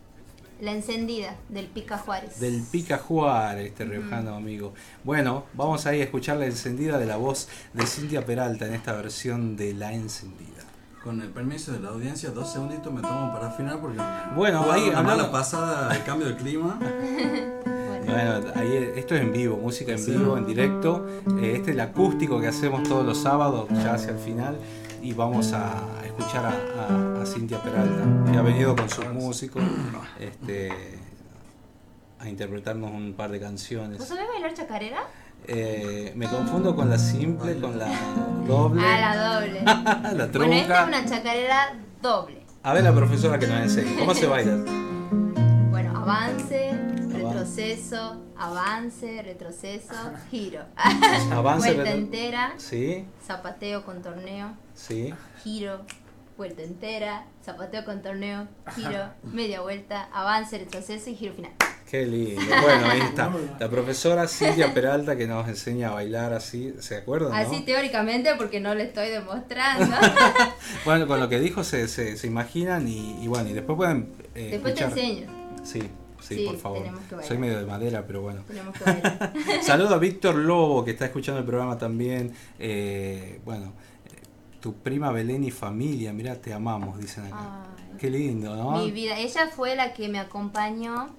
La 0.59 0.71
encendida 0.71 1.35
del 1.49 1.67
Pica 1.67 1.97
Juárez. 1.97 2.39
Del 2.39 2.63
Pica 2.63 2.97
Juárez, 2.97 3.67
este 3.67 3.85
riojano 3.85 4.35
amigo. 4.35 4.73
Bueno, 5.03 5.45
vamos 5.53 5.85
ahí 5.85 6.01
a 6.01 6.05
escuchar 6.05 6.37
la 6.37 6.45
encendida 6.45 6.97
de 6.97 7.05
la 7.05 7.17
voz 7.17 7.47
de 7.73 7.85
Cintia 7.85 8.25
Peralta 8.25 8.65
en 8.65 8.73
esta 8.73 8.93
versión 8.93 9.55
de 9.57 9.73
La 9.73 9.93
Encendida. 9.93 10.54
Con 11.05 11.21
el 11.21 11.29
permiso 11.29 11.71
de 11.71 11.79
la 11.79 11.89
audiencia, 11.89 12.31
dos 12.31 12.51
segunditos 12.51 12.91
me 12.91 12.99
tomo 13.01 13.31
para 13.31 13.47
afinar 13.49 13.79
porque 13.79 14.01
Bueno, 14.35 14.65
ahí 14.71 14.87
hablando- 14.89 15.03
mala 15.03 15.31
pasada 15.31 15.95
el 15.95 16.03
cambio 16.03 16.27
de 16.27 16.35
clima. 16.35 16.79
Bueno, 18.05 18.51
ahí 18.55 18.93
esto 18.95 19.15
es 19.15 19.21
en 19.21 19.33
vivo, 19.33 19.57
música 19.57 19.91
en 19.93 20.05
vivo, 20.05 20.37
en 20.37 20.45
directo. 20.45 21.05
Eh, 21.39 21.53
este 21.55 21.71
es 21.71 21.75
el 21.75 21.79
acústico 21.79 22.39
que 22.39 22.47
hacemos 22.47 22.83
todos 22.83 23.03
los 23.03 23.17
sábados, 23.17 23.67
ya 23.71 23.95
hacia 23.95 24.11
el 24.11 24.19
final. 24.19 24.57
Y 25.01 25.13
vamos 25.13 25.53
a 25.53 25.83
escuchar 26.05 26.45
a, 26.45 26.49
a- 26.49 27.21
a 27.23 27.25
Cintia 27.25 27.59
Peralta, 27.63 28.31
que 28.31 28.37
ha 28.37 28.41
venido 28.43 28.75
con 28.75 28.87
sus 28.91 29.07
músicos 29.11 29.63
este, 30.19 30.69
a 32.19 32.29
interpretarnos 32.29 32.91
un 32.91 33.13
par 33.13 33.31
de 33.31 33.39
canciones. 33.39 33.97
¿Vos 33.97 34.07
sabés 34.07 34.27
bailar 34.27 34.53
chacarera? 34.53 35.01
Eh, 35.47 36.11
me 36.15 36.27
confundo 36.27 36.75
con 36.75 36.89
la 36.89 36.97
simple, 36.97 37.59
con 37.59 37.77
la 37.77 37.87
doble. 38.47 38.81
Ah, 38.83 38.99
la 39.15 39.39
doble. 39.39 39.61
la 39.63 40.27
bueno, 40.27 40.53
esta 40.53 40.81
es 40.81 40.87
una 40.87 41.05
chacarera 41.05 41.73
doble. 42.01 42.41
A 42.63 42.73
ver 42.73 42.83
la 42.83 42.93
profesora 42.93 43.37
que 43.37 43.45
nos 43.47 43.59
enseñe. 43.61 43.99
¿Cómo 43.99 44.13
se 44.13 44.27
baila? 44.27 44.57
Bueno, 45.69 45.97
avance, 45.99 46.71
retroceso, 47.11 48.21
avance, 48.37 49.21
retroceso, 49.23 49.93
giro. 50.31 50.61
Avance, 51.31 51.73
Vuelta 51.73 51.83
retro- 51.91 51.97
entera, 51.99 52.53
Sí, 52.57 53.05
zapateo 53.27 53.83
con 53.83 54.01
torneo, 54.01 54.53
sí. 54.73 55.13
giro, 55.43 55.81
vuelta 56.37 56.61
entera, 56.63 57.25
zapateo 57.43 57.83
con 57.83 58.01
torneo, 58.01 58.47
giro, 58.73 59.09
media 59.23 59.59
vuelta, 59.59 60.07
avance, 60.13 60.57
retroceso 60.59 61.09
y 61.09 61.15
giro 61.15 61.33
final. 61.33 61.51
Qué 61.95 62.05
lindo. 62.05 62.41
Bueno, 62.61 62.87
ahí 62.87 62.99
está. 62.99 63.31
La 63.57 63.69
profesora 63.69 64.27
Silvia 64.27 64.73
Peralta 64.73 65.15
que 65.15 65.27
nos 65.27 65.47
enseña 65.47 65.89
a 65.89 65.93
bailar 65.93 66.33
así, 66.33 66.73
¿se 66.79 66.97
acuerdan? 66.97 67.31
no? 67.31 67.37
Así 67.37 67.61
teóricamente 67.61 68.35
porque 68.35 68.59
no 68.59 68.75
le 68.75 68.83
estoy 68.83 69.09
demostrando. 69.09 69.95
Bueno, 70.83 71.07
con 71.07 71.19
lo 71.19 71.29
que 71.29 71.39
dijo 71.39 71.63
se, 71.63 71.87
se, 71.87 72.17
se 72.17 72.27
imaginan 72.27 72.87
y, 72.87 73.23
y 73.23 73.27
bueno, 73.27 73.49
y 73.49 73.53
después 73.53 73.75
pueden 73.77 74.09
eh, 74.35 74.49
Después 74.51 74.75
te 74.75 74.83
enseño. 74.83 75.27
Sí, 75.63 75.81
sí, 76.19 76.35
Sí, 76.37 76.45
por 76.45 76.57
favor. 76.57 76.83
Soy 77.23 77.37
medio 77.37 77.59
de 77.59 77.65
madera, 77.65 78.03
pero 78.05 78.21
bueno. 78.21 78.43
Saludo 79.61 79.95
a 79.95 79.97
Víctor 79.97 80.35
Lobo 80.35 80.83
que 80.83 80.91
está 80.91 81.05
escuchando 81.05 81.39
el 81.39 81.45
programa 81.45 81.77
también. 81.77 82.33
Eh, 82.59 83.39
bueno, 83.45 83.73
eh, 84.05 84.21
tu 84.59 84.73
prima 84.75 85.11
Belén 85.11 85.43
y 85.43 85.51
familia, 85.51 86.13
mirá, 86.13 86.35
te 86.35 86.53
amamos, 86.53 86.99
dicen 86.99 87.25
acá. 87.27 87.67
Qué 87.97 88.09
lindo, 88.09 88.55
¿no? 88.55 88.83
Mi 88.83 88.91
vida, 88.91 89.17
ella 89.17 89.47
fue 89.47 89.75
la 89.75 89.93
que 89.93 90.09
me 90.09 90.19
acompañó 90.19 91.15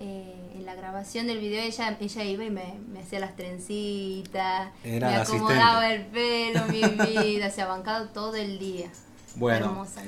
eh, 0.00 0.52
en 0.54 0.64
la 0.64 0.74
grabación 0.74 1.26
del 1.26 1.38
video. 1.38 1.62
Ella, 1.62 1.96
ella 2.00 2.24
iba 2.24 2.44
y 2.44 2.50
me, 2.50 2.74
me 2.92 3.00
hacía 3.00 3.20
las 3.20 3.36
trencitas, 3.36 4.70
Era 4.84 5.08
me 5.10 5.16
acomodaba 5.16 5.92
el 5.92 6.06
pelo, 6.06 6.66
mi 6.68 6.82
vida, 7.22 7.50
se 7.50 7.62
ha 7.62 7.66
bancado 7.66 8.08
todo 8.08 8.36
el 8.36 8.58
día. 8.58 8.88
Bueno. 9.36 9.66
Hermosa. 9.66 10.02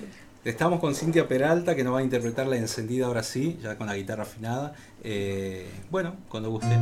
Estamos 0.45 0.79
con 0.79 0.95
Cintia 0.95 1.27
Peralta 1.27 1.75
que 1.75 1.85
nos 1.85 1.95
va 1.95 2.01
a 2.01 2.03
interpretar 2.03 2.47
la 2.47 2.57
encendida 2.57 3.07
ahora 3.07 3.23
sí, 3.23 3.59
ya 3.63 3.79
con 3.79 3.87
la 3.87 3.97
guitarra 3.97 4.25
afinada. 4.25 4.75
Eh, 5.03 5.67
bueno, 5.91 6.17
cuando 6.29 6.51
guste. 6.51 6.77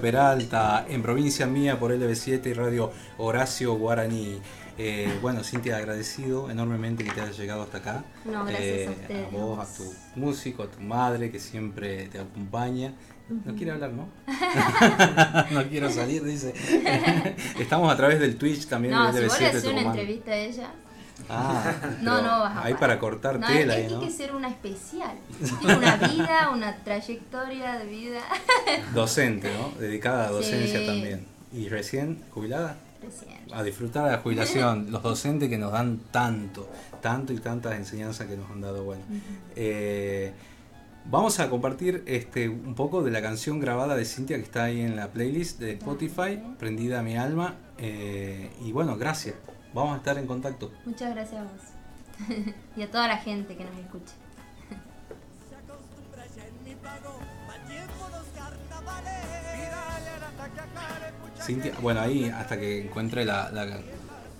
Peralta, 0.00 0.86
en 0.88 1.02
provincia 1.02 1.46
mía 1.46 1.78
por 1.78 1.92
LB7 1.92 2.46
y 2.46 2.52
Radio 2.54 2.90
Horacio 3.18 3.74
Guaraní. 3.74 4.38
Eh, 4.80 5.18
bueno, 5.20 5.42
Cintia, 5.42 5.76
agradecido 5.76 6.50
enormemente 6.50 7.02
que 7.02 7.10
te 7.10 7.20
hayas 7.20 7.36
llegado 7.36 7.62
hasta 7.62 7.78
acá. 7.78 8.04
No, 8.24 8.44
gracias 8.44 8.62
Eh, 8.62 8.86
a 8.86 8.90
ustedes, 8.92 9.26
A 9.26 9.30
vos, 9.36 9.58
a 9.58 9.76
tu 9.76 9.92
músico, 10.20 10.62
a 10.62 10.70
tu 10.70 10.80
madre 10.80 11.30
que 11.32 11.40
siempre 11.40 12.06
te 12.08 12.18
acompaña. 12.20 12.94
No 13.44 13.54
quiere 13.56 13.72
hablar, 13.72 13.90
¿no? 13.92 14.08
no 15.50 15.68
quiero 15.68 15.90
salir, 15.90 16.22
dice. 16.24 16.54
Estamos 17.58 17.92
a 17.92 17.96
través 17.96 18.20
del 18.20 18.36
Twitch 18.36 18.66
también 18.68 18.94
No, 18.94 19.12
de 19.12 19.18
si 19.20 19.26
vos 19.26 19.40
le 19.40 19.46
LB7 19.46 19.48
haces 19.50 19.64
una 19.64 19.82
entrevista 19.82 20.30
a 20.30 20.36
ella. 20.36 20.70
Ah, 21.28 21.74
No, 22.02 22.22
no 22.22 22.40
vas 22.40 22.56
a 22.56 22.62
parar. 22.62 22.78
para 22.78 22.98
cortar 22.98 23.38
No, 23.40 23.46
tela, 23.46 23.76
que 23.76 23.82
¿no? 23.84 23.88
tiene 23.88 24.04
que 24.06 24.10
ser 24.12 24.34
una 24.34 24.48
especial. 24.48 25.16
Tiene 25.60 25.76
una 25.76 25.96
vida, 25.96 26.50
una 26.52 26.76
trayectoria 26.84 27.78
de 27.78 27.86
vida. 27.86 28.20
Docente, 28.94 29.50
¿no? 29.52 29.78
Dedicada 29.80 30.28
a 30.28 30.30
docencia 30.30 30.80
Sí. 30.80 30.86
también. 30.86 31.26
¿Y 31.52 31.68
recién 31.68 32.22
jubilada? 32.32 32.76
Recién. 33.02 33.38
A 33.52 33.62
disfrutar 33.62 34.04
de 34.06 34.12
la 34.12 34.18
jubilación. 34.18 34.86
Los 34.90 35.02
docentes 35.02 35.48
que 35.48 35.58
nos 35.58 35.72
dan 35.72 35.98
tanto, 36.10 36.68
tanto 37.00 37.32
y 37.32 37.38
tantas 37.38 37.74
enseñanzas 37.76 38.26
que 38.26 38.36
nos 38.36 38.50
han 38.50 38.60
dado. 38.60 38.84
Bueno, 38.84 39.02
Eh, 39.56 40.32
Vamos 41.10 41.40
a 41.40 41.48
compartir 41.48 42.02
este 42.06 42.50
un 42.50 42.74
poco 42.74 43.02
de 43.02 43.10
la 43.10 43.22
canción 43.22 43.60
grabada 43.60 43.96
de 43.96 44.04
Cintia 44.04 44.36
que 44.36 44.42
está 44.42 44.64
ahí 44.64 44.82
en 44.82 44.94
la 44.94 45.08
playlist 45.08 45.58
de 45.58 45.72
Spotify, 45.72 46.38
Prendida 46.58 47.00
a 47.00 47.02
mi 47.02 47.16
alma. 47.16 47.54
eh, 47.78 48.50
y 48.62 48.72
bueno, 48.72 48.96
gracias. 48.98 49.34
Vamos 49.74 49.94
a 49.94 49.96
estar 49.98 50.18
en 50.18 50.26
contacto. 50.26 50.72
Muchas 50.84 51.14
gracias 51.14 51.40
a 51.40 51.44
vos. 51.44 51.62
y 52.76 52.82
a 52.82 52.90
toda 52.90 53.06
la 53.08 53.16
gente 53.18 53.56
que 53.56 53.64
nos 53.64 53.76
escucha. 53.78 54.14
Cintia, 61.40 61.72
bueno, 61.80 62.00
ahí 62.00 62.28
hasta 62.28 62.58
que 62.58 62.82
encuentre 62.84 63.24
la, 63.24 63.50
la- 63.50 63.80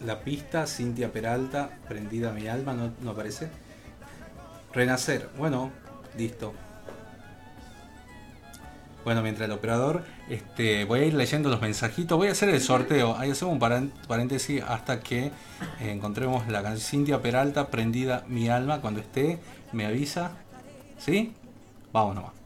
la 0.05 0.20
pista, 0.20 0.66
Cintia 0.66 1.12
Peralta, 1.12 1.70
Prendida 1.89 2.31
mi 2.33 2.47
alma, 2.47 2.72
no, 2.72 2.93
no 3.03 3.11
aparece. 3.11 3.49
Renacer, 4.72 5.29
bueno, 5.37 5.72
listo. 6.16 6.53
Bueno, 9.05 9.22
mientras 9.22 9.47
el 9.47 9.53
operador, 9.53 10.05
este, 10.31 10.85
voy 10.85 11.01
a 11.01 11.05
ir 11.05 11.14
leyendo 11.14 11.49
los 11.49 11.61
mensajitos, 11.61 12.16
voy 12.18 12.29
a 12.29 12.33
hacer 12.33 12.49
el 12.51 12.61
sorteo, 12.61 13.16
ahí 13.16 13.31
hacemos 13.31 13.55
un 13.61 13.91
paréntesis 14.07 14.62
hasta 14.62 15.01
que 15.01 15.26
eh, 15.26 15.33
encontremos 15.81 16.49
la 16.49 16.62
canción 16.62 16.89
Cintia 16.89 17.22
Peralta, 17.22 17.68
Prendida 17.68 18.24
mi 18.29 18.49
alma, 18.49 18.81
cuando 18.81 19.01
esté, 19.01 19.39
me 19.72 19.87
avisa, 19.87 20.33
¿sí? 20.99 21.33
Vamos 21.93 22.14
nomás. 22.14 22.38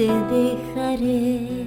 Te 0.00 0.06
dejaré 0.06 1.66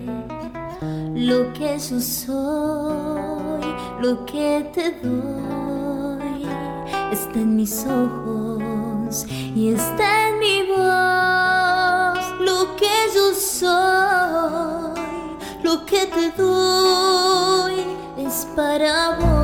lo 1.14 1.54
que 1.54 1.78
yo 1.78 2.00
soy, 2.00 3.62
lo 4.02 4.26
que 4.26 4.68
te 4.74 4.92
doy, 5.04 6.48
está 7.12 7.40
en 7.40 7.56
mis 7.56 7.86
ojos 7.86 9.28
y 9.30 9.70
está 9.70 10.30
en 10.30 10.40
mi 10.40 10.64
voz, 10.64 12.26
lo 12.40 12.76
que 12.76 12.96
yo 13.14 13.36
soy, 13.36 15.00
lo 15.62 15.86
que 15.86 16.08
te 16.08 16.32
doy 16.32 17.84
es 18.18 18.48
para 18.56 19.16
vos. 19.20 19.43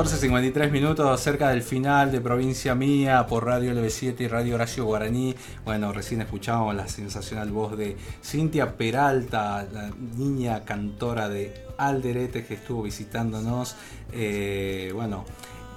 14.53 0.00 0.70
minutos 0.70 1.20
cerca 1.20 1.50
del 1.50 1.60
final 1.62 2.10
de 2.10 2.22
Provincia 2.22 2.74
Mía 2.74 3.26
por 3.26 3.44
Radio 3.44 3.74
LB7 3.74 4.18
y 4.20 4.28
Radio 4.28 4.54
Horacio 4.54 4.86
Guaraní. 4.86 5.34
Bueno, 5.66 5.92
recién 5.92 6.22
escuchábamos 6.22 6.74
la 6.74 6.88
sensacional 6.88 7.52
voz 7.52 7.76
de 7.76 7.98
Cintia 8.24 8.78
Peralta, 8.78 9.68
la 9.70 9.90
niña 10.16 10.64
cantora 10.64 11.28
de 11.28 11.66
Alderete 11.76 12.46
que 12.46 12.54
estuvo 12.54 12.84
visitándonos. 12.84 13.76
Eh, 14.10 14.90
bueno, 14.94 15.26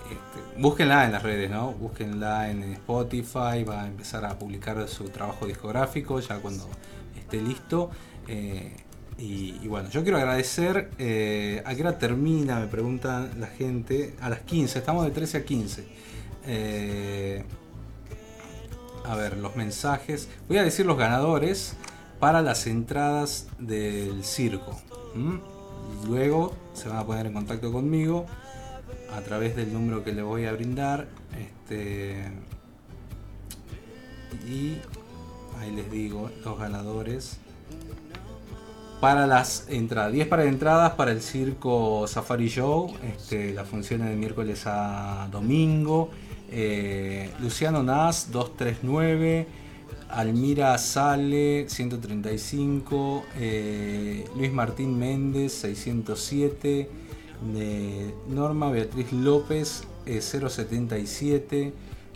este, 0.06 0.62
búsquenla 0.62 1.04
en 1.04 1.12
las 1.12 1.22
redes, 1.22 1.52
¿no? 1.52 1.74
Búsquenla 1.74 2.50
en 2.50 2.64
Spotify, 2.64 3.66
va 3.68 3.84
a 3.84 3.88
empezar 3.88 4.24
a 4.24 4.40
publicar 4.40 4.88
su 4.88 5.04
trabajo 5.10 5.46
discográfico 5.46 6.22
ya 6.22 6.38
cuando 6.38 6.70
esté 7.18 7.42
listo. 7.42 7.92
Eh, 8.30 8.74
y, 9.18 9.68
bueno, 9.68 9.90
yo 9.90 10.04
quiero 10.04 10.18
agradecer. 10.18 10.90
eh, 10.98 11.62
¿A 11.66 11.76
qué 11.76 11.82
hora 11.82 11.98
termina? 11.98 12.60
Me 12.60 12.68
preguntan 12.68 13.40
la 13.40 13.48
gente. 13.48 14.16
A 14.22 14.30
las 14.30 14.40
15, 14.42 14.80
estamos 14.80 15.06
de 15.06 15.12
13 15.12 15.38
a 15.38 15.46
15. 15.46 15.88
Eh, 16.46 17.44
a 19.06 19.16
ver, 19.16 19.38
los 19.38 19.56
mensajes. 19.56 20.30
Voy 20.48 20.58
a 20.58 20.64
decir 20.64 20.86
los 20.86 20.98
ganadores 20.98 21.76
para 22.20 22.42
las 22.42 22.68
entradas 22.68 23.48
del 23.60 24.24
circo. 24.24 24.82
Luego 26.08 26.56
se 26.74 26.90
van 26.90 26.98
a 26.98 27.06
poner 27.06 27.28
en 27.28 27.34
contacto 27.34 27.72
conmigo 27.72 28.26
a 29.16 29.22
través 29.22 29.56
del 29.56 29.72
número 29.72 30.04
que 30.04 30.12
les 30.12 30.24
voy 30.24 30.46
a 30.46 30.54
brindar. 30.54 31.08
Este, 31.40 32.32
y 34.48 34.78
ahí 35.60 35.72
les 35.72 35.92
digo 35.92 36.32
los 36.44 36.58
ganadores 36.58 37.38
para 39.04 39.28
las 39.28 39.66
entradas. 39.68 40.14
10 40.14 40.28
para 40.30 40.46
entradas 40.46 40.94
para 40.94 41.12
el 41.12 41.22
circo 41.22 42.08
Safari 42.08 42.48
Show. 42.48 42.90
Este, 43.04 43.54
las 43.54 43.68
funciones 43.68 44.08
de 44.08 44.16
miércoles 44.16 44.64
a 44.66 45.28
domingo. 45.30 46.10
Eh, 46.50 47.30
Luciano 47.42 47.84
Nas 47.84 48.32
239. 48.32 49.46
Almira 50.08 50.78
Sale 50.78 51.68
135. 51.68 53.26
eh, 53.36 54.24
Luis 54.38 54.54
Martín 54.54 54.98
Méndez 54.98 55.52
607. 55.52 56.90
de 57.54 58.14
Norma 58.30 58.72
Beatriz 58.72 59.12
López 59.12 59.84
eh, 60.06 60.22
077. 60.22 61.74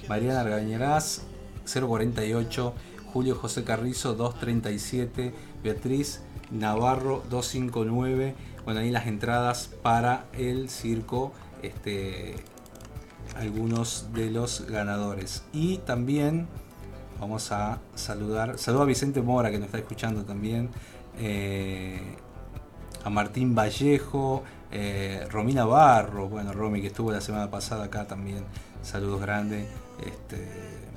Mariana 0.08 0.40
Argañarás 0.40 1.24
048. 1.66 2.74
Julio 3.12 3.36
José 3.36 3.66
Carrizo 3.66 4.14
237. 4.14 5.34
Beatriz 5.62 6.22
Navarro 6.52 7.24
259. 7.30 8.36
Bueno, 8.66 8.80
ahí 8.82 8.92
las 8.92 9.08
entradas 9.08 9.70
para 9.82 10.26
el 10.34 10.70
circo. 10.70 11.32
Este, 11.62 12.36
algunos 13.36 14.08
de 14.14 14.32
los 14.32 14.66
ganadores. 14.68 15.44
Y 15.54 15.78
también 15.80 16.48
vamos 17.20 17.52
a 17.52 17.80
saludar. 17.96 18.58
Saludo 18.58 18.84
a 18.84 18.86
Vicente 18.86 19.22
Mora 19.22 19.52
que 19.52 19.58
nos 19.60 19.68
está 19.68 19.78
escuchando 19.80 20.24
también. 20.24 20.70
eh, 21.20 22.00
a 23.04 23.10
Martín 23.10 23.56
Vallejo. 23.56 24.44
eh, 24.72 25.26
Romina 25.30 25.66
Barro. 25.66 26.28
Bueno, 26.30 26.52
Romy 26.54 26.82
que 26.82 26.88
estuvo 26.88 27.12
la 27.12 27.22
semana 27.22 27.50
pasada 27.50 27.86
acá 27.86 28.06
también. 28.06 28.44
Saludos 28.82 29.22
grandes 29.22 29.68
este, 30.06 30.48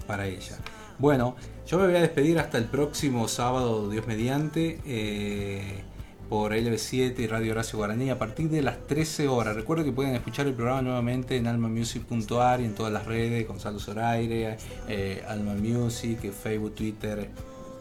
para 0.06 0.26
ella. 0.26 0.56
Bueno, 0.98 1.36
yo 1.70 1.78
me 1.78 1.86
voy 1.86 1.94
a 1.94 2.00
despedir 2.00 2.40
hasta 2.40 2.58
el 2.58 2.64
próximo 2.64 3.28
sábado, 3.28 3.88
Dios 3.88 4.04
mediante, 4.08 4.80
eh, 4.84 5.84
por 6.28 6.52
LB7 6.52 7.16
y 7.20 7.28
Radio 7.28 7.52
Horacio 7.52 7.78
Guaraní 7.78 8.10
a 8.10 8.18
partir 8.18 8.50
de 8.50 8.60
las 8.60 8.88
13 8.88 9.28
horas. 9.28 9.54
Recuerden 9.54 9.86
que 9.86 9.92
pueden 9.92 10.16
escuchar 10.16 10.48
el 10.48 10.54
programa 10.54 10.82
nuevamente 10.82 11.36
en 11.36 11.46
almamusic.ar 11.46 12.60
y 12.60 12.64
en 12.64 12.74
todas 12.74 12.92
las 12.92 13.06
redes, 13.06 13.46
Gonzalo 13.46 13.78
Zoraire, 13.78 14.56
eh, 14.88 15.22
Alma 15.28 15.54
Music, 15.54 16.18
eh, 16.24 16.32
Facebook, 16.32 16.74
Twitter, 16.74 17.30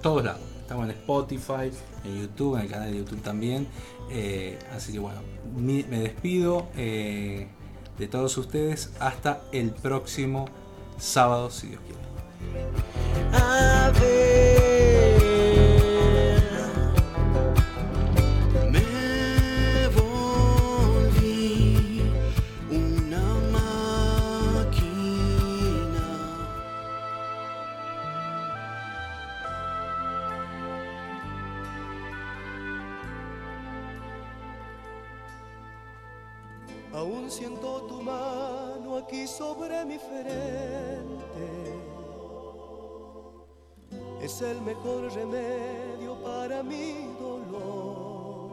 todos 0.03 0.24
lados. 0.24 0.41
Estamos 0.61 0.86
en 0.86 0.91
Spotify, 0.91 1.72
en 2.06 2.22
YouTube, 2.22 2.57
en 2.57 2.61
el 2.61 2.70
canal 2.70 2.91
de 2.91 2.98
YouTube 2.99 3.24
también. 3.24 3.68
Eh, 4.11 4.60
así 4.72 4.94
que 4.94 4.99
bueno, 4.99 5.22
me 5.57 5.99
despido 5.99 6.68
de 6.76 8.07
todos 8.07 8.38
ustedes 8.38 8.91
hasta 8.99 9.41
el 9.52 9.72
próximo 9.72 10.45
sábado, 10.99 11.49
si 11.49 11.70
Dios 11.70 11.82
quiere. 11.88 11.99
A 12.41 13.91
ver, 13.99 15.20
me 18.72 19.88
volví 19.90 21.22
una 22.72 23.26
máquina. 23.52 24.80
Aún 36.94 37.30
siento 37.30 37.82
tu 37.88 38.02
mano 38.02 38.98
aquí 38.98 39.28
sobre 39.28 39.86
mi 39.86 39.98
frente. 39.99 41.19
Es 44.30 44.41
el 44.43 44.61
mejor 44.61 45.11
remedio 45.11 46.14
para 46.22 46.61
mi 46.61 46.93
dolor. 47.19 48.51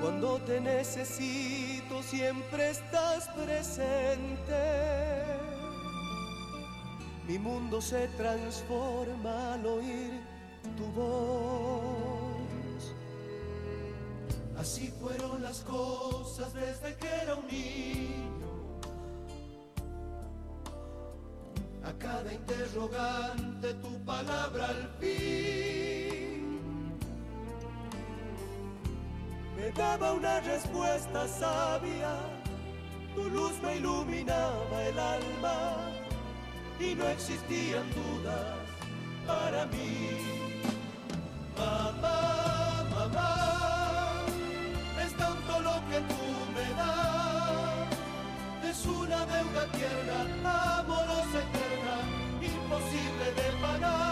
Cuando 0.00 0.40
te 0.40 0.60
necesito 0.60 2.02
siempre 2.02 2.70
estás 2.70 3.28
presente. 3.28 4.64
Mi 7.28 7.38
mundo 7.38 7.80
se 7.80 8.08
transforma 8.08 9.54
al 9.54 9.64
oír 9.64 10.20
tu 10.76 10.86
voz. 11.00 12.82
Así 14.58 14.92
fueron 15.00 15.40
las 15.40 15.60
cosas 15.60 16.52
desde 16.52 16.96
que 16.96 17.06
era 17.06 17.36
un 17.36 17.46
niño. 17.46 18.41
A 21.84 21.92
cada 21.98 22.32
interrogante 22.32 23.74
tu 23.74 24.04
palabra 24.04 24.68
al 24.68 24.88
fin 25.00 25.62
me 29.62 29.70
daba 29.72 30.12
una 30.12 30.40
respuesta 30.40 31.28
sabia. 31.28 32.14
Tu 33.14 33.28
luz 33.30 33.52
me 33.62 33.76
iluminaba 33.76 34.82
el 34.88 34.98
alma 34.98 35.76
y 36.80 36.94
no 36.94 37.06
existían 37.08 37.86
dudas 37.90 38.56
para 39.26 39.66
mí. 39.66 40.18
Mamá, 41.56 42.84
mamá, 42.90 44.24
es 45.04 45.12
tanto 45.14 45.60
lo 45.60 45.76
que 45.90 45.98
tú 46.10 46.24
me 46.56 46.66
das. 46.80 47.88
Es 48.70 48.86
una 48.86 49.26
deuda 49.26 49.66
tierna, 49.76 50.78
amorosa, 50.80 51.38
eterna, 51.38 51.71
imposible 52.72 53.26
de 53.36 53.52
pagar. 53.60 54.11